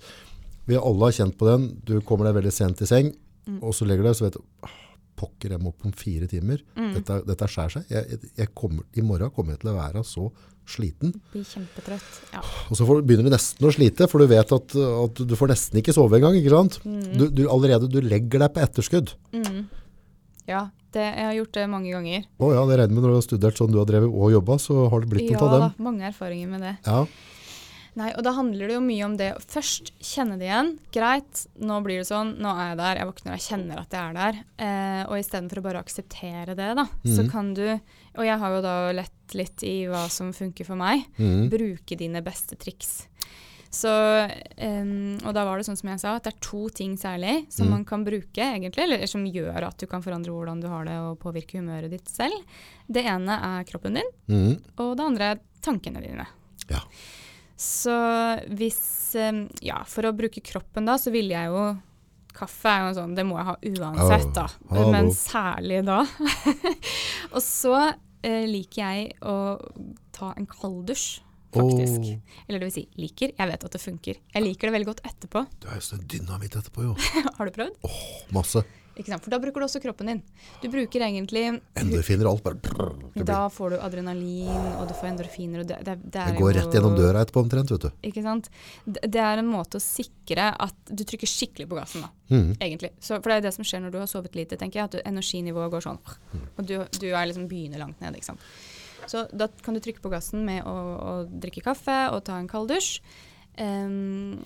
[0.66, 1.68] Vi alle har kjent på den.
[1.86, 3.12] Du kommer deg veldig sent i seng.
[3.60, 4.72] og så legger du deg, så vet du, «Ah,
[5.16, 6.62] pokker jeg må opp om fire timer.
[6.76, 6.90] Mm.
[6.98, 7.92] Dette, dette skjærer seg.
[7.92, 10.26] Jeg, jeg kommer, I morgen kommer jeg til å være så
[10.66, 11.14] sliten.
[11.32, 12.20] Blir kjempetrøtt.
[12.34, 12.42] Ja.
[12.66, 15.52] Og så får, begynner du nesten å slite, for du vet at, at du får
[15.52, 16.80] nesten ikke sove engang, ikke sant?
[16.84, 17.02] Mm.
[17.14, 19.14] Du, du, allerede, du legger deg på etterskudd.
[20.48, 22.22] Ja det, jeg har gjort det mange ganger.
[22.40, 24.60] Å ja, det regner med når du har studert sånn du har drevet og jobbet,
[24.64, 25.84] så har det blitt Ja noe av da, dem.
[25.84, 26.76] mange erfaringer med det.
[26.86, 27.06] Ja,
[27.96, 30.74] Nei, og da handler det jo mye om det først kjenne det igjen.
[30.92, 33.94] Greit, nå blir det sånn, nå er jeg der, jeg våkner og jeg kjenner at
[33.96, 34.40] jeg er der.
[34.66, 37.30] Eh, og istedenfor å bare akseptere det, da, så Mhm.
[37.32, 37.80] kan du
[38.18, 41.04] Og jeg har jo da lett litt i hva som funker for meg.
[41.18, 41.48] Mm.
[41.50, 43.06] Bruke dine beste triks.
[43.76, 46.94] Så, um, og da var det sånn som jeg sa, at det er to ting
[47.00, 47.74] særlig som mm.
[47.74, 50.96] man kan bruke, egentlig, eller som gjør at du kan forandre hvordan du har det
[51.02, 52.56] og påvirke humøret ditt selv.
[52.88, 54.52] Det ene er kroppen din, mm.
[54.80, 56.28] og det andre er tankene dine.
[56.72, 56.82] ja.
[57.56, 57.92] Så
[58.52, 61.62] hvis um, Ja, for å bruke kroppen da, så ville jeg jo
[62.36, 64.42] Kaffe er jo sånn, det må jeg ha uansett, da.
[64.92, 66.02] Men særlig da.
[67.34, 69.36] og så uh, liker jeg å
[70.12, 71.22] ta en kalddusj,
[71.58, 72.08] faktisk.
[72.12, 72.40] Oh.
[72.46, 73.34] Eller det vil si, liker.
[73.36, 74.22] Jeg vet at det funker.
[74.36, 75.46] Jeg liker det veldig godt etterpå.
[75.62, 76.96] Du er jo sånn dynamitt etterpå, jo.
[77.38, 77.78] Har du prøvd?
[77.88, 78.02] Åh,
[78.36, 78.64] Masse.
[78.96, 79.20] Ikke sant?
[79.26, 80.20] For da bruker du også kroppen din.
[80.62, 81.42] Du bruker egentlig
[81.76, 85.82] Endorfiner, og alt bare brrr, Da får du adrenalin, og du får endorfiner, og det,
[85.84, 87.90] det, det det går jo- rett gjennom døra etterpå omtrent, vet du.
[88.08, 88.48] Ikke sant?
[88.86, 92.10] Det, det er en måte å sikre at du trykker skikkelig på gassen, da.
[92.32, 92.54] Mm.
[92.56, 92.90] Egentlig.
[92.96, 94.88] Så, for det er det som skjer når du har sovet lite, tenker jeg.
[94.88, 96.00] At du, energinivået går sånn.
[96.56, 98.48] Og du, du er liksom begynner langt ned, ikke sant.
[99.10, 102.50] Så da kan du trykke på gassen med å, å drikke kaffe og ta en
[102.50, 103.00] kald dusj.
[103.56, 104.38] Ehm,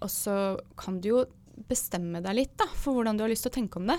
[0.00, 1.24] og så kan du jo
[1.68, 3.98] bestemme deg litt da, for hvordan du har lyst til å tenke om det.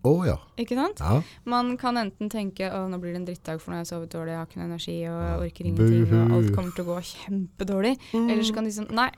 [0.00, 0.36] Å ja.
[0.60, 1.02] Ikke sant?
[1.02, 1.18] ja.
[1.50, 4.14] Man kan enten tenke å nå blir det en drittdag for nå har jeg sovet
[4.14, 6.88] dårlig, jeg har ikke noe energi og jeg orker ingenting, og alt kommer til å
[6.94, 7.94] gå kjempedårlig.
[8.16, 9.10] Eller så kan de sånn Nei,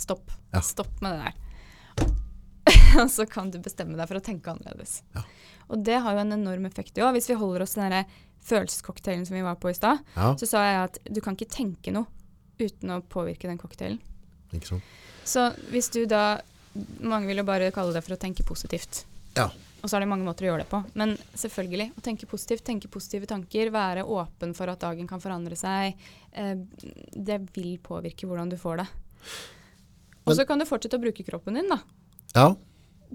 [0.00, 0.32] stopp.
[0.54, 0.62] Ja.
[0.64, 1.40] Stopp med det der.
[3.02, 5.02] og så kan du bestemme deg for å tenke annerledes.
[5.12, 5.26] Ja.
[5.72, 7.14] Og det har jo en enorm effekt òg.
[7.16, 10.32] Hvis vi holder oss til den følelsescocktailen som vi var på i stad, ja.
[10.38, 12.08] så sa jeg at du kan ikke tenke noe
[12.60, 14.00] uten å påvirke den cocktailen.
[14.52, 14.96] Ikke sant.
[15.24, 16.40] Så hvis du da
[17.04, 19.02] Mange vil jo bare kalle det for å tenke positivt.
[19.36, 19.50] Ja.
[19.82, 20.78] Og så er det mange måter å gjøre det på.
[20.96, 25.58] Men selvfølgelig, å tenke positivt, tenke positive tanker, være åpen for at dagen kan forandre
[25.58, 25.98] seg,
[26.32, 26.54] eh,
[27.12, 28.86] det vil påvirke hvordan du får det.
[30.24, 31.82] Og så kan du fortsette å bruke kroppen din da,
[32.32, 32.54] Ja.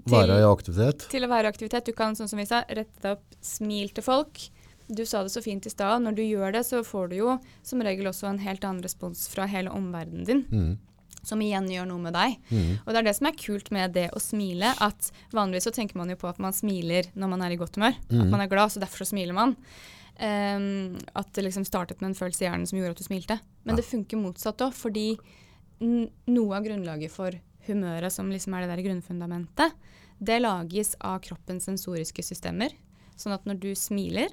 [0.06, 1.08] Være i aktivitet.
[1.10, 1.84] til å være i aktivitet.
[1.84, 4.48] Du kan, sånn som vi sa, rette deg opp, smil til folk.
[4.88, 6.00] Du sa det så fint i stad.
[6.02, 9.28] Når du gjør det, så får du jo som regel også en helt annen respons
[9.28, 10.78] fra hele omverdenen din, Mm.
[11.22, 12.36] som igjen gjør noe med deg.
[12.50, 12.78] Mm.
[12.86, 15.96] Og det er det som er kult med det å smile, at vanligvis så tenker
[15.96, 17.96] man jo på at man smiler når man er i godt humør.
[17.98, 18.30] At Mhm.
[18.30, 19.56] man er glad, så derfor så smiler man.
[20.20, 23.40] Um, at det liksom startet med en følelse i hjernen som gjorde at du smilte.
[23.64, 23.82] Men Ja.
[23.82, 25.18] det funker motsatt òg, fordi
[25.80, 27.30] noe av grunnlaget for
[27.68, 29.72] humøret, som liksom er det der grunnfundamentet,
[30.18, 32.72] det lages av kroppens sensoriske systemer.
[33.18, 34.28] Sånn at når du smiler,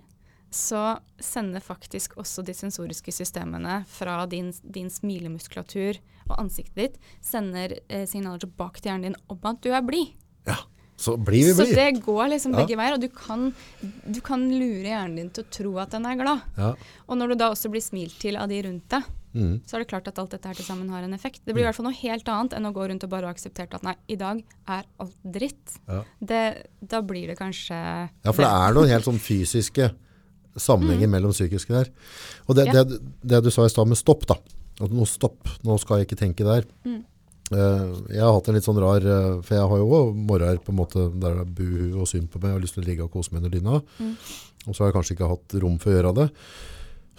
[0.55, 5.97] så sender faktisk også de sensoriske systemene fra din, din smilemuskulatur
[6.29, 10.13] og ansiktet ditt sender eh, signaler tilbake til hjernen din om at du er blid.
[10.47, 10.57] Ja.
[10.95, 12.61] Så blir vi Så det går liksom Ja.
[12.63, 13.49] begge veier, og du kan,
[14.07, 16.41] du kan lure hjernen din til å tro at den er glad.
[16.57, 16.71] Ja.
[17.09, 19.03] Og når du da også blir smilt til av de rundt deg,
[19.35, 19.57] Mhm.
[19.67, 21.41] så er det klart at alt dette her til sammen har en effekt.
[21.45, 23.75] Det blir i hvert fall noe helt annet enn å gå rundt og bare akseptere
[23.75, 25.75] at nei, i dag er alt dritt.
[25.87, 26.01] Ja.
[26.23, 26.41] Det,
[26.81, 29.91] da blir det kanskje Ja, for det er noen helt sånn fysiske
[30.55, 31.89] sammenhenger mellom psykiske der.
[32.47, 32.73] Og det, Mm.
[32.73, 32.83] Ja.
[32.83, 34.35] det, det du sa i stad med stopp da,
[34.81, 36.63] at nå stopp, nå skal jeg ikke tenke der.
[36.85, 37.03] Mm.
[37.53, 40.57] Uh, jeg har hatt en litt sånn rar, uh, for jeg har jo òg morgener
[40.57, 42.81] på en måte der det er buhu og synd på meg, og har lyst til
[42.83, 43.81] å ligge og kose meg under dyna.
[43.99, 44.15] Mm.
[44.65, 46.29] Og så har jeg kanskje ikke hatt rom for å gjøre det.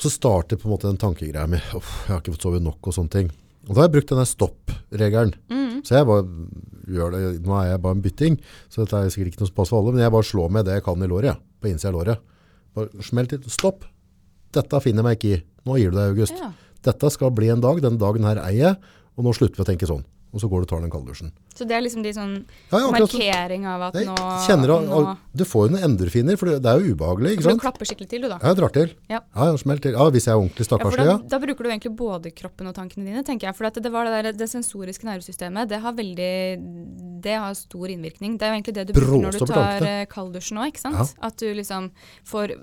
[0.00, 2.90] Så starter på en måte den tankegreia med, «Uff, jeg har ikke fått sove nok
[2.90, 3.30] og sånne ting.
[3.66, 5.32] Og da har jeg brukt denne stopp-regelen.
[5.50, 5.80] Mm.
[5.86, 6.26] Så jeg bare
[6.96, 8.36] gjør det, nå er jeg bare en bytting,
[8.70, 10.68] så dette er sikkert ikke noe som passer for alle, men jeg bare slår med
[10.68, 12.34] det jeg kan i låret, ja, på innsida av låret.
[12.76, 13.50] Bare smelt til.
[13.50, 13.88] stopp,
[14.54, 15.40] dette finner jeg meg ikke i.
[15.66, 16.36] Nå gir du deg, August.
[16.38, 16.52] Ja.
[16.86, 19.70] Dette skal bli en dag, den dagen her eier jeg, og nå slutter vi å
[19.72, 20.04] tenke sånn.
[20.36, 21.32] Og så går du og tar den kalddusjen.
[21.56, 22.34] Så det er liksom de sånn
[22.70, 25.00] Ja, ja, markering av at nå, kjenner at, nå
[25.36, 27.62] Du får jo noen endorfiner, for det er jo ubehagelig, ikke sant?
[27.62, 28.38] Du klapper skikkelig til, du da.
[28.42, 28.92] Ja, jeg drar til.
[29.12, 29.20] Ja.
[29.36, 29.96] Ja, smell til.
[29.96, 31.18] Ja, hvis jeg er ordentlig stakkarslig, da, ja.
[31.32, 33.58] da bruker du egentlig både kroppen og tankene dine, tenker jeg.
[33.58, 36.34] For det, var det, der, det sensoriske nervesystemet, det har veldig
[37.24, 38.36] Det har stor innvirkning.
[38.36, 41.16] Det er jo egentlig det du bruker når du tar eh, kalddusjen òg, ikke sant.
[41.24, 41.90] At du liksom
[42.28, 42.56] får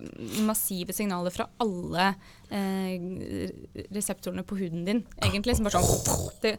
[0.46, 2.14] massive signaler fra alle
[2.54, 3.50] eh,
[3.94, 5.58] reseptorene på huden din, egentlig.
[5.58, 6.56] Som bare sånn det,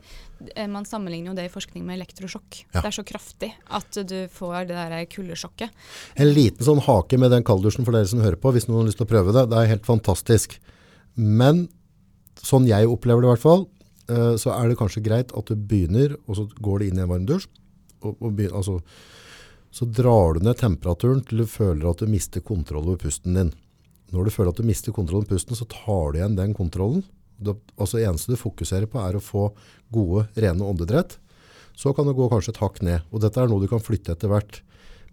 [0.54, 2.66] eh, Man sammenligner jo det i forskning med elektrosjokk.
[2.72, 2.80] Ja.
[2.80, 5.70] Det er så kraftig at du får det der kuldesjokket.
[6.16, 8.90] En liten sånn hake med den kalddusjen for dere som hører på, hvis noen har
[8.90, 9.46] lyst til å prøve det.
[9.50, 10.58] Det er helt fantastisk.
[11.14, 11.68] Men
[12.40, 13.66] sånn jeg opplever det i hvert fall,
[14.08, 17.04] eh, så er det kanskje greit at du begynner, og så går det inn i
[17.04, 17.48] en varm dusj.
[18.04, 18.80] Og, og begynner, altså,
[19.74, 23.52] så drar du ned temperaturen til du føler at du mister kontroll over pusten din.
[24.14, 27.02] Når du føler at du mister kontroll over pusten, så tar du igjen den kontrollen.
[27.34, 29.48] Det, altså eneste du fokuserer på er å få
[29.90, 31.16] gode, rene åndedrett.
[31.76, 33.02] Så kan det gå kanskje et hakk ned.
[33.12, 34.60] Og dette er noe du kan flytte etter hvert.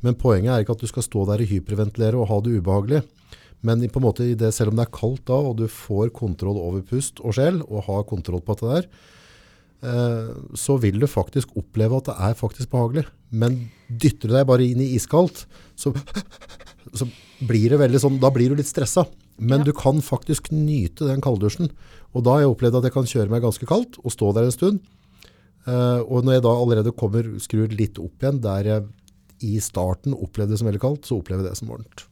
[0.01, 3.01] Men poenget er ikke at du skal stå der og hyperventilere og ha det ubehagelig.
[3.61, 6.09] Men på en måte i det, selv om det er kaldt da, og du får
[6.17, 8.87] kontroll over pust og skjell, og har kontroll på dette der,
[9.85, 13.05] eh, så vil du faktisk oppleve at det er faktisk behagelig.
[13.29, 13.59] Men
[13.89, 15.45] dytter du deg bare inn i iskaldt,
[15.77, 15.93] så,
[16.97, 17.05] så
[17.45, 19.05] blir det veldig sånn, da blir du litt stressa.
[19.41, 19.69] Men Ja.
[19.69, 21.71] du kan faktisk nyte den kalddusjen.
[22.13, 24.49] Og da har jeg opplevd at jeg kan kjøre meg ganske kaldt og stå der
[24.49, 24.81] en stund.
[25.69, 28.87] Eh, og når jeg da allerede kommer, skrur litt opp igjen, der jeg
[29.41, 32.05] i starten opplevde det som veldig kaldt, så opplever jeg det som varmt.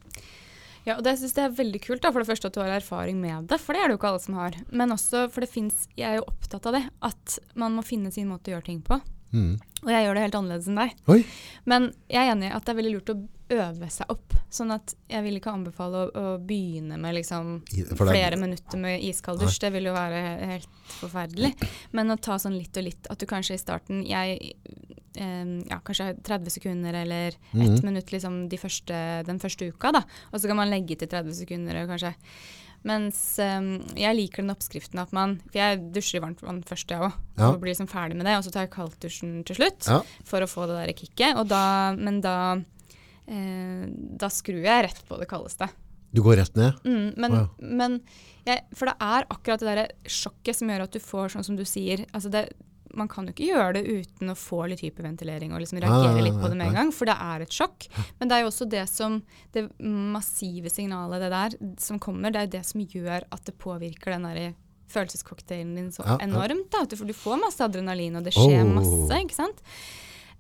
[0.88, 2.02] Ja, og det syns jeg er veldig kult.
[2.02, 4.00] da, For det første at du har erfaring med det, for det er det jo
[4.00, 4.58] ikke alle som har.
[4.72, 8.14] Men også, for det fins, jeg er jo opptatt av det, at man må finne
[8.16, 8.98] sin måte å gjøre ting på.
[9.34, 9.60] Mm.
[9.84, 10.96] Og jeg gjør det helt annerledes enn deg.
[11.08, 11.20] Oi,
[11.66, 14.34] Men jeg er enig i at det er veldig lurt å øve seg opp.
[14.52, 19.02] Sånn at jeg vil ikke anbefale å, å begynne med liksom er- flere minutter med
[19.06, 19.60] iskald dusj.
[19.62, 20.22] Det vil jo være
[20.56, 20.68] helt
[21.00, 21.54] forferdelig.
[21.94, 23.08] Men å ta sånn litt og litt.
[23.10, 24.54] At du kanskje i starten jeg,
[25.16, 27.84] eh, ja, kanskje 30 sekunder eller ett Mhm.
[27.86, 29.92] minutt liksom de første, den første uka.
[29.94, 30.04] da.
[30.34, 32.14] Og så kan man legge til 30 sekunder og kanskje
[32.88, 36.90] mens um, jeg liker den oppskriften at man For jeg dusjer i varmt vann først,
[36.94, 37.18] jeg òg.
[37.38, 37.50] Ja.
[37.52, 38.38] Og blir liksom ferdig med det.
[38.40, 40.00] Og så tar jeg kalddusjen til slutt Ja.
[40.28, 41.36] for å få det der kicket.
[41.42, 42.36] Og da, men da,
[43.28, 43.86] eh,
[44.20, 45.70] da skrur jeg rett på det kaldeste.
[46.12, 46.74] du går rett ned.
[46.86, 47.48] Mm, men, oh, ja.
[47.60, 48.00] men
[48.48, 51.56] jeg, For det er akkurat det der sjokket som gjør at du får sånn som
[51.60, 52.48] du sier altså det,
[52.98, 56.40] Man kan jo ikke gjøre det uten å få litt hyperventilering og liksom reagere litt
[56.40, 57.86] på det med en gang, for det er et sjokk.
[58.20, 59.20] Men det er jo også det som
[59.54, 63.58] Det massive signalet det der som kommer, det er jo det som gjør at det
[63.62, 64.50] påvirker den derre
[64.90, 66.72] følelsescocktailen din så enormt.
[66.74, 68.74] Da, for du får masse adrenalin, og det skjer Oh.
[68.80, 69.62] masse, ikke sant.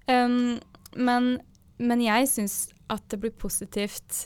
[0.10, 0.58] Um,
[0.98, 1.40] men,
[1.78, 2.58] men jeg syns
[2.90, 4.26] at det blir positivt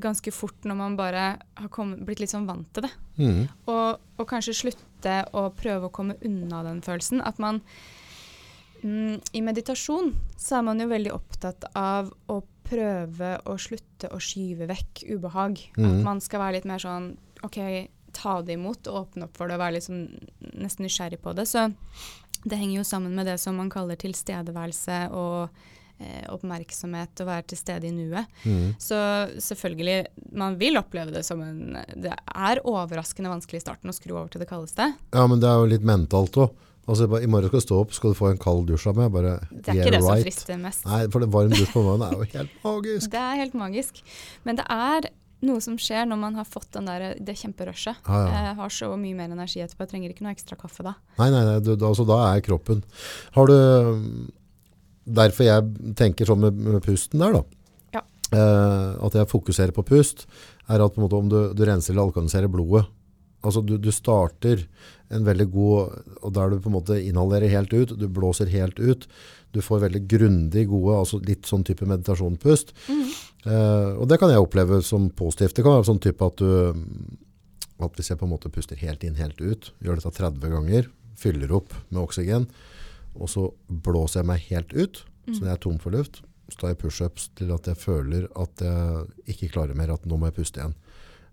[0.00, 1.24] ganske fort når man bare
[1.58, 2.92] har kommet, blitt litt sånn vant til det.
[3.18, 3.48] Mm.
[3.66, 4.54] Og, og kanskje
[5.02, 7.22] slutte å prøve å komme unna den følelsen.
[7.24, 7.60] At man
[8.82, 14.18] mm, I meditasjon så er man jo veldig opptatt av å prøve å slutte å
[14.22, 15.58] skyve vekk ubehag.
[15.76, 16.02] At Mhm.
[16.04, 19.54] man skal være litt mer sånn OK, ta det imot og åpne opp for det
[19.54, 21.46] og være sånn nesten nysgjerrig på det.
[21.48, 21.74] Så
[22.44, 25.48] det henger jo sammen med det som man kaller tilstedeværelse og
[26.32, 28.28] oppmerksomhet og være til stede i nuet.
[28.44, 28.74] Mm.
[28.80, 28.98] Så
[29.42, 29.98] selvfølgelig,
[30.38, 34.28] man vil oppleve det som en Det er overraskende vanskelig i starten å skru over
[34.32, 34.92] til det kaldeste.
[35.14, 36.52] Ja, men det er jo litt mentalt òg.
[36.82, 39.12] Altså, I morgen skal du stå opp, skal du få en kald dusj av meg.
[39.14, 40.86] Bare, Det er ikke det som frister mest.
[40.88, 43.12] Nei, for det varm dusj på morgenen er jo helt magisk.
[43.12, 44.00] Det er helt magisk.
[44.42, 45.12] Men det er
[45.46, 48.02] noe som skjer når man har fått den der, det kjemperushet.
[48.06, 48.42] Ah, ja.
[48.48, 49.86] Jeg har så mye mer energi etterpå.
[49.86, 50.96] Jeg trenger ikke noe ekstra kaffe da.
[51.20, 52.82] Nei, nei, nei du, altså, da er kroppen
[53.36, 53.56] Har du
[55.04, 57.42] Derfor jeg tenker sånn med, med pusten der, da.
[57.98, 58.02] Ja.
[58.32, 60.26] Eh, at jeg fokuserer på pust,
[60.70, 62.86] er at på en måte, om du, du renser eller alkaliserer blodet
[63.42, 64.60] Altså du, du starter
[65.10, 68.78] en veldig god Og der du på en måte inhalerer helt ut, du blåser helt
[68.78, 69.08] ut.
[69.50, 72.70] Du får veldig grundig gode, altså litt sånn type meditasjonpust.
[73.42, 75.56] Eh, og det kan jeg oppleve som positivt.
[75.58, 76.52] Det kan være sånn type at du
[77.82, 80.88] at hvis jeg på en måte puster helt inn, helt ut, gjør dette 30 ganger,
[81.18, 82.46] fyller opp med oksygen,
[83.16, 86.58] og så blåser jeg meg helt ut, så når jeg er tom for luft, så
[86.60, 90.28] tar jeg pushups til at jeg føler at jeg ikke klarer mer, at nå må
[90.28, 90.74] jeg puste igjen.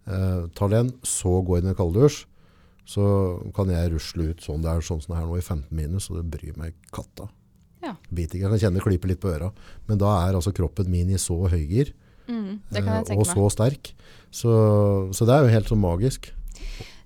[0.07, 2.19] Eh, tar den, så går jeg inn i kalddusj,
[2.89, 3.05] så
[3.53, 6.09] kan jeg rusle ut sånn det er sånn som det er nå i 15 minus,
[6.09, 7.27] og det bryr meg katta.
[7.83, 7.95] Ja.
[8.09, 9.51] Biter ikke, jeg kan kjenne det klyper litt på øra,
[9.89, 11.93] men da er altså kroppen min i så høygir,
[12.29, 13.93] Mm, eh, og så sterk.
[14.29, 14.51] Så,
[15.17, 16.29] så det er jo helt sånn magisk.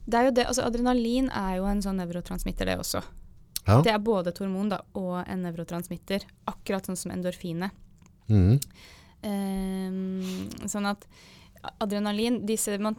[0.03, 2.99] Det er jo det, altså Adrenalin er jo en sånn nevrotransmitter, det også.
[3.67, 3.79] Ja.
[3.85, 6.25] Det er både et hormon da, og en nevrotransmitter.
[6.49, 7.71] Akkurat sånn som endorfinet.
[8.31, 8.59] Mm.
[9.23, 11.05] Um, sånn at
[11.83, 12.97] adrenalin disse, man,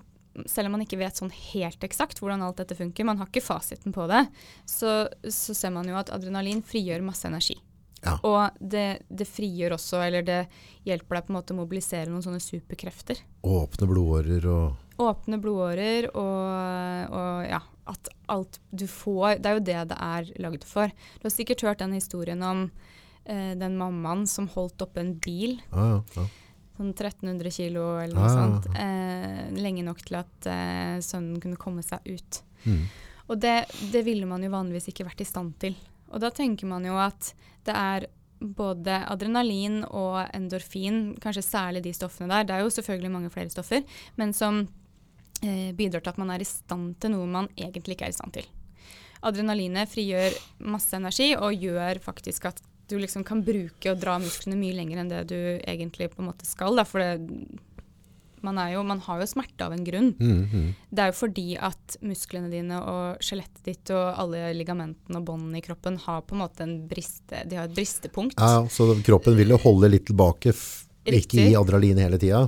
[0.48, 3.44] Selv om man ikke vet sånn helt eksakt hvordan alt dette funker, man har ikke
[3.44, 4.24] fasiten på det,
[4.66, 7.58] så, så ser man jo at adrenalin frigjør masse energi.
[8.04, 8.16] Ja.
[8.26, 10.40] Og det, det frigjør også, eller det
[10.84, 13.22] hjelper deg på en måte å mobilisere noen sånne superkrefter.
[13.46, 17.58] Åpne blodårer og Åpne blodårer og, og ja,
[17.90, 20.88] at alt du får Det er jo det det er lagd for.
[21.20, 22.70] Du har sikkert hørt den historien om
[23.24, 26.26] eh, den mammaen som holdt oppe en bil ja, ja, ja.
[26.78, 28.36] sånn 1300 kilo eller noe Ah.
[28.38, 32.42] sånt, eh, lenge nok til at eh, sønnen kunne komme seg ut.
[32.64, 32.84] Mm.
[33.28, 33.56] Og det,
[33.92, 35.76] det ville man jo vanligvis ikke vært i stand til.
[36.12, 37.32] Og da tenker man jo at
[37.64, 38.06] det er
[38.44, 43.52] både adrenalin og endorfin, kanskje særlig de stoffene der, det er jo selvfølgelig mange flere
[43.52, 43.84] stoffer,
[44.20, 44.66] men som
[45.40, 48.36] bidrar til at man er i stand til noe man egentlig ikke er i stand
[48.36, 48.46] til.
[49.24, 50.36] Adrenalinet frigjør
[50.68, 55.00] masse energi og gjør faktisk at du liksom kan bruke og dra musklene mye lenger
[55.00, 56.76] enn det du egentlig på en måte skal.
[56.76, 57.24] Da, for det,
[58.44, 60.12] man, er jo, man har jo smerte av en grunn.
[60.18, 60.66] Mm, mm.
[60.90, 65.62] Det er jo fordi at musklene dine og skjelettet ditt og alle ligamentene og båndene
[65.62, 68.36] i kroppen har på en måte en briste, de har et bristepunkt.
[68.36, 70.52] Ja, så kroppen vil jo holde litt tilbake,
[71.04, 72.46] ikke gi adrenalin hele tida.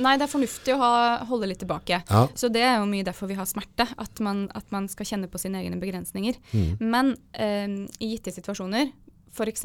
[0.00, 0.92] Nei, det er fornuftig å ha,
[1.28, 2.00] holde litt tilbake.
[2.08, 2.26] Ja.
[2.38, 5.30] Så det er jo mye derfor vi har smerte, at man, at man skal kjenne
[5.30, 6.38] på sine egne begrensninger.
[6.52, 6.68] Mm.
[6.80, 8.92] Men eh, i gitte situasjoner,
[9.34, 9.64] f.eks.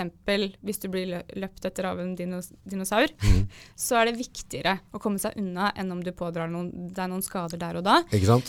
[0.66, 3.46] hvis du blir løpt etter av en dinos dinosaur, Mm.
[3.76, 7.24] så er det viktigere å komme seg unna enn om du pådrar noen, deg noen
[7.26, 8.00] skader der og da.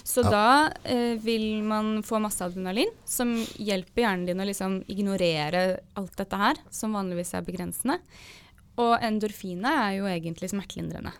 [0.04, 0.30] Så ja.
[0.32, 0.48] da
[0.84, 5.64] eh, vil man få masse adrenalin, som hjelper hjernen din å liksom ignorere
[6.00, 8.00] alt dette her, som vanligvis er begrensende.
[8.80, 11.12] Og endorfinet er jo egentlig smertelindrende.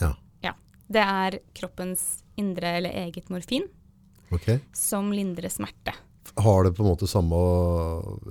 [0.00, 0.14] Ja.
[0.42, 0.54] Ja.
[0.88, 3.68] Det er kroppens indre eller eget morfin
[4.34, 4.58] okay.
[4.72, 5.94] som lindrer smerte.
[6.40, 7.36] Har det på en måte samme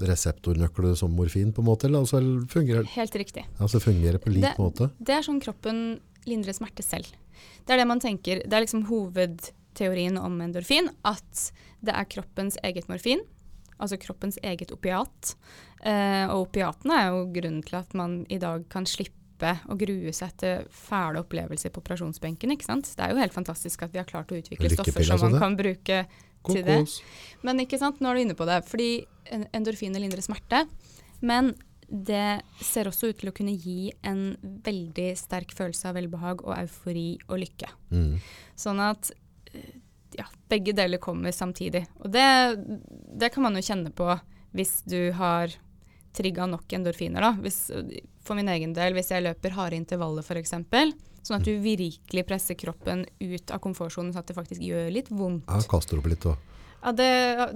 [0.03, 2.19] reseptornøkler som morfin, på en måte, eller altså,
[2.51, 3.45] fungerer, Helt riktig.
[3.59, 4.89] altså fungerer på lik Det- måte?
[4.99, 7.05] Det er sånn kroppen lindrer smerte selv.
[7.65, 8.41] Det er det man tenker.
[8.43, 11.51] Det er liksom hovedteorien om endorfin, at
[11.81, 13.19] det er kroppens eget morfin,
[13.79, 15.35] altså kroppens eget opiat.
[15.83, 19.15] Eh, og opiatene er jo grunnen til at man i dag kan slippe
[19.69, 22.53] å grue seg til fæle opplevelser på operasjonsbenken.
[22.55, 22.89] ikke sant?
[22.95, 25.41] Det er jo helt fantastisk at vi har klart å utvikle stoffer som altså, man
[25.41, 25.99] kan bruke
[26.47, 26.79] til det.
[26.79, 26.97] Kokos.
[27.45, 28.61] Men ikke sant, nå er du inne på det.
[28.69, 28.89] Fordi
[29.55, 30.65] endorfiner lindrer smerte.
[31.23, 31.53] Men
[31.87, 34.33] det ser også ut til å kunne gi en
[34.65, 37.69] veldig sterk følelse av velbehag og eufori og lykke.
[37.93, 38.15] Mm.
[38.59, 39.11] Sånn at
[39.53, 39.75] eh,
[40.17, 41.85] ja, begge deler kommer samtidig.
[42.01, 42.25] Og det,
[43.13, 44.09] det kan man jo kjenne på
[44.53, 45.53] hvis du har
[46.13, 47.25] trigga nok endorfiner.
[47.25, 47.31] Da.
[47.41, 47.67] Hvis,
[48.23, 50.55] for min egen del, hvis jeg løper harde intervaller f.eks.,
[51.23, 55.11] sånn at du virkelig presser kroppen ut av komfortsonen sånn at det faktisk gjør litt
[55.13, 55.47] vondt.
[55.47, 56.53] Ja, kaster opp litt også.
[56.83, 57.05] Ja, det,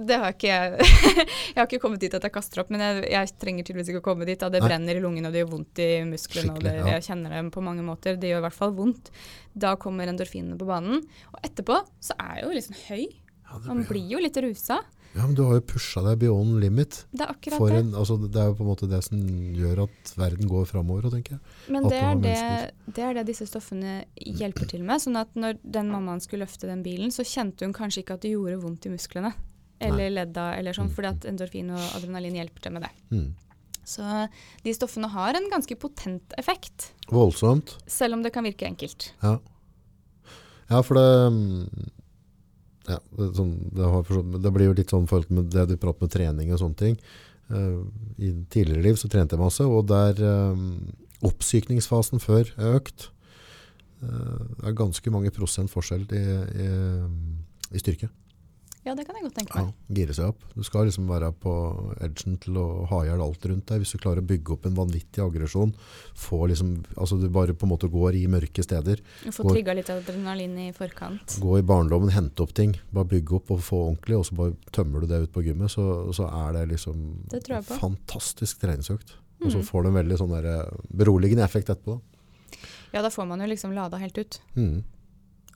[0.08, 0.86] det har ikke jeg
[1.52, 4.00] Jeg har ikke kommet dit at jeg kaster opp, men jeg, jeg trenger tydeligvis ikke
[4.00, 4.40] å komme dit.
[4.40, 4.48] Da.
[4.52, 4.70] Det Nei.
[4.70, 6.54] brenner i lungene, og det gjør vondt i musklene.
[6.54, 6.86] og det, ja.
[6.96, 8.16] Jeg kjenner det på mange måter.
[8.20, 9.10] Det gjør i hvert fall vondt.
[9.52, 11.02] Da kommer endorfinene på banen.
[11.34, 13.02] Og etterpå så er jeg jo liksom høy.
[13.04, 13.68] ja, blir...
[13.68, 14.80] Man blir jo litt rusa.
[15.16, 17.00] Ja, men du har jo pusha deg beyond limit.
[17.10, 17.78] Det er akkurat For det.
[17.82, 19.22] en, altså, det er jo på en måte det som
[19.56, 21.40] gjør at verden går framover, tenker jeg.
[21.74, 22.36] Men det er det,
[22.94, 25.00] det er det disse stoffene hjelper til med.
[25.02, 28.24] Sånn at når den mammaen skulle løfte den bilen, så kjente hun kanskje ikke at
[28.26, 29.32] det gjorde vondt i musklene.
[29.80, 32.90] Eller ledda, eller sånn, Mm, fordi at endorfin og adrenalin hjelper til med det.
[33.14, 33.28] Mm.
[33.88, 34.28] Så
[34.64, 37.76] de stoffene har en ganske potent effekt, Voldsomt.
[37.86, 39.12] selv om det kan virke enkelt.
[39.22, 39.38] Ja.
[40.68, 41.90] ja, for det mm,
[42.88, 44.12] ja, det, sånn, det, har,
[44.44, 46.96] det blir jo litt sånn forhold med det du prater med trening og sånne ting.
[47.48, 47.84] Uh,
[48.20, 50.20] I tidligere liv så trente jeg masse, og der
[50.52, 50.90] um,
[51.24, 53.08] oppsykningsfasen før er økt.
[54.02, 56.24] Uh, Det er ganske mange prosent forskjell i,
[56.66, 56.70] i,
[57.74, 58.10] i styrke.
[58.88, 59.66] Ja, det kan jeg godt tenke meg.
[59.68, 60.44] Ja, gire seg opp.
[60.56, 61.52] Du skal liksom være på
[62.00, 63.82] edgen til å ha i hjel alt rundt deg.
[63.84, 65.74] Hvis du klarer å bygge opp en vanvittig aggresjon,
[66.16, 69.02] få liksom, altså du bare på en måte går i mørke steder.
[69.28, 71.36] Få trigga litt adrenalin i forkant.
[71.44, 72.72] Gå i barndommen, hente opp ting.
[72.96, 75.70] Bare bygge opp og få ordentlig, og så bare tømmer du det ut på gymmet.
[75.76, 75.84] Så,
[76.16, 79.12] så er det liksom Det fantastisk treningsøkt.
[79.44, 79.66] Og så Mm.
[79.68, 82.00] får du en veldig sånn der, eh, beroligende effekt etterpå.
[82.92, 84.40] Ja, da får man jo liksom lada helt ut.
[84.56, 84.82] Mm.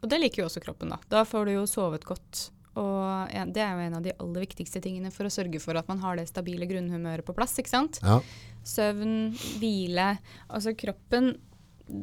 [0.02, 0.98] Og det liker jo også kroppen, da.
[1.08, 2.50] Da får du jo sovet godt.
[2.80, 5.76] Og ja, det er jo en av de aller viktigste tingene for å sørge for
[5.76, 8.00] at man har det stabile grunnhumøret på plass, ikke sant.
[8.04, 8.20] Ja.
[8.64, 10.14] Søvn, hvile.
[10.48, 11.34] Altså kroppen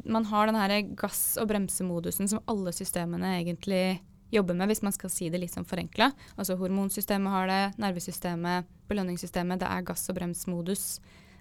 [0.06, 3.98] Man har den her gass- og bremsemodusen som alle systemene egentlig
[4.30, 6.12] jobber med, hvis man skal si det litt sånn forenkla.
[6.38, 9.58] Altså hormonsystemet har det, nervesystemet, belønningssystemet.
[9.58, 10.84] Det er gass- og bremsmodus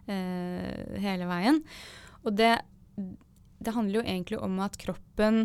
[0.09, 1.61] eh, hele veien.
[2.23, 2.55] Og det,
[3.59, 5.43] det handler jo egentlig om at kroppen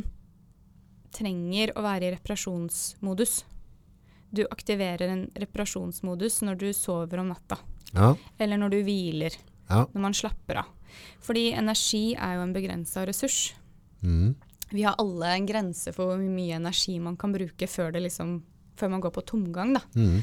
[1.14, 3.43] trenger å være i reparasjonsmodus.
[4.35, 7.59] Du aktiverer en reparasjonsmodus når du sover om natta,
[7.95, 8.14] Ja.
[8.39, 9.37] eller når du hviler,
[9.70, 9.85] ja.
[9.93, 10.72] når man slapper av.
[11.22, 13.53] Fordi energi er jo en begrensa ressurs.
[14.03, 14.35] Mm.
[14.70, 18.41] Vi har alle en grense for hvor mye energi man kan bruke før, det liksom,
[18.76, 19.76] før man går på tomgang.
[19.95, 20.22] Mm.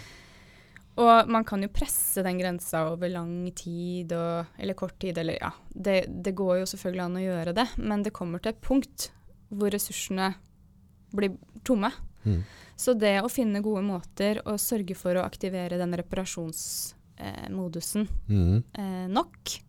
[1.01, 5.39] Og man kan jo presse den grensa over lang tid, og, eller kort tid, eller
[5.39, 5.51] ja.
[5.71, 9.07] Det, det går jo selvfølgelig an å gjøre det, men det kommer til et punkt
[9.51, 10.33] hvor ressursene
[11.15, 11.37] blir
[11.67, 11.91] tomme.
[12.25, 12.43] Mm.
[12.81, 18.63] Så det å finne gode måter å sørge for å aktivere den reparasjonsmodusen Mm.
[18.73, 19.59] eh, nok,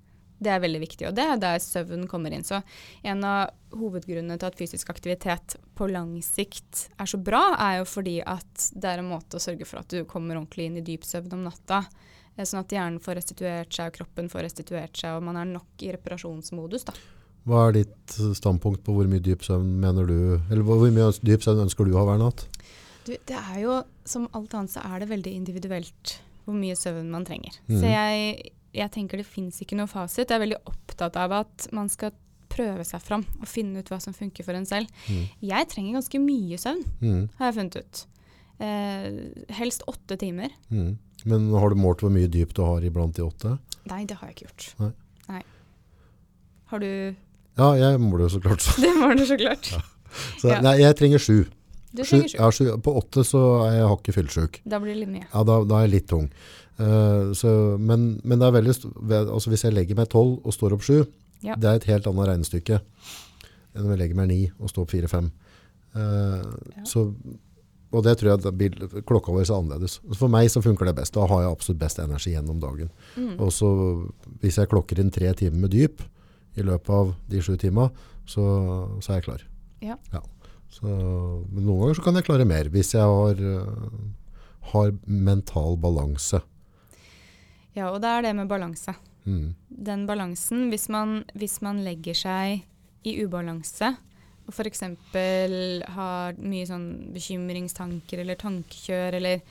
[0.42, 1.06] det er veldig viktig.
[1.08, 2.42] Og det er der søvn kommer inn.
[2.42, 2.62] Så
[3.04, 7.84] en av hovedgrunnene til at fysisk aktivitet på lang sikt er så bra, er jo
[7.84, 10.80] fordi at det er en måte å sørge for at du kommer ordentlig inn i
[10.80, 11.84] dyp søvn om natta.
[12.36, 15.44] Eh, Sånn at hjernen får restituert seg, og kroppen får restituert seg, og man er
[15.44, 16.84] nok i reparasjonsmodus.
[16.84, 16.92] da.
[17.48, 20.18] Hva er ditt standpunkt på hvor mye dyp søvn mener du,
[20.50, 22.44] eller hvor mye dyp søvn ønsker du å ha hver natt?
[23.06, 27.08] Du, det er jo, som alt annet, så er det veldig individuelt hvor mye søvn
[27.10, 27.56] man trenger.
[27.66, 27.78] Mm.
[27.80, 30.24] Så jeg jeg tenker det fins ikke noe fasit.
[30.30, 32.14] Jeg er veldig opptatt av at man skal
[32.52, 34.88] prøve seg fram og finne ut hva som funker for en selv.
[35.12, 35.26] Mm.
[35.44, 37.28] Jeg trenger ganske mye søvn, Mm.
[37.36, 38.00] har jeg funnet ut.
[38.64, 39.08] Eh,
[39.58, 40.54] helst åtte timer.
[40.70, 40.96] Mm.
[41.28, 43.58] Men har du målt hvor mye dyp du har iblant de åtte?
[43.90, 44.66] Nei, det har jeg ikke gjort.
[44.80, 44.92] Nei.
[45.28, 45.42] Nei.
[46.72, 47.14] Har du
[47.58, 48.64] Ja, jeg måler jo så klart.
[48.82, 49.68] Det må du så klart.
[50.40, 50.60] Så, Ja.
[50.64, 51.36] Nei, jeg trenger sju.
[51.92, 52.36] Du trenger sju.
[52.38, 52.64] Ja, sju.
[52.84, 54.60] På åtte så er jeg hakket fyllesyk.
[54.64, 55.26] Da blir det litt mye.
[55.32, 56.30] Ja, da, da er jeg litt tung.
[56.80, 58.74] Uh, så, men, men det er veldig,
[59.28, 61.02] altså hvis jeg legger meg tolv og står opp sju,
[61.44, 61.56] Ja.
[61.58, 62.76] det er et helt annet regnestykke
[63.74, 65.30] enn om jeg legger meg ni og står opp fire-fem.
[65.94, 66.40] Uh,
[66.76, 66.84] Ja.
[66.88, 67.04] så,
[67.92, 69.98] og det tror jeg at klokka vår er annerledes.
[70.16, 71.12] For meg så funker det best.
[71.12, 72.88] Da har jeg absolutt best energi gjennom dagen.
[73.20, 73.34] Mm.
[73.36, 73.68] Og så
[74.40, 76.00] hvis jeg klokker inn tre timer med dyp
[76.56, 77.90] i løpet av de sju timene,
[78.28, 78.44] så,
[79.00, 79.44] så er jeg klar.
[79.82, 79.96] Ja.
[80.72, 83.96] Så, men noen ganger så kan jeg klare mer, hvis jeg har, øh,
[84.72, 86.42] har mental balanse.
[87.76, 88.94] Ja, og det er det med balanse.
[89.24, 89.52] Mm.
[89.68, 92.64] Den balansen, hvis man, hvis man legger seg
[93.06, 93.92] i ubalanse,
[94.42, 94.82] og f.eks.
[95.94, 99.44] har mye sånn bekymringstanker eller tankekjør, eller,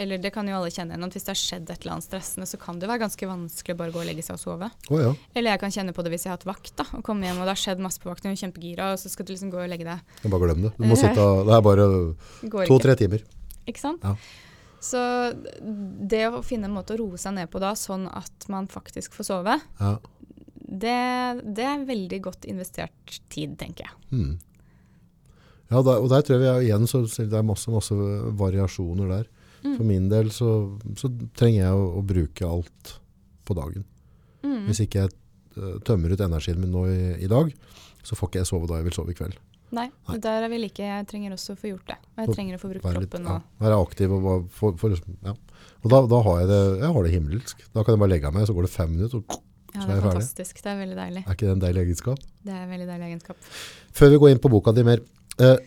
[0.00, 2.06] eller det kan jo alle kjenne igjen, at hvis det har skjedd et eller annet
[2.08, 4.68] stressende, så kan det være ganske vanskelig bare å gå og legge seg og sove.
[4.90, 7.04] Oh, ja, Eller jeg kan kjenne på det hvis jeg har hatt vakt, da, og
[7.06, 9.28] komme hjem og det har skjedd masse på vakten, og er kjempegira, og så skal
[9.28, 10.14] du liksom gå og legge deg.
[10.24, 10.72] jeg bare glem det.
[10.78, 11.88] Du må sitte, det er bare
[12.72, 13.24] to-tre timer.
[13.70, 14.04] Ikke sant?
[14.06, 14.16] Ja.
[14.80, 15.00] Så
[16.08, 19.12] det å finne en måte å roe seg ned på da, sånn at man faktisk
[19.18, 19.98] får sove, Ja.
[20.64, 20.94] det,
[21.44, 23.98] det er veldig godt investert tid, tenker jeg.
[24.14, 24.38] Hmm.
[25.70, 27.94] Ja, der, og der tror jeg vi er igjen så så det er masse, masse
[28.40, 29.28] variasjoner der.
[29.64, 29.76] Mm.
[29.76, 30.50] For min del så,
[30.96, 32.94] så trenger jeg å, å bruke alt
[33.48, 33.84] på dagen.
[34.44, 34.64] Mm.
[34.70, 35.14] Hvis ikke jeg
[35.58, 37.52] øh, tømmer ut energien min nå i, i dag,
[38.06, 39.36] så får ikke jeg sove da jeg vil sove i kveld.
[39.70, 40.16] Nei, Nei.
[40.18, 40.82] der er vi like.
[40.82, 41.98] Jeg trenger også å få gjort det.
[42.16, 45.36] Og jeg trenger å få brukt kroppen ja, være aktiv og få, få liksom, ja.
[45.84, 47.62] Og da, da har jeg det, jeg har det himmelsk.
[47.70, 49.38] Da kan jeg bare legge av meg, så går det fem minutter, og
[49.70, 50.06] Ja, så det er ferdig.
[50.08, 50.62] fantastisk.
[50.64, 51.20] Det er veldig deilig.
[51.22, 52.24] er ikke det en deilig egenskap?
[52.42, 53.50] Det er en veldig deilig egenskap.
[54.00, 55.04] Før vi går inn på boka di mer,
[55.38, 55.60] eh,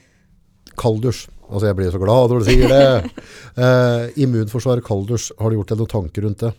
[0.84, 1.22] kalddusj.
[1.54, 2.86] Altså jeg blir så glad når du sier det.
[3.54, 6.50] Eh, immunforsvar Kalders, har du gjort deg noen tanker rundt det?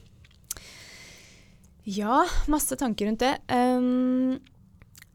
[1.90, 3.32] Ja, masse tanker rundt det.
[3.50, 4.36] Um,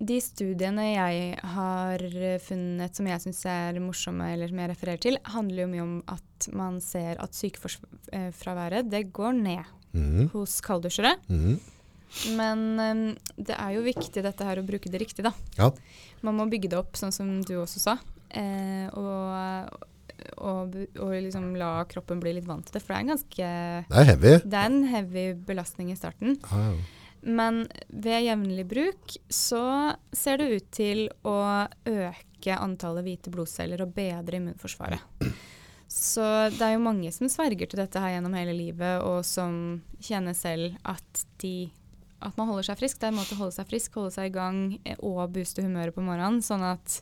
[0.04, 2.04] de studiene jeg har
[2.44, 5.96] funnet som jeg syns er morsomme, eller som jeg refererer til, handler jo mye om
[6.12, 10.30] at man ser at sykefraværet det går ned mm.
[10.36, 11.16] hos kalddusjere.
[11.32, 11.58] Mm.
[12.36, 13.04] Men um,
[13.40, 15.34] det er jo viktig dette her å bruke det riktig, da.
[15.56, 15.72] Ja.
[16.28, 18.00] Man må bygge det opp, sånn som du også sa.
[18.30, 19.74] Eh, og,
[20.38, 22.84] og, og liksom la kroppen bli litt vant til det.
[22.86, 23.50] For det er en ganske
[23.90, 24.34] Det er heavy.
[24.46, 26.40] Det er en heavy belastning i starten.
[26.50, 26.96] Ah, ja.
[27.22, 29.64] Men ved jevnlig bruk så
[30.16, 35.26] ser det ut til å øke antallet hvite blodceller og bedre immunforsvaret.
[35.90, 36.24] Så
[36.54, 40.38] det er jo mange som sverger til dette her gjennom hele livet, og som kjenner
[40.38, 41.72] selv at, de,
[42.22, 43.02] at man holder seg frisk.
[43.02, 45.66] Det er en måte å holde seg frisk, holde seg i gang eh, og booste
[45.66, 47.02] humøret på morgenen, sånn at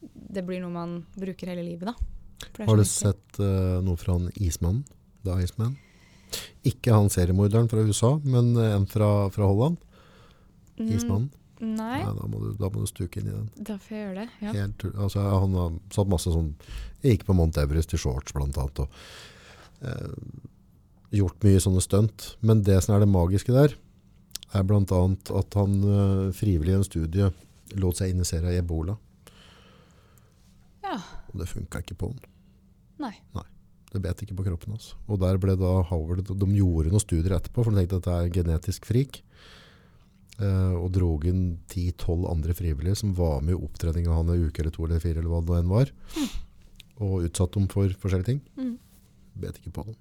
[0.00, 2.64] det blir noe man bruker hele livet, da.
[2.64, 4.84] Har du sett uh, noe fra han Ismannen?
[5.24, 5.74] The Iceman?
[6.66, 9.80] Ikke han seriemorderen fra USA, men eh, en fra, fra Holland.
[10.78, 11.30] Mm, Ismannen.
[11.60, 13.48] Nei, Ja, da, må du, da må du stuke inn i den.
[13.68, 14.28] da får jeg gjøre det.
[14.46, 14.52] Ja.
[14.56, 16.54] Helt, altså, han har satt masse sånn
[17.02, 18.96] Jeg gikk på Mount Everest i shorts blant annet og
[19.84, 20.14] eh,
[21.20, 22.30] gjort mye sånne stunt.
[22.40, 23.76] Men det som er det magiske der,
[24.56, 27.30] er annet at han eh, frivillig i en studie
[27.76, 28.96] lot seg injisere av ebola.
[30.90, 31.00] Ja.
[31.30, 32.20] Og det funka ikke på han.
[33.00, 33.46] Nei.
[33.90, 34.92] Det bet ikke på kroppen hans.
[35.10, 38.18] Og der ble da Howard De gjorde noen studier etterpå, for de tenkte at dette
[38.18, 39.22] er genetisk frik.
[40.40, 44.46] Eh, og drog inn 10-12 andre frivillige som var med i opptreninga av han en
[44.46, 45.90] uke eller to eller fire, eller hva det enn var.
[47.00, 48.40] Og utsatt dem for forskjellige ting.
[48.60, 48.76] Mm.
[49.42, 49.98] Bet ikke på dem.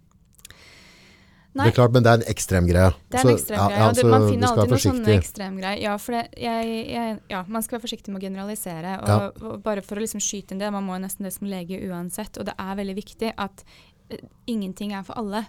[1.58, 1.66] Nei.
[1.66, 2.91] Det er klart, men det er en ekstrem greie.
[3.10, 3.78] Det er en ekstrem greie.
[3.80, 5.82] ja, og det, man finner alltid noen sånne ekstremgreier.
[5.82, 8.91] Ja, for det, jeg, jeg, ja, man skal være forsiktig med å generalisere.
[9.02, 9.47] Og, Ja.
[9.50, 12.38] og bare for å liksom skyte inn det, man må nesten det som lege uansett.
[12.38, 13.64] Og det er veldig viktig at
[14.12, 15.47] eh, ingenting er for alle.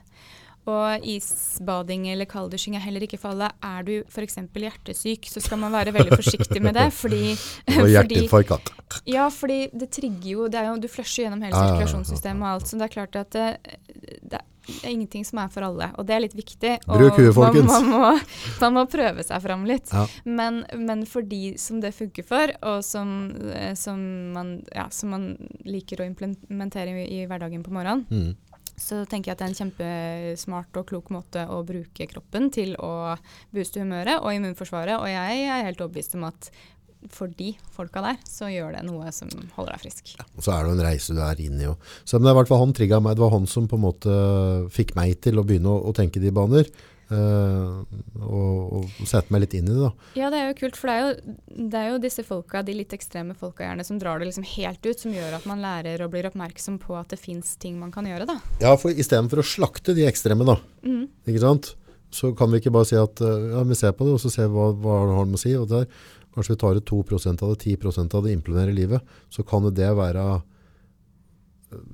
[0.71, 3.51] Og isbading eller kalddusjing er heller ikke for alle.
[3.64, 4.39] Er du f.eks.
[4.55, 6.89] hjertesyk, så skal man være veldig forsiktig med det.
[6.97, 7.35] Fordi,
[7.81, 8.23] fordi
[9.11, 12.79] ja, fordi det trigger jo, det jo Du flusher gjennom hele sirkulasjonssystemet og alt, så
[12.81, 13.49] det er klart at det,
[14.31, 15.91] det er ingenting som er for alle.
[15.99, 16.77] Og det er litt viktig.
[16.87, 17.71] Bruk huet, folkens.
[17.71, 18.11] Man, man, må,
[18.62, 19.91] man må prøve seg fram litt.
[19.93, 20.05] Ja.
[20.29, 23.14] Men, men for de som det funker for, og som,
[23.55, 24.01] eh, som,
[24.37, 25.27] man, ja, som man
[25.66, 28.33] liker å implementere i, i hverdagen på morgenen, Mm.
[28.81, 32.74] Så tenker jeg at det er en kjempesmart og klok måte å bruke kroppen til
[32.81, 33.14] å
[33.55, 34.97] booste humøret og immunforsvaret.
[34.97, 36.51] Og jeg er helt overbevist om at
[37.09, 40.11] for de folka der, så gjør det noe som holder deg frisk.
[40.37, 41.68] Og så er det jo en reise du er inne i.
[41.70, 41.93] òg.
[42.05, 43.16] Så det var han trigget meg.
[43.16, 44.16] Det var han som på en måte
[44.74, 46.68] fikk meg til å begynne å, å tenke de baner.
[47.14, 49.88] Eh, og, og sette meg litt inn i det.
[49.88, 50.11] da.
[50.18, 51.34] Ja, det er jo kult, for det er jo,
[51.74, 54.86] det er jo disse folka, de litt ekstreme folka gjerne, som drar det liksom helt
[54.86, 57.92] ut, som gjør at man lærer og blir oppmerksom på at det fins ting man
[57.94, 58.38] kan gjøre, da.
[58.62, 60.58] Ja, for istedenfor å slakte de ekstreme, da,
[61.26, 61.74] ikke sant?
[62.11, 64.32] så kan vi ikke bare si at eh, ja, vi ser på det, og så
[64.32, 65.54] ser vi hva, hva det har med å si.
[65.58, 65.86] og der,
[66.34, 66.98] Kanskje vi tar ut 2
[67.30, 69.14] av det, 10% av det, implementerer i livet.
[69.34, 70.26] Så kan det være
[71.74, 71.86] eh,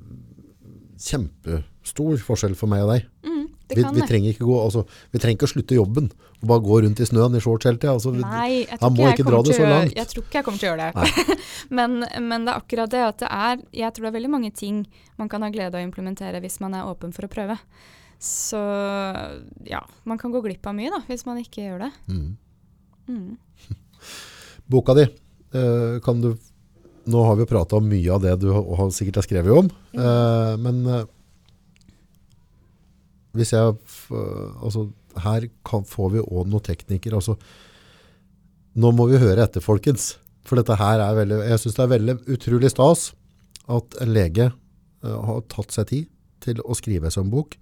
[1.06, 3.06] kjempestor forskjell for meg og deg.
[3.24, 3.35] Mm,
[3.66, 6.04] Vi, vi, trenger gå, altså, vi trenger ikke å slutte jobben
[6.36, 7.96] og bare gå rundt i snøen i shorts hele tida.
[7.96, 9.80] Altså, Nei, jeg tror ikke jeg ikke å.
[9.90, 11.36] Jeg tror ikke jeg kommer til å gjøre det.
[11.80, 11.98] men,
[12.28, 14.84] men det er akkurat det at det er Jeg tror det er veldig mange ting
[15.18, 17.58] man kan ha glede av å implementere hvis man er åpen for å prøve.
[18.22, 18.60] Så
[19.66, 21.92] ja, man kan gå glipp av mye da, hvis man ikke gjør det.
[22.06, 22.28] Mm.
[23.10, 23.74] Mm.
[24.72, 25.08] Boka di,
[25.54, 26.36] eh, kan du
[27.06, 30.54] Nå har vi prata om mye av det du har, sikkert har skrevet om, eh,
[30.58, 31.04] men eh,
[33.36, 33.74] hvis jeg
[34.12, 34.88] altså,
[35.22, 37.16] Her kan, får vi òg noen teknikere.
[37.16, 37.36] Altså,
[38.76, 40.14] nå må vi høre etter, folkens.
[40.46, 43.08] For dette her er veldig Jeg syns det er veldig utrolig stas
[43.72, 46.10] at en lege uh, har tatt seg tid
[46.44, 47.56] til å skrive seg en bok,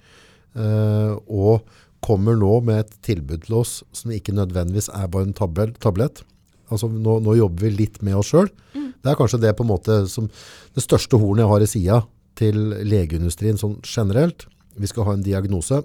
[0.59, 1.65] uh, og
[2.05, 6.21] kommer nå med et tilbud til oss som ikke nødvendigvis er bare en tabel, tablett.
[6.69, 8.51] Altså nå, nå jobber vi litt med oss sjøl.
[8.75, 10.29] Det er kanskje det på en måte som
[10.77, 12.01] det største hornet jeg har i sida
[12.37, 14.47] til legeindustrien sånn generelt.
[14.81, 15.81] Vi skal ha en diagnose,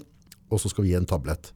[0.50, 1.52] og så skal vi gi en tablett.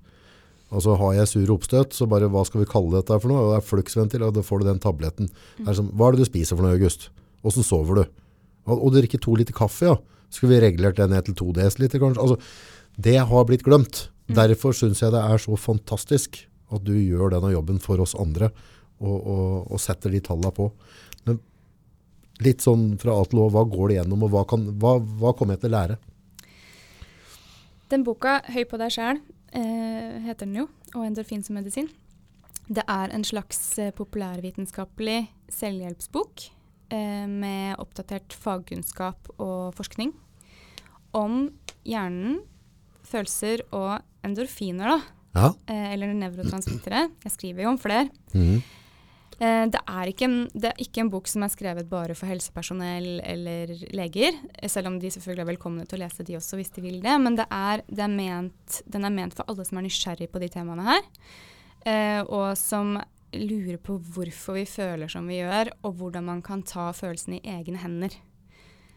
[0.74, 3.52] Altså har jeg sur oppstøt, så bare hva skal vi kalle dette for noe?
[3.52, 5.30] Det er fluksventil, og da får du den tabletten.
[5.60, 7.12] Det er som, hva er det du spiser for noe, August?
[7.46, 8.04] Åssen sover du?
[8.66, 10.00] Og, og drikker to liter kaffe, ja.
[10.34, 12.24] Skal vi regulert det ned til to dl, kanskje?
[12.24, 12.40] Altså,
[12.98, 14.08] det har blitt glemt.
[14.34, 16.40] Derfor syns jeg det er så fantastisk
[16.74, 18.50] at du gjør denne jobben for oss andre,
[19.04, 20.70] og, og, og setter de tallene på.
[21.28, 21.38] Men
[22.46, 25.36] litt sånn fra A til Å, hva går det gjennom, og hva, kan, hva, hva
[25.38, 26.00] kommer jeg til å lære?
[27.92, 29.22] Den boka, 'Høy på deg sjæl',
[29.54, 31.92] eh, heter den jo, og 'Endorfin som medisin'.
[32.68, 36.46] Det er en slags eh, populærvitenskapelig selvhjelpsbok
[36.92, 40.14] eh, med oppdatert fagkunnskap og forskning
[41.14, 41.52] om
[41.86, 42.40] hjernen,
[43.04, 45.02] følelser og endorfiner, da.
[45.36, 45.50] Ja.
[45.68, 47.10] Eh, eller nevrotransmittere.
[47.26, 48.10] Jeg skriver jo om flere.
[48.34, 48.64] Mhm.
[49.40, 53.18] Eh, det, er en, det er ikke en bok som er skrevet bare for helsepersonell
[53.26, 54.38] eller leger,
[54.70, 57.16] selv om de selvfølgelig er velkomne til å lese de også hvis de vil det.
[57.24, 60.44] Men det er, det er ment, den er ment for alle som er nysgjerrig på
[60.44, 61.08] de temaene her,
[61.86, 62.98] eh, og som
[63.34, 67.56] lurer på hvorfor vi føler som vi gjør, og hvordan man kan ta følelsene i
[67.58, 68.14] egne hender.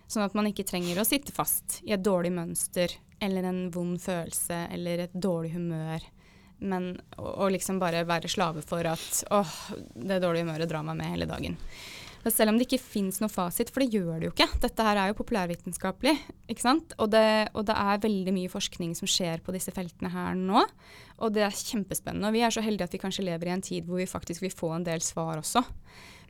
[0.07, 2.93] Sånn at man ikke trenger å sitte fast i et dårlig mønster
[3.25, 6.05] eller en vond følelse eller et dårlig humør.
[6.65, 9.55] Men å, liksom bare være slave for at åh,
[9.95, 11.59] det dårlige humøret drar meg med hele dagen.
[12.27, 14.49] Men selv om det ikke fins noe fasit, for det gjør det jo ikke.
[14.65, 16.17] Dette her er jo populærvitenskapelig.
[16.51, 16.97] ikke sant?
[16.99, 20.65] Og det, og det er veldig mye forskning som skjer på disse feltene her nå.
[21.23, 22.27] Og det er kjempespennende.
[22.27, 24.43] Og vi er så heldige at vi kanskje lever i en tid hvor vi faktisk
[24.43, 25.63] vil få en del svar også.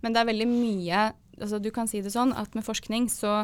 [0.04, 1.06] Men det er veldig mye
[1.36, 3.42] altså Du kan si det sånn at med forskning så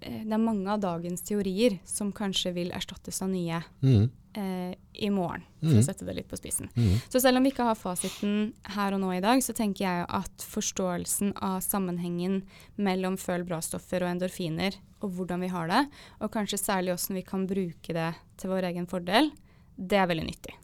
[0.00, 4.08] Det er mange av dagens teorier som kanskje vil erstattes av nye mm.
[4.36, 5.80] eh, i morgen, for mm.
[5.80, 6.68] å sette det litt på spissen.
[6.76, 6.98] Mm.
[7.08, 10.08] Så selv om vi ikke har fasiten her og nå i dag, så tenker jeg
[10.08, 12.42] at forståelsen av sammenhengen
[12.76, 15.82] mellom føl bra-stoffer og endorfiner, og hvordan vi har det,
[16.20, 19.32] og kanskje særlig hvordan vi kan bruke det til vår egen fordel,
[19.76, 20.54] det er veldig nyttig.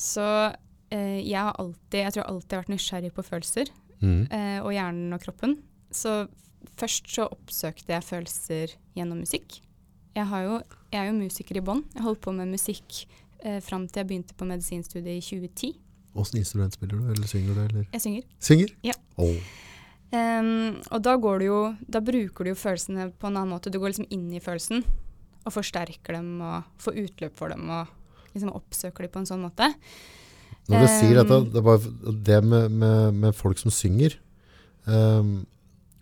[0.00, 0.24] Så
[0.90, 3.72] eh, jeg har alltid, jeg tror jeg alltid har vært nysgjerrig på følelser,
[4.04, 4.26] Mhm.
[4.30, 5.58] eh, og hjernen og kroppen.
[5.94, 6.28] Så
[6.80, 9.60] først så oppsøkte jeg følelser gjennom musikk.
[10.14, 10.58] Jeg, har jo,
[10.92, 11.82] jeg er jo musiker i bånn.
[11.94, 13.00] Jeg holdt på med musikk
[13.42, 15.72] eh, fram til jeg begynte på medisinstudiet i 2010.
[16.14, 17.62] Åssen instrument spiller du, eller synger du?
[17.64, 17.86] Eller?
[17.90, 18.26] Jeg synger.
[18.38, 18.74] Synger?
[18.86, 18.94] Ja.
[19.18, 19.34] Oh.
[20.14, 21.60] Um, og da, går du jo,
[21.90, 23.72] da bruker du jo følelsene på en annen måte.
[23.72, 24.84] Du går liksom inn i følelsen
[25.44, 27.90] og forsterker dem og får utløp for dem og
[28.34, 29.72] liksom oppsøker dem på en sånn måte.
[30.70, 34.14] Når du sier dette, Um, det, er bare, det med, med, med folk som synger,
[34.86, 35.42] um,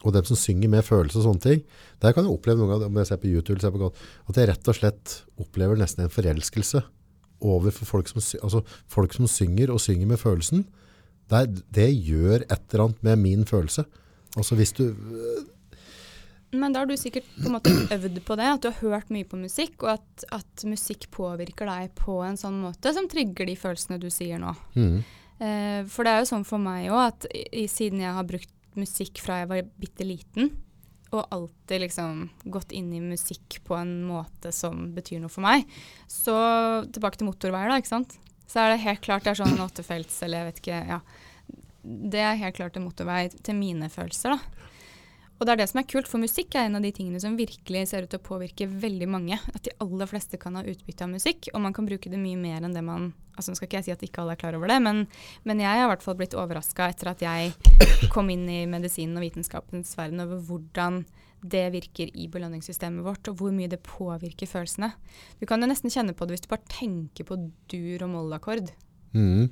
[0.02, 1.60] og dem som synger med følelse og sånne ting,
[2.02, 4.36] der kan jeg oppleve noen ganger, om jeg ser på YouTube, ser på godt, at
[4.40, 6.82] jeg rett og slett opplever nesten en forelskelse
[7.42, 8.60] overfor folk som, altså
[8.90, 10.64] folk som synger og synger med følelsen.
[11.30, 13.84] Det, er- det gjør et eller annet med min følelse.
[14.36, 14.84] Altså hvis du,
[16.52, 19.10] Men da har du sikkert på en måte øvd på det, at du har hørt
[19.14, 23.48] mye på musikk, og at, at musikk påvirker deg på en sånn måte som trigger
[23.48, 24.52] de følelsene du sier nå.
[24.76, 24.98] Mm.
[25.42, 28.52] Eh, for det er jo sånn for meg òg at i- siden jeg har brukt
[28.78, 30.52] musikk fra jeg var bitte liten,
[31.12, 32.22] og alltid liksom
[32.54, 35.66] gått inn i musikk på en måte som betyr noe for meg,
[36.08, 36.34] så
[36.88, 38.16] tilbake til motorveier, da, ikke sant.
[38.48, 41.00] Så er det helt klart det er sånn åttefelts eller jeg vet ikke, ja.
[41.82, 44.70] Det er helt klart en motorvei til mine følelser, da.
[45.40, 47.34] Og det er det som er kult, for musikk er en av de tingene som
[47.38, 49.38] virkelig ser ut til å påvirke veldig mange.
[49.56, 52.38] At de aller fleste kan ha utbytte av musikk, og man kan bruke det mye
[52.38, 54.56] mer enn det man Altså nå skal ikke jeg si at ikke alle er klar
[54.58, 54.98] over det, men,
[55.48, 57.54] men jeg har i hvert fall blitt overraska etter at jeg
[58.12, 60.98] kom inn i medisinen og vitenskapens verden over hvordan
[61.40, 64.92] det virker i belønningssystemet vårt, og hvor mye det påvirker følelsene.
[65.40, 67.40] Du kan jo nesten kjenne på det hvis du bare tenker på
[67.72, 68.68] dur- og mollakkord
[69.16, 69.48] Mm.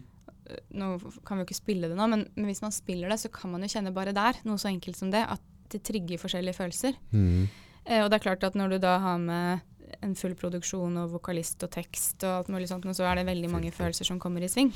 [0.73, 0.86] nå
[1.24, 3.52] kan vi jo ikke spille det nå, men, men hvis man spiller det, så kan
[3.52, 5.40] man jo kjenne bare der, noe så enkelt som det, at
[5.72, 6.97] det trigger forskjellige følelser.
[7.12, 7.48] Mm.
[7.84, 9.66] Eh, og det er klart at når du da har med
[10.05, 13.51] en full produksjon og vokalist og tekst og alt mulig sånt, så er det veldig
[13.52, 14.70] mange følelser som kommer i sving.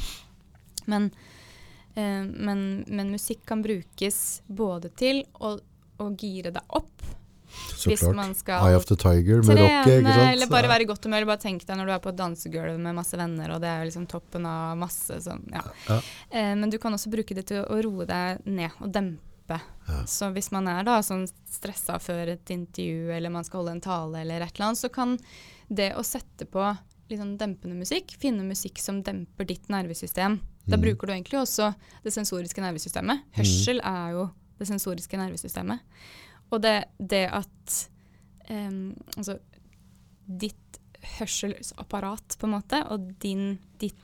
[0.90, 1.10] Men,
[1.94, 5.56] eh, men, men musikk kan brukes både til å,
[6.02, 6.90] å gire deg opp,
[7.54, 8.16] Så hvis klart.
[8.18, 10.30] man skal Eye of the Tiger med rocket, trene, ikke sant?
[10.32, 11.26] eller bare være i godt humør.
[11.30, 13.86] Bare tenk deg når du er på et dansegulv med masse venner, og det er
[13.86, 15.62] liksom toppen av masse sånn, ja.
[15.86, 16.00] Ja.
[16.34, 19.22] Eh, men du kan også bruke det til å roe deg ned og dempe.
[19.48, 19.60] Ja.
[20.08, 23.84] Så hvis man er da sånn stressa før et intervju, eller man skal holde en
[23.84, 25.16] tale eller et eller annet, så kan
[25.68, 26.64] det å sette på
[27.10, 30.38] litt sånn dempende musikk, finne musikk som demper ditt nervesystem.
[30.64, 30.84] Da mm.
[30.86, 31.72] bruker du egentlig også
[32.04, 33.26] det sensoriske nervesystemet.
[33.36, 34.28] Hørsel er jo
[34.60, 35.84] det sensoriske nervesystemet.
[36.52, 37.76] Og det, det at
[38.48, 39.36] um, altså,
[40.24, 40.80] ditt
[41.18, 44.00] hørselsapparat, på en måte, og din, ditt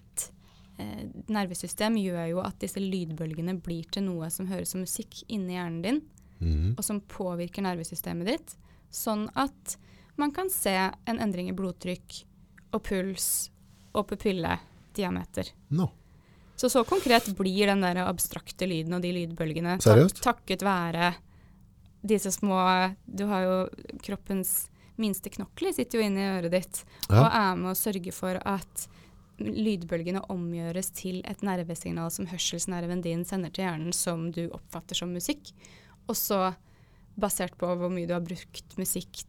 [0.81, 5.59] eh, nervesystem gjør jo at disse lydbølgene blir til noe som høres som musikk inni
[5.59, 6.01] hjernen din,
[6.41, 6.75] mm.
[6.79, 8.57] og som påvirker nervesystemet ditt,
[8.91, 9.77] sånn at
[10.21, 12.21] man kan se en endring i blodtrykk
[12.77, 13.51] og puls
[13.97, 15.53] og pupillediameter.
[15.75, 15.91] No.
[16.61, 21.15] Så så konkret blir den der abstrakte lyden og de lydbølgene tak- takket være
[22.05, 22.59] disse små
[23.07, 23.57] Du har jo
[24.05, 24.69] kroppens
[25.01, 27.23] minste knokler sitter jo inni øret ditt Ja.
[27.23, 28.89] og er med å sørge for at
[29.41, 35.13] lydbølgene omgjøres til et nervesignal som hørselsnerven din sender til hjernen som du oppfatter som
[35.17, 35.53] musikk.
[36.11, 36.53] Og så,
[37.21, 39.25] basert på hvor mye du har brukt musikk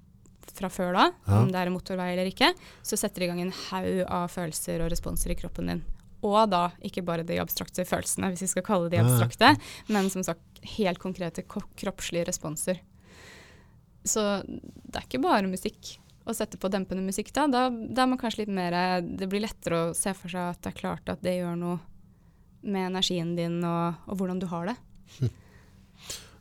[0.52, 1.40] fra før da, Ja.
[1.40, 2.52] om det er motorvei eller ikke,
[2.84, 5.84] så setter det i gang en haug av følelser og responser i kroppen din.
[6.22, 9.94] Og da ikke bare de abstrakte følelsene, hvis vi skal kalle de abstrakte, ja.
[9.94, 10.42] men som sagt
[10.78, 12.82] helt konkrete kroppslige responser.
[14.04, 17.48] Så det er ikke bare musikk å sette på dempende musikk da.
[17.50, 20.62] Da, da er man kanskje litt mer Det blir lettere å se for seg at
[20.62, 21.80] det er klart at det gjør noe
[22.62, 24.76] med energien din og, og hvordan du har det.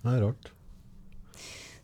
[0.01, 0.51] Det er rart.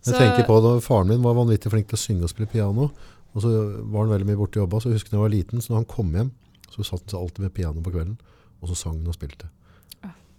[0.06, 2.48] Jeg Så- tenker på da Faren min var vanvittig flink til å synge og spille
[2.48, 2.90] piano.
[3.34, 3.50] Og så
[3.84, 4.78] var han veldig mye borte i jobba.
[4.80, 6.30] Så jeg husker da jeg var liten, så når han kom hjem,
[6.72, 8.16] så satt han seg alltid med piano på kvelden.
[8.62, 9.50] Og så sang han og spilte.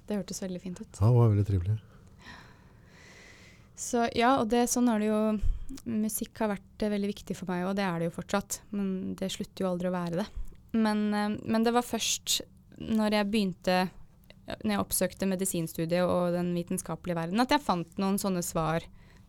[0.08, 0.88] Det hørtes veldig fint ut.
[0.98, 1.78] Ja, det var veldig trivelig.
[3.78, 5.22] Så ja, og det, sånn har det jo
[5.86, 8.62] Musikk har vært eh, veldig viktig for meg, og det er det jo fortsatt.
[8.72, 10.28] Men det slutter jo aldri å være det.
[10.80, 12.40] Men, eh, men det var først
[12.78, 13.78] når jeg begynte
[14.48, 18.86] når jeg oppsøkte medisinstudiet og den vitenskapelige verden, at jeg fant noen sånne svar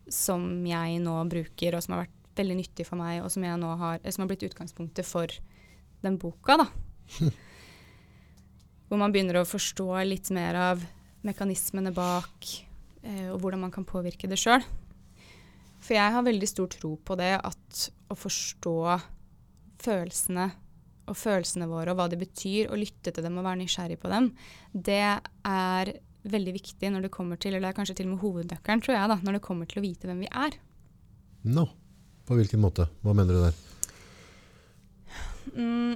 [0.08, 3.98] som jeg nå bruker, og som har vært veldig nyttig for meg, og som, har,
[4.14, 5.32] som har blitt utgangspunktet for
[6.06, 6.60] den boka.
[6.62, 6.68] da.
[8.88, 10.86] Hvor man begynner å forstå litt mer av
[11.26, 12.52] mekanismene bak,
[13.32, 14.64] og hvordan man kan påvirke det sjøl.
[15.78, 18.78] For jeg har veldig stor tro på det at å forstå
[19.78, 20.48] følelsene
[21.08, 24.10] og følelsene våre og hva de betyr, og lytte til dem og være nysgjerrig på
[24.12, 24.30] dem,
[24.72, 25.92] det er
[26.28, 28.98] veldig viktig når det kommer til, eller det er kanskje til og med hovednøkkelen, tror
[28.98, 30.58] jeg, da, når det kommer til å vite hvem vi er.
[31.48, 31.64] Nå.
[32.28, 32.84] På hvilken måte?
[33.00, 33.54] Hva mener du der?
[35.56, 35.94] Mm,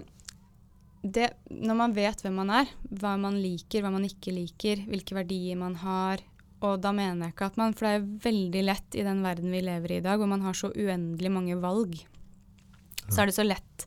[1.05, 5.19] det, når man vet hvem man er, hva man liker, hva man ikke liker, hvilke
[5.19, 6.23] verdier man har,
[6.63, 9.55] og da mener jeg ikke at man For det er veldig lett i den verden
[9.55, 11.99] vi lever i i dag, hvor man har så uendelig mange valg,
[13.09, 13.87] så er det så lett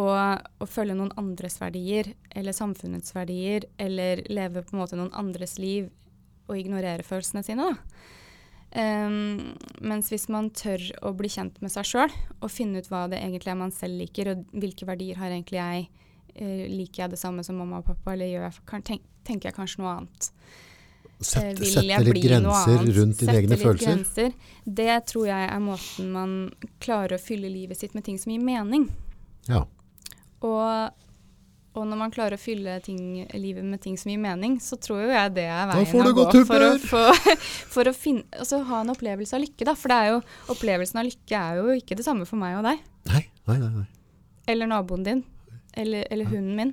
[0.00, 5.12] å, å følge noen andres verdier, eller samfunnets verdier, eller leve på en måte noen
[5.18, 5.90] andres liv
[6.48, 8.08] og ignorere følelsene sine, da.
[8.70, 13.08] Um, mens hvis man tør å bli kjent med seg sjøl, og finne ut hva
[13.10, 15.88] det egentlig er man selv liker, og hvilke verdier har egentlig jeg,
[16.38, 19.82] uh, liker jeg det samme som mamma og pappa, eller jeg, tenk, tenker jeg kanskje
[19.82, 20.30] noe annet?
[21.20, 22.94] Eh, Sette, vil sette jeg litt bli noe grenser annet?
[22.96, 23.98] rundt dine egne følelser.
[23.98, 24.32] Grenser.
[24.64, 26.32] Det tror jeg er måten man
[26.80, 28.86] klarer å fylle livet sitt med ting som gir mening.
[29.50, 29.66] Ja.
[30.40, 31.04] Og,
[31.76, 35.04] og når man klarer å fylle ting, livet med ting som gir mening, så tror
[35.04, 37.24] jo jeg det er veien å gå for å, for,
[37.76, 39.68] for å finne, altså, ha en opplevelse av lykke.
[39.68, 39.76] Da.
[39.76, 40.22] For det er jo,
[40.56, 42.80] opplevelsen av lykke er jo ikke det samme for meg og deg.
[43.12, 43.74] Nei, nei, nei.
[43.82, 43.88] nei.
[44.48, 45.26] Eller naboen din.
[45.76, 46.72] Eller, eller hunden min.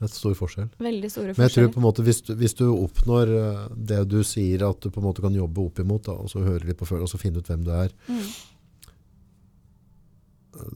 [0.00, 0.68] Det er et stor forskjell.
[0.80, 3.98] Veldig store Men jeg tror på en måte, hvis du, hvis du oppnår eh, det
[4.08, 6.64] du sier at du på en måte kan jobbe opp imot, da, og så høre
[6.70, 8.30] litt på følelsen, og så finne ut hvem du er, Mm.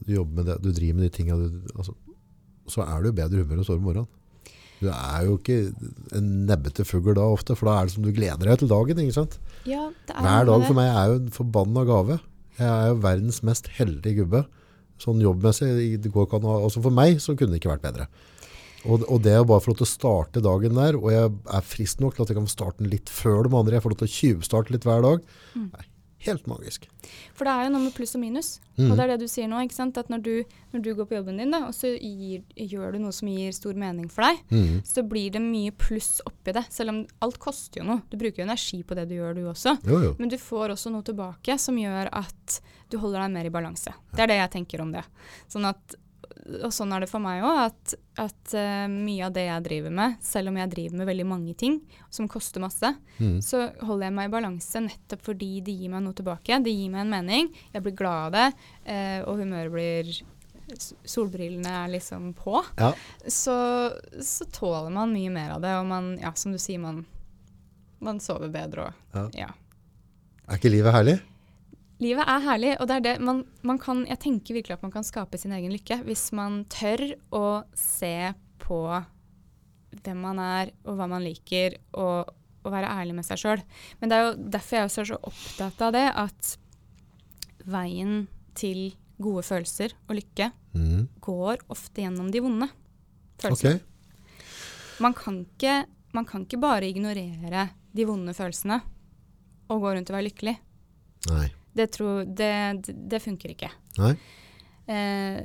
[0.05, 1.95] du jobber med det, du driver med de tingene, du, altså,
[2.71, 4.07] så er du i bedre humør og står om morgenen.
[4.81, 5.57] Du er jo ikke
[6.19, 9.01] en nebbete fugl da ofte, for da er det som du gleder deg til dagen,
[9.03, 9.37] ikke sant?
[9.65, 12.19] Ja, det er Hver dag for meg er jo en forbanna gave.
[12.59, 14.43] Jeg er jo verdens mest heldige gubbe.
[15.01, 15.69] Sånn jobbmessig,
[16.03, 18.07] det går ikke an å, altså for meg så kunne det ikke vært bedre.
[18.85, 21.65] Og, og det å bare få lov til å starte dagen der, og jeg er
[21.65, 24.01] frisk nok til at jeg kan starte den litt før de andre, jeg får lov
[24.03, 25.69] til å tjuvstarte litt hver dag, Mm.
[25.73, 25.85] er
[26.25, 26.87] helt magisk.
[27.37, 28.47] For det er jo noe med pluss og minus.
[28.79, 28.87] mm.
[28.89, 29.59] Og det er det du sier nå.
[29.61, 29.97] ikke sant?
[30.01, 30.43] At når du,
[30.73, 33.51] når du går på jobben din, da, og så gir, gjør du noe som gir
[33.53, 34.79] stor mening for deg, mm.
[34.89, 36.65] så blir det mye pluss oppi det.
[36.73, 38.01] Selv om alt koster jo noe.
[38.09, 39.75] Du bruker jo energi på det du gjør, du også.
[39.85, 40.15] Jo, jo.
[40.17, 42.57] Men du får også noe tilbake som gjør at
[42.89, 43.93] du holder deg mer i balanse.
[44.15, 45.05] Det er det jeg tenker om det.
[45.47, 45.95] Sånn at,
[46.45, 49.95] og sånn er det for meg òg, at, at uh, mye av det jeg driver
[49.97, 51.79] med, selv om jeg driver med veldig mange ting
[52.13, 53.39] som koster masse, mm.
[53.41, 56.61] så holder jeg meg i balanse nettopp fordi det gir meg noe tilbake.
[56.61, 57.51] Det gir meg en mening.
[57.73, 58.47] Jeg blir glad av det,
[58.91, 60.15] uh, og humøret blir
[61.05, 62.57] Solbrillene er liksom på.
[62.79, 62.87] Ja.
[63.29, 63.53] Så,
[64.25, 67.03] så tåler man mye mer av det, og man, ja, som du sier, man,
[68.01, 69.27] man sover bedre og Ja.
[69.45, 69.51] ja.
[70.45, 71.19] Er ikke livet herlig?
[72.03, 74.91] Livet er herlig, og det er det man, man kan Jeg tenker virkelig at man
[74.91, 78.79] kan skape sin egen lykke hvis man tør å se på
[80.03, 82.33] hvem man er, og hva man liker, og,
[82.65, 83.61] og være ærlig med seg sjøl.
[84.01, 86.49] Men det er jo derfor jeg også er så opptatt av det, at
[87.65, 88.25] veien
[88.59, 88.89] til
[89.21, 91.01] gode følelser og lykke mm.
[91.23, 92.67] går ofte gjennom de vonde
[93.41, 93.77] følelsene.
[93.79, 94.99] Okay.
[95.03, 95.77] Man, kan ikke,
[96.15, 98.81] man kan ikke bare ignorere de vonde følelsene
[99.71, 100.57] og gå rundt og være lykkelig.
[101.31, 101.47] Nei.
[101.75, 102.51] Det, tror, det,
[102.87, 103.69] det, funker ikke.
[103.99, 104.13] Nei.
[104.85, 105.39] Eh,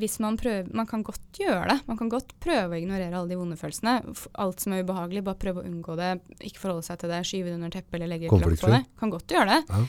[0.00, 1.76] hvis man prøver Man kan godt gjøre det.
[1.84, 3.98] Man kan godt prøve å ignorere alle de vonde følelsene.
[4.42, 6.10] Alt som er ubehagelig, bare prøve å unngå det.
[6.40, 8.82] Ikke forholde seg til det, skyve det under teppet eller legge lokk på det.
[8.98, 9.62] Kan godt gjøre det.
[9.70, 9.84] Ja.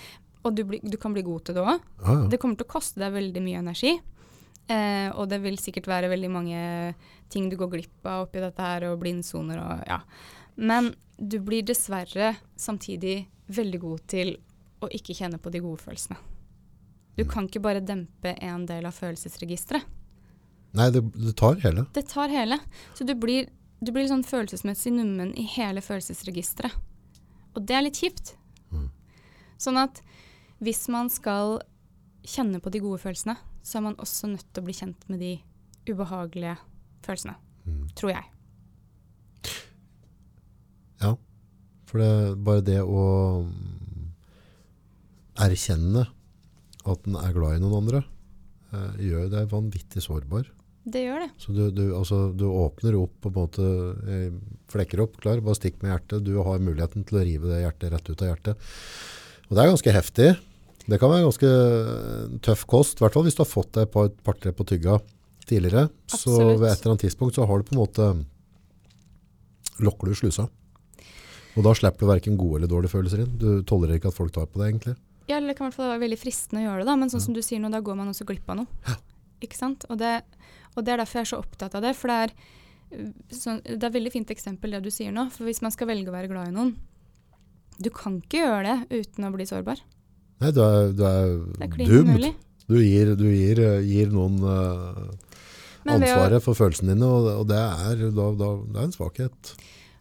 [0.48, 1.74] Og du, bli, du kan bli god til det òg.
[2.04, 2.28] Ja, ja.
[2.32, 3.98] Det kommer til å koste deg veldig mye energi.
[4.68, 6.62] Eh, og det vil sikkert være veldig mange
[7.32, 10.02] ting du går glipp av oppi dette her, og blindsoner og ja.
[10.60, 14.36] Men du blir dessverre samtidig veldig god til
[14.84, 16.18] å ikke kjenne på de gode følelsene.
[17.18, 19.86] Du kan ikke bare dempe en del av følelsesregisteret.
[20.78, 21.88] Nei, det, det tar hele.
[21.96, 22.60] Det tar hele.
[22.94, 23.48] Så du blir,
[23.82, 26.76] du blir sånn følelsesmessig nummen i hele følelsesregisteret.
[27.58, 28.36] Og det er litt kjipt.
[28.70, 28.92] Mm.
[29.58, 30.04] Sånn at
[30.62, 31.58] hvis man skal
[32.28, 35.24] kjenne på de gode følelsene, så er man også nødt til å bli kjent med
[35.24, 35.34] de
[35.90, 36.58] ubehagelige
[37.08, 37.34] følelsene.
[37.66, 37.88] Mm.
[37.98, 38.28] Tror jeg.
[41.02, 41.16] Ja,
[41.90, 42.14] for det,
[42.46, 43.02] bare det å
[45.44, 46.06] erkjenne
[46.88, 48.04] at en er glad i noen andre,
[48.72, 50.48] eh, gjør deg vanvittig sårbar.
[50.88, 51.30] Det gjør det.
[51.44, 53.70] Så du, du, altså, du åpner opp på en måte,
[54.08, 54.36] eh,
[54.72, 56.24] flekker opp, klar, bare stikk med hjertet.
[56.24, 58.70] Du har muligheten til å rive det hjertet rett ut av hjertet.
[59.50, 60.30] Og det er ganske heftig.
[60.88, 63.88] Det kan være ganske eh, tøff kost, i hvert fall hvis du har fått deg
[63.90, 65.00] et par, par, par, på tygga
[65.48, 65.90] tidligere.
[66.08, 66.62] Så Absolutt.
[66.62, 68.08] ved et eller annet tidspunkt så har du på en måte,
[69.84, 70.48] lokker du slusa.
[71.58, 73.36] Og da slipper du hverken gode eller dårlige følelser inn.
[73.42, 74.96] Du tolererer ikke at folk tar på deg, egentlig.
[75.28, 76.96] Ja, eller det kan i hvert fall være veldig fristende å gjøre det, da.
[77.00, 78.96] Men sånn som du sier nå, da går man også glipp av noe.
[79.44, 79.84] Ikke sant?
[79.92, 80.14] Og det,
[80.76, 81.92] og det er derfor jeg er så opptatt av det.
[82.00, 82.34] For det er,
[82.96, 85.28] uh, sånn, det er veldig fint eksempel det du sier nå.
[85.36, 86.76] For hvis man skal velge å være glad i noen
[87.78, 89.84] Du kan ikke gjøre det uten å bli sårbar.
[90.42, 92.34] Nei, du er, du Det er er dum.
[92.68, 95.12] Du gir, du gir, eh, gir noen å-
[95.88, 99.54] ansvaret for følelsene dine, og, og det, er, da, da, det er en svakhet.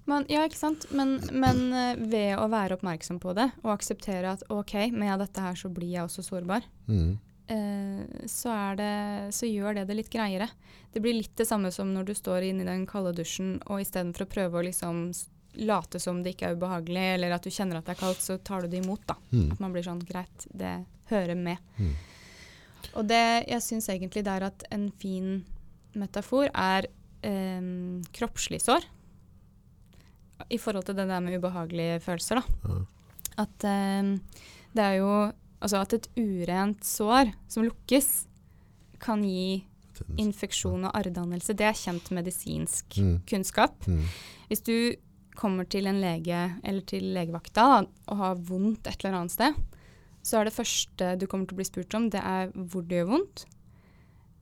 [0.06, 0.86] Men, ja, ikke sant.
[0.94, 5.42] Men, men eh, ved å være oppmerksom på det, og akseptere at OK, med dette
[5.42, 7.16] her så blir jeg også sårbar, Mm.
[7.50, 10.48] eh, så, er det, så gjør det det litt greiere.
[10.94, 13.82] Det blir litt det samme som når du står inne i den kalde dusjen, og
[13.82, 15.08] istedenfor å prøve å liksom
[15.56, 18.36] late som det ikke er ubehagelig, eller at du kjenner at det er kaldt, så
[18.38, 19.16] tar du det imot, da.
[19.32, 19.52] Mm.
[19.52, 21.58] At man blir sånn greit, det hører med.
[21.80, 21.94] Mm.
[22.94, 25.40] Og det jeg syns egentlig er at en fin
[25.96, 26.86] metafor er
[27.26, 27.70] eh,
[28.14, 28.84] kroppslig sår.
[30.50, 32.68] I forhold til det der med ubehagelige følelser, da.
[32.68, 32.78] Ja.
[33.46, 34.12] At eh,
[34.76, 35.32] det er jo
[35.62, 38.26] Altså at et urent sår som lukkes,
[39.00, 39.64] kan gi
[40.20, 41.54] infeksjon og arrdannelse.
[41.56, 43.22] Det er kjent medisinsk Mm.
[43.26, 43.86] kunnskap.
[43.88, 44.02] Mm.
[44.50, 44.94] Hvis du
[45.34, 49.54] kommer til en lege eller til legevakta og har vondt et eller annet sted,
[50.22, 52.98] så er det første du kommer til å bli spurt om, det er hvor det
[53.00, 53.46] gjør vondt.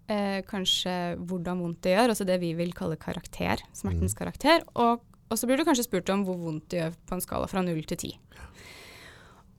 [0.09, 4.63] Eh, kanskje hvordan vondt det gjør, altså det vi vil kalle karakter, smertens karakter.
[4.75, 5.01] Og,
[5.35, 7.63] og så blir du kanskje spurt om hvor vondt det gjør på en skala fra
[7.67, 8.13] null til ti.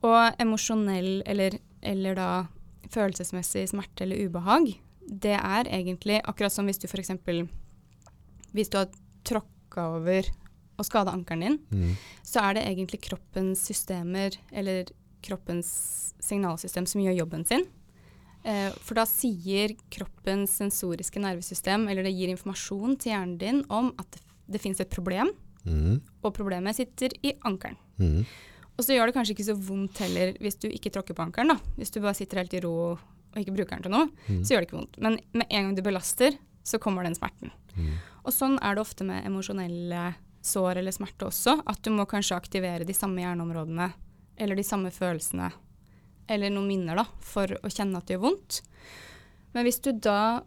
[0.06, 2.28] Og emosjonell eller, eller da
[2.94, 4.72] følelsesmessig smerte eller ubehag,
[5.06, 7.12] det er egentlig akkurat som hvis du f.eks.
[8.56, 8.90] Hvis du har
[9.26, 10.28] tråkka over
[10.76, 11.96] og skada ankelen din, Mm.
[12.22, 14.90] så er det egentlig kroppens systemer, eller
[15.22, 17.64] kroppens signalsystem, som gjør jobben sin.
[18.44, 23.92] Eh, for da sier kroppens sensoriske nervesystem, eller det gir informasjon til hjernen din om
[23.98, 25.32] at det, det fins et problem,
[25.66, 26.00] Mhm.
[26.22, 27.76] og problemet sitter i ankelen.
[27.98, 28.24] Mm.
[28.76, 31.58] Og så gjør det kanskje ikke så vondt heller hvis du ikke tråkker på ankelen.
[31.78, 34.42] Hvis du bare sitter helt i ro og ikke bruker den til noe, mm.
[34.44, 34.98] så gjør det ikke vondt.
[35.00, 36.36] Men med en gang du belaster,
[36.66, 37.52] så kommer den smerten.
[37.74, 37.98] Mhm.
[38.26, 40.14] Og sånn er det ofte med emosjonelle
[40.46, 43.90] sår eller smerte også, at du må kanskje aktivere de samme hjerneområdene
[44.36, 45.50] eller de samme følelsene
[46.28, 48.60] eller noen minner da, for å kjenne at det gjør vondt.
[49.54, 50.42] Men hvis du da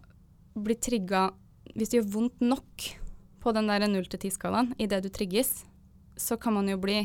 [0.59, 1.29] blir trigga
[1.69, 2.85] Hvis det gjør vondt nok
[3.39, 5.63] på den der 0 til 10-skalaen idet du trigges,
[6.19, 7.01] så kan man jo bli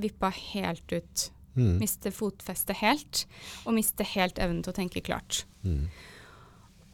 [0.00, 1.30] vippa helt ut.
[1.56, 1.78] Mm.
[1.80, 3.24] Miste fotfestet helt,
[3.64, 5.44] og miste helt evnen til å tenke klart.
[5.64, 5.86] Mm.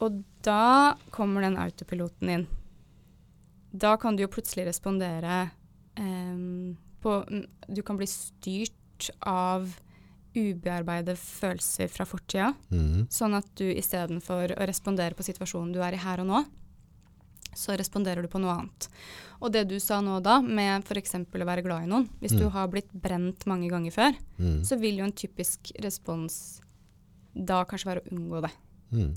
[0.02, 2.46] Og da kommer den autopiloten inn.
[3.72, 5.46] Da kan du jo plutselig respondere
[5.96, 9.70] um, på mm, Du kan bli styrt av
[10.32, 12.52] ubearbeidede følelser fra fortida.
[12.72, 13.08] mm.
[13.12, 16.42] Sånn at du istedenfor å respondere på situasjonen du er i her og nå,
[17.54, 18.88] så responderer du på noe annet.
[19.42, 21.14] Og det du sa nå da, med f.eks.
[21.18, 22.52] å være glad i noen Hvis du Mm.
[22.54, 24.64] har blitt brent mange ganger før, mm.
[24.64, 26.60] så vil jo en typisk respons
[27.34, 28.52] da kanskje være å unngå det.
[28.92, 29.14] Mm.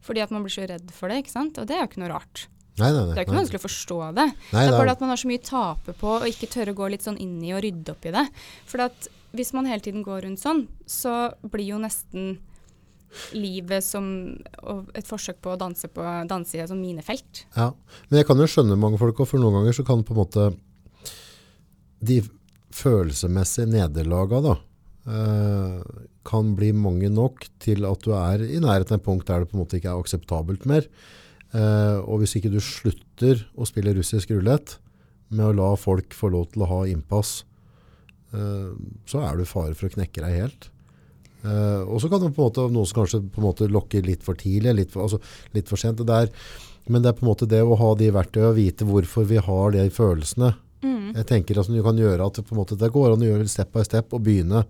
[0.00, 1.58] Fordi at man blir så redd for det, ikke sant?
[1.60, 2.48] Og det er jo ikke noe rart.
[2.80, 3.14] Nei, nei, nei.
[3.14, 4.26] Det er ikke noe vanskelig å forstå det.
[4.50, 6.78] Det er bare at man har så mye å tape på å ikke tørre å
[6.78, 8.26] gå litt sånn inn i og rydde opp i det.
[8.70, 8.88] For
[9.36, 12.38] hvis man hele tiden går rundt sånn, så blir jo nesten
[13.34, 14.06] livet som
[14.62, 17.44] og et forsøk på å danse, på, danse som mine felt.
[17.56, 17.70] Ja,
[18.08, 20.20] men jeg kan jo skjønne mange folk, og for noen ganger så kan på en
[20.22, 20.50] måte
[22.00, 22.20] de
[22.74, 24.54] følelsesmessige nederlaga da,
[25.10, 25.80] eh,
[26.24, 29.50] kan bli mange nok til at du er i nærheten av et punkt der det
[29.50, 30.86] på en måte ikke er akseptabelt mer.
[31.50, 34.78] Eh, og hvis ikke du slutter å spille russisk rulett
[35.34, 37.44] med å la folk få lov til å ha innpass,
[38.34, 38.70] eh,
[39.06, 40.70] så er du fare for å knekke deg helt.
[41.44, 44.06] Eh, og så kan det på en måte noen som kanskje på en måte lokker
[44.06, 45.20] litt for tidlig, litt for, altså
[45.56, 46.00] litt for sent.
[46.00, 46.32] Det der,
[46.90, 49.40] men det er på en måte det å ha de verktøyene og vite hvorfor vi
[49.40, 50.54] har de følelsene.
[51.14, 53.48] Jeg tenker at du kan gjøre at på en måte, det går an å gjøre
[53.50, 54.64] step by step og begynne.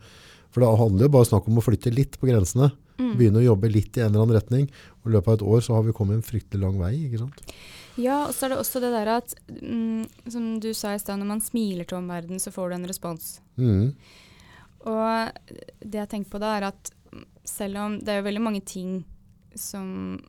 [0.51, 2.70] For det handler jo bare snakk om å flytte litt på grensene.
[3.01, 4.64] Begynne å jobbe litt i en eller annen retning.
[5.01, 6.94] Og I løpet av et år så har vi kommet en fryktelig lang vei.
[7.06, 7.55] ikke sant?
[8.01, 11.20] Ja, og så er det også det der at, mm, som du sa i stad,
[11.20, 13.30] når man smiler til omverdenen, så får du en respons.
[13.60, 13.94] Mhm.
[14.89, 15.32] Og
[15.85, 16.90] det jeg tenker på da, er at
[17.44, 19.01] selv om det er jo veldig mange ting
[19.55, 20.20] som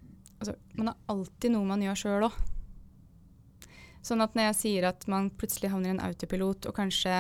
[0.42, 2.38] Altså, man har alltid noe man gjør sjøl òg.
[4.02, 7.14] Sånn at når jeg sier at man plutselig havner i en autopilot og kanskje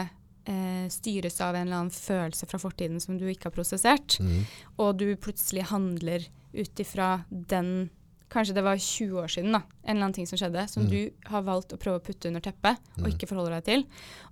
[0.49, 4.39] eh, styres av en eller annen følelse fra fortiden som du ikke har prosessert, mm.
[4.81, 6.25] og du plutselig handler
[6.57, 7.91] ut ifra den
[8.31, 9.59] Kanskje det var 20 år siden, da.
[9.83, 10.89] En eller annen ting som skjedde, som Mm.
[10.89, 13.09] du har valgt å prøve å putte under teppet og Mm.
[13.11, 13.83] ikke forholder deg til.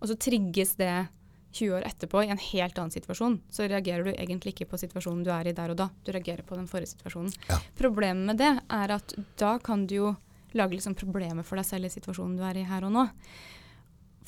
[0.01, 1.09] Og så trigges det
[1.51, 3.39] 20 år etterpå i en helt annen situasjon.
[3.49, 5.89] Så reagerer du egentlig ikke på situasjonen du er i der og da.
[6.05, 7.33] Du reagerer på den forrige situasjonen.
[7.49, 7.57] Ja.
[7.77, 10.11] Problemet med det er at da kan du jo
[10.57, 13.07] lage liksom problemer for deg selv i situasjonen du er i her og nå.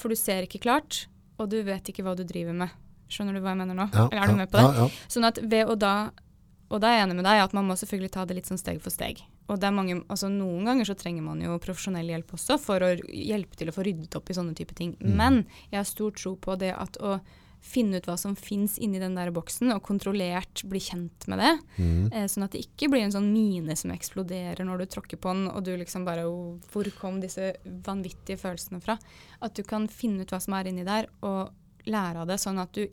[0.02, 1.06] For du ser ikke klart,
[1.38, 2.74] og du vet ikke hva du driver med.
[3.12, 3.88] Skjønner du hva jeg mener nå?
[3.92, 4.68] Ja, Eller er du med på det?
[4.80, 4.90] Ja.
[5.12, 5.94] Sånn at ved å da
[6.72, 8.60] Og da er jeg enig med deg at man må selvfølgelig ta det litt sånn
[8.62, 9.18] steg for steg.
[9.52, 12.94] Og det mange, altså Noen ganger så trenger man jo profesjonell hjelp også for å
[12.96, 14.96] hjelpe til å få ryddet opp i sånne type ting.
[15.02, 15.14] Mm.
[15.20, 17.18] Men jeg har stor tro på det at å
[17.62, 21.52] finne ut hva som fins inni den der boksen, og kontrollert bli kjent med det.
[21.78, 22.08] Mm.
[22.10, 25.36] Eh, sånn at det ikke blir en sånn mine som eksploderer når du tråkker på
[25.36, 27.54] den, og du liksom bare oh, Hvor kom disse
[27.86, 28.98] vanvittige følelsene fra?
[29.46, 31.54] At du kan finne ut hva som er inni der, og
[31.86, 32.88] lære av det, sånn at du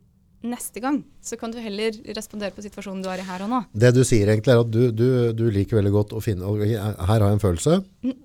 [0.46, 3.60] neste gang så kan du heller respondere på situasjonen du er i her og nå.
[3.72, 6.76] Det du sier egentlig er at du, du, du liker veldig godt å finne okay,
[6.76, 7.78] Her har jeg en følelse.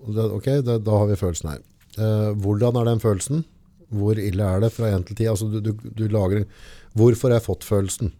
[0.05, 1.63] og ok, det, da har vi følelsen her.
[1.97, 3.45] Eh, hvordan er den følelsen?
[3.93, 5.31] Hvor ille er det fra 1 til 10?
[5.33, 6.45] Altså, du, du, du lager
[6.97, 8.13] Hvorfor har jeg fått følelsen?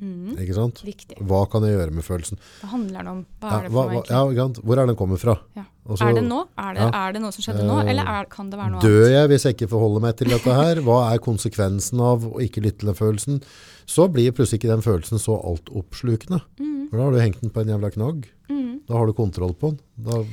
[0.00, 0.36] Mhm.
[0.40, 0.80] Ikke sant?
[0.84, 1.18] Viktig.
[1.28, 2.38] Hva kan jeg gjøre med følelsen?
[2.62, 3.18] Hva handler det om?
[3.40, 4.60] Hva Ja, er det for noe, hva, ja, sant?
[4.64, 5.34] Hvor er den kommet fra?
[5.56, 5.64] Ja.
[5.90, 6.38] Også, er det nå?
[6.58, 6.90] Er det, ja.
[7.08, 9.12] er det noe som skjedde nå, Eh, eller er, kan det være noe Dør annet?
[9.12, 10.80] jeg hvis jeg ikke forholder meg til dette her?
[10.86, 13.42] Hva er konsekvensen av å ikke lytte til den følelsen?
[13.86, 16.40] Så blir plutselig ikke den følelsen så altoppslukende.
[16.60, 18.28] Mm, For da har du hengt den på en jævla knagg.
[18.48, 18.80] mm.
[18.86, 19.80] Da har du kontroll på den.
[19.98, 20.24] Da,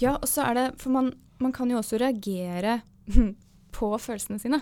[0.00, 2.80] Ja, og så er det For man, man kan jo også reagere
[3.72, 4.60] på følelsene sine.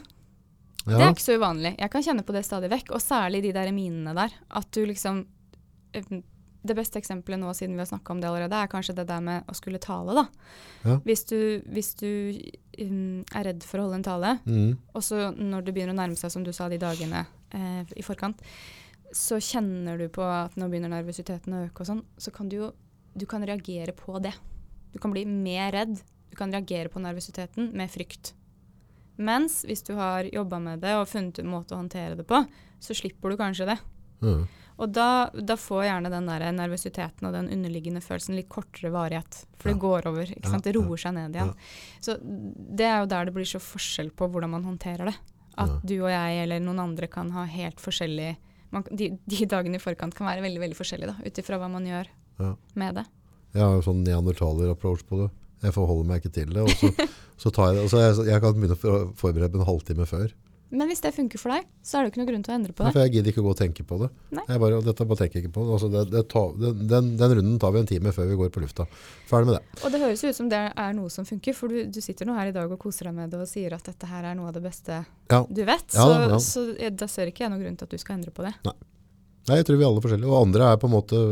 [0.97, 1.75] Det er ikke så uvanlig.
[1.79, 4.35] Jeg kan kjenne på det stadig vekk, og særlig de der minene der.
[4.51, 5.27] At du liksom
[5.93, 6.03] eh,
[6.69, 9.21] Det beste eksempelet nå, siden vi har snakka om det allerede, er kanskje det der
[9.25, 10.25] med å skulle tale, da.
[10.85, 10.97] Ja.
[11.07, 12.09] Hvis du, hvis du
[12.83, 14.75] um, er redd for å holde en tale, Mm.
[14.93, 17.23] og så når det begynner å nærme seg, som du sa, de dagene
[17.55, 18.43] eh, i forkant,
[19.15, 22.57] så kjenner du på at nå begynner nervøsiteten å øke og sånn, så kan du
[22.59, 22.73] jo
[23.17, 24.35] du kan reagere på det.
[24.93, 25.95] Du kan bli mer redd.
[26.29, 28.35] Du kan reagere på nervøsiteten med frykt.
[29.19, 32.39] Mens hvis du har jobba med det og funnet en måte å håndtere det på,
[32.81, 33.79] så slipper du kanskje det.
[34.23, 34.45] Mm.
[34.79, 39.41] Og da, da får gjerne den der nervøsiteten og den underliggende følelsen litt kortere varighet.
[39.59, 39.75] For Ja.
[39.75, 40.23] det går over.
[40.23, 40.63] ikke Ja, sant?
[40.69, 41.51] Det roer seg ned igjen.
[42.01, 45.17] Så det er jo der det blir så forskjell på hvordan man håndterer det.
[45.59, 48.37] At du og jeg eller noen andre kan ha helt forskjellig
[48.71, 51.87] man, de, de dagene i forkant kan være veldig veldig forskjellige, ut ifra hva man
[51.89, 52.07] gjør
[52.39, 52.55] Ja.
[52.77, 53.05] med det.
[53.55, 55.31] Jeg har jo sånn neandertaler-approach på det.
[55.63, 56.63] Jeg forholder meg ikke til det.
[56.67, 57.09] Og så,
[57.47, 57.87] så tar jeg det.
[57.89, 60.31] Altså jeg, jeg kan begynne å forberede en halvtime før.
[60.69, 62.57] Men hvis det funker for deg, så er det jo ikke noe grunn til å
[62.59, 62.89] endre på det.
[62.91, 64.09] Nei, For jeg gidder ikke å gå og tenke på det.
[64.37, 64.43] Nei.
[64.51, 65.63] Jeg bare, dette bare tenker jeg ikke på.
[65.73, 68.51] Altså det, det tar, den, den, den runden tar vi en time før vi går
[68.53, 68.85] på lufta.
[69.31, 69.63] Ferdig med det.
[69.81, 72.35] Og det høres ut som det er noe som funker, for du, du sitter nå
[72.37, 74.51] her i dag og koser deg med det og sier at dette her er noe
[74.53, 75.01] av det beste
[75.33, 75.41] Ja.
[75.49, 75.89] du vet.
[75.97, 76.43] Ja, så, ja.
[76.51, 78.53] så jeg- da ser ikke jeg noen grunn til at du skal endre på det.
[78.69, 80.29] Nei, jeg tror vi er alle forskjellige.
[80.29, 81.23] Og andre er på en måte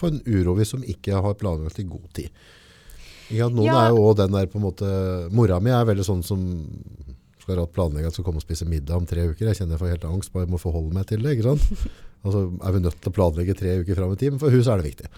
[0.00, 2.34] for en urovis som ikke har planlagt i god tid.
[3.40, 3.86] At noen Ja.
[3.86, 6.42] er jo også den der på en måte Mora mi er veldig sånn som
[7.42, 9.48] skal rart planlegge at skal komme og spise middag om tre uker.
[9.50, 11.38] Jeg kjenner jeg får helt angst, bare må forholde meg til det.
[11.38, 11.88] ikke sant?
[12.22, 14.60] Altså er vi nødt til å planlegge tre uker fram i tid, men for hun
[14.62, 15.08] så er det viktig.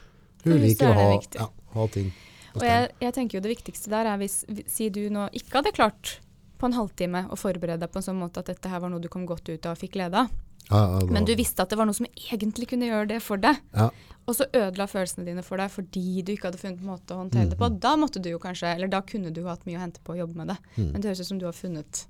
[0.47, 2.07] Hun liker er å ha, ja, ha ting.
[2.55, 5.59] Og jeg, jeg tenker jo det viktigste der er hvis vi- Si du nå ikke
[5.61, 6.15] hadde klart
[6.59, 9.01] på en halvtime å forberede deg på en sånn måte at dette her var noe
[9.05, 10.31] du kom godt ut av og fikk glede av,
[10.70, 13.57] ja, men du visste at det var noe som egentlig kunne gjøre det for deg,
[13.74, 13.91] ja,
[14.27, 17.19] og så ødela følelsene dine for deg fordi du ikke hadde funnet en måte å
[17.20, 17.81] håndtere det på, Mhm.
[17.81, 20.19] da måtte du jo kanskje, eller da kunne du hatt mye å hente på å
[20.23, 20.57] jobbe med det.
[20.78, 20.93] Mm.
[20.93, 22.07] Men det høres ut som du har funnet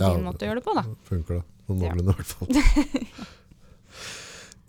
[0.00, 0.84] Ja, måte å gjøre det på, da.
[1.04, 1.44] Funker det.
[1.68, 1.92] Sånn Ja.
[1.92, 2.48] noenlunde i hvert fall.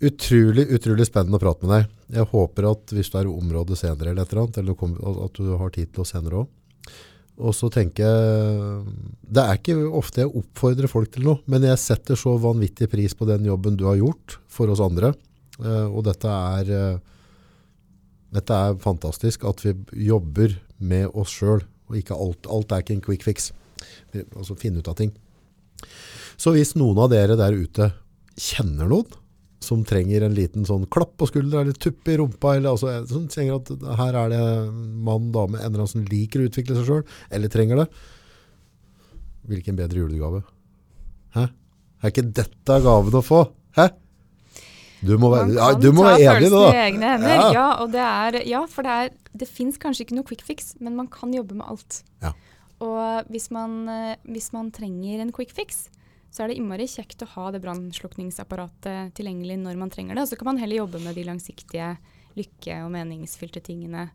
[0.00, 1.90] Utrolig, utrolig spennende å prate med deg.
[2.16, 5.34] Jeg håper at hvis du er i området senere eller et eller annet, eller at
[5.36, 6.54] du har tid til oss senere også.
[7.40, 11.80] Og så tenker jeg, det er ikke ofte jeg oppfordrer folk til noe, men jeg
[11.80, 15.14] setter så vanvittig pris på den jobben du har gjort for oss andre.
[15.60, 16.98] Eh, Og dette er, eh,
[18.36, 19.74] dette er fantastisk at vi
[20.10, 23.50] jobber med oss selv, og alt, alt er ikke en quick fix.
[24.36, 25.10] Altså finne ut av ting.
[26.36, 27.90] Så hvis noen av dere der ute
[28.38, 29.08] kjenner noen
[29.60, 33.26] som trenger en liten sånn klapp på skuldra eller tupp i rumpa, eller altså, som
[33.28, 36.88] trenger at her er det mann, dame, en eller annen som liker å utvikle seg
[36.88, 37.88] selv, eller trenger det,
[39.50, 40.42] hvilken bedre julegave?
[41.36, 41.50] Hæ?
[42.00, 43.42] Er ikke dette gaven å få?
[43.76, 43.90] Hæ?
[45.00, 46.64] Du må være, ja, du må være enig da.
[46.68, 47.36] i egne hender.
[47.36, 47.52] Ja.
[47.56, 50.74] Ja, og det er, ja for det, er, det fins kanskje ikke noe quick fix,
[50.80, 52.02] men man kan jobbe med alt.
[52.24, 52.34] Ja.
[52.84, 55.88] Og hvis man, eh, hvis man trenger en quick fix,
[56.30, 60.24] så er det innmari kjekt å ha det brannslukningsapparatet tilgjengelig når man trenger det.
[60.24, 61.92] Og så kan man heller jobbe med de langsiktige
[62.38, 64.08] lykke- og meningsfylte tingene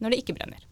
[0.00, 0.64] når det ikke brenner.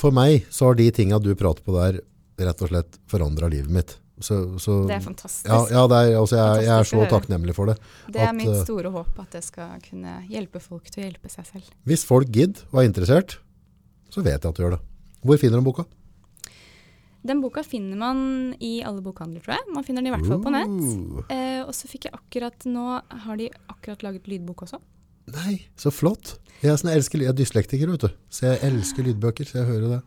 [0.00, 2.00] For meg så har de tinga du prater på der
[2.40, 3.96] rett og slett forandra livet mitt.
[4.20, 5.46] Så, så, Det er fantastisk.
[5.48, 7.78] Ja, ja er, altså jeg, jeg er så takknemlig for det.
[8.12, 11.06] det er at, mitt eh, store håp at det skal kunne hjelpe folk til å
[11.06, 11.70] hjelpe seg selv.
[11.88, 13.38] Hvis folk gidder og er interessert,
[14.12, 14.82] så vet jeg at du gjør det.
[15.24, 15.86] Hvor finner de boka?
[17.26, 18.20] Den boka finner man
[18.64, 19.66] i alle bokhandler, tror jeg.
[19.74, 20.78] Man finner den i hvert fall på nett.
[21.28, 22.84] Uh, Eh, og så fikk jeg akkurat nå
[23.26, 24.80] Har de akkurat laget lydbok også?
[25.30, 26.38] nei, så flott.
[26.60, 28.14] Jeg er, sånn, jeg, elsker, jeg er dyslektiker, vet du.
[28.32, 30.00] Så jeg elsker lydbøker, så jeg hører det.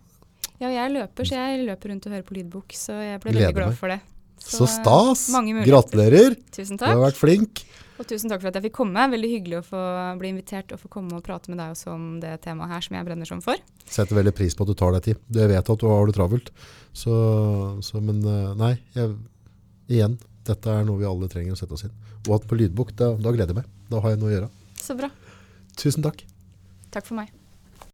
[0.60, 3.48] Ja, jeg løper, så jeg løper rundt og hører på lydbok, så jeg ble Gleder
[3.48, 3.78] veldig glad meg.
[3.80, 4.00] for det.
[4.44, 5.24] Så, stas!
[5.64, 6.36] Gratulerer!
[6.52, 6.92] Tusen takk.
[6.92, 7.64] Du har vært flink.
[8.02, 9.04] Og tusen takk for at jeg fikk komme.
[9.14, 9.82] Veldig hyggelig å få
[10.20, 12.98] bli invitert og få komme og prate med deg også om det temaet her som
[12.98, 13.60] jeg brenner sånn for.
[13.86, 15.22] Setter veldig pris på at du tar deg tid.
[15.38, 16.50] Jeg vet at du har det travelt.
[16.90, 17.14] Så,
[17.86, 19.14] så men eh, nei, jeg,
[19.92, 20.18] igjen,
[20.48, 21.94] dette er noe vi alle trenger å sette oss inn.
[22.26, 23.70] Og at på lydbok, da, da gleder jeg meg.
[23.92, 24.52] Da har jeg noe å gjøre.
[24.82, 25.12] Så bra.
[25.78, 26.26] Tusen takk.
[26.94, 27.43] Takk for meg.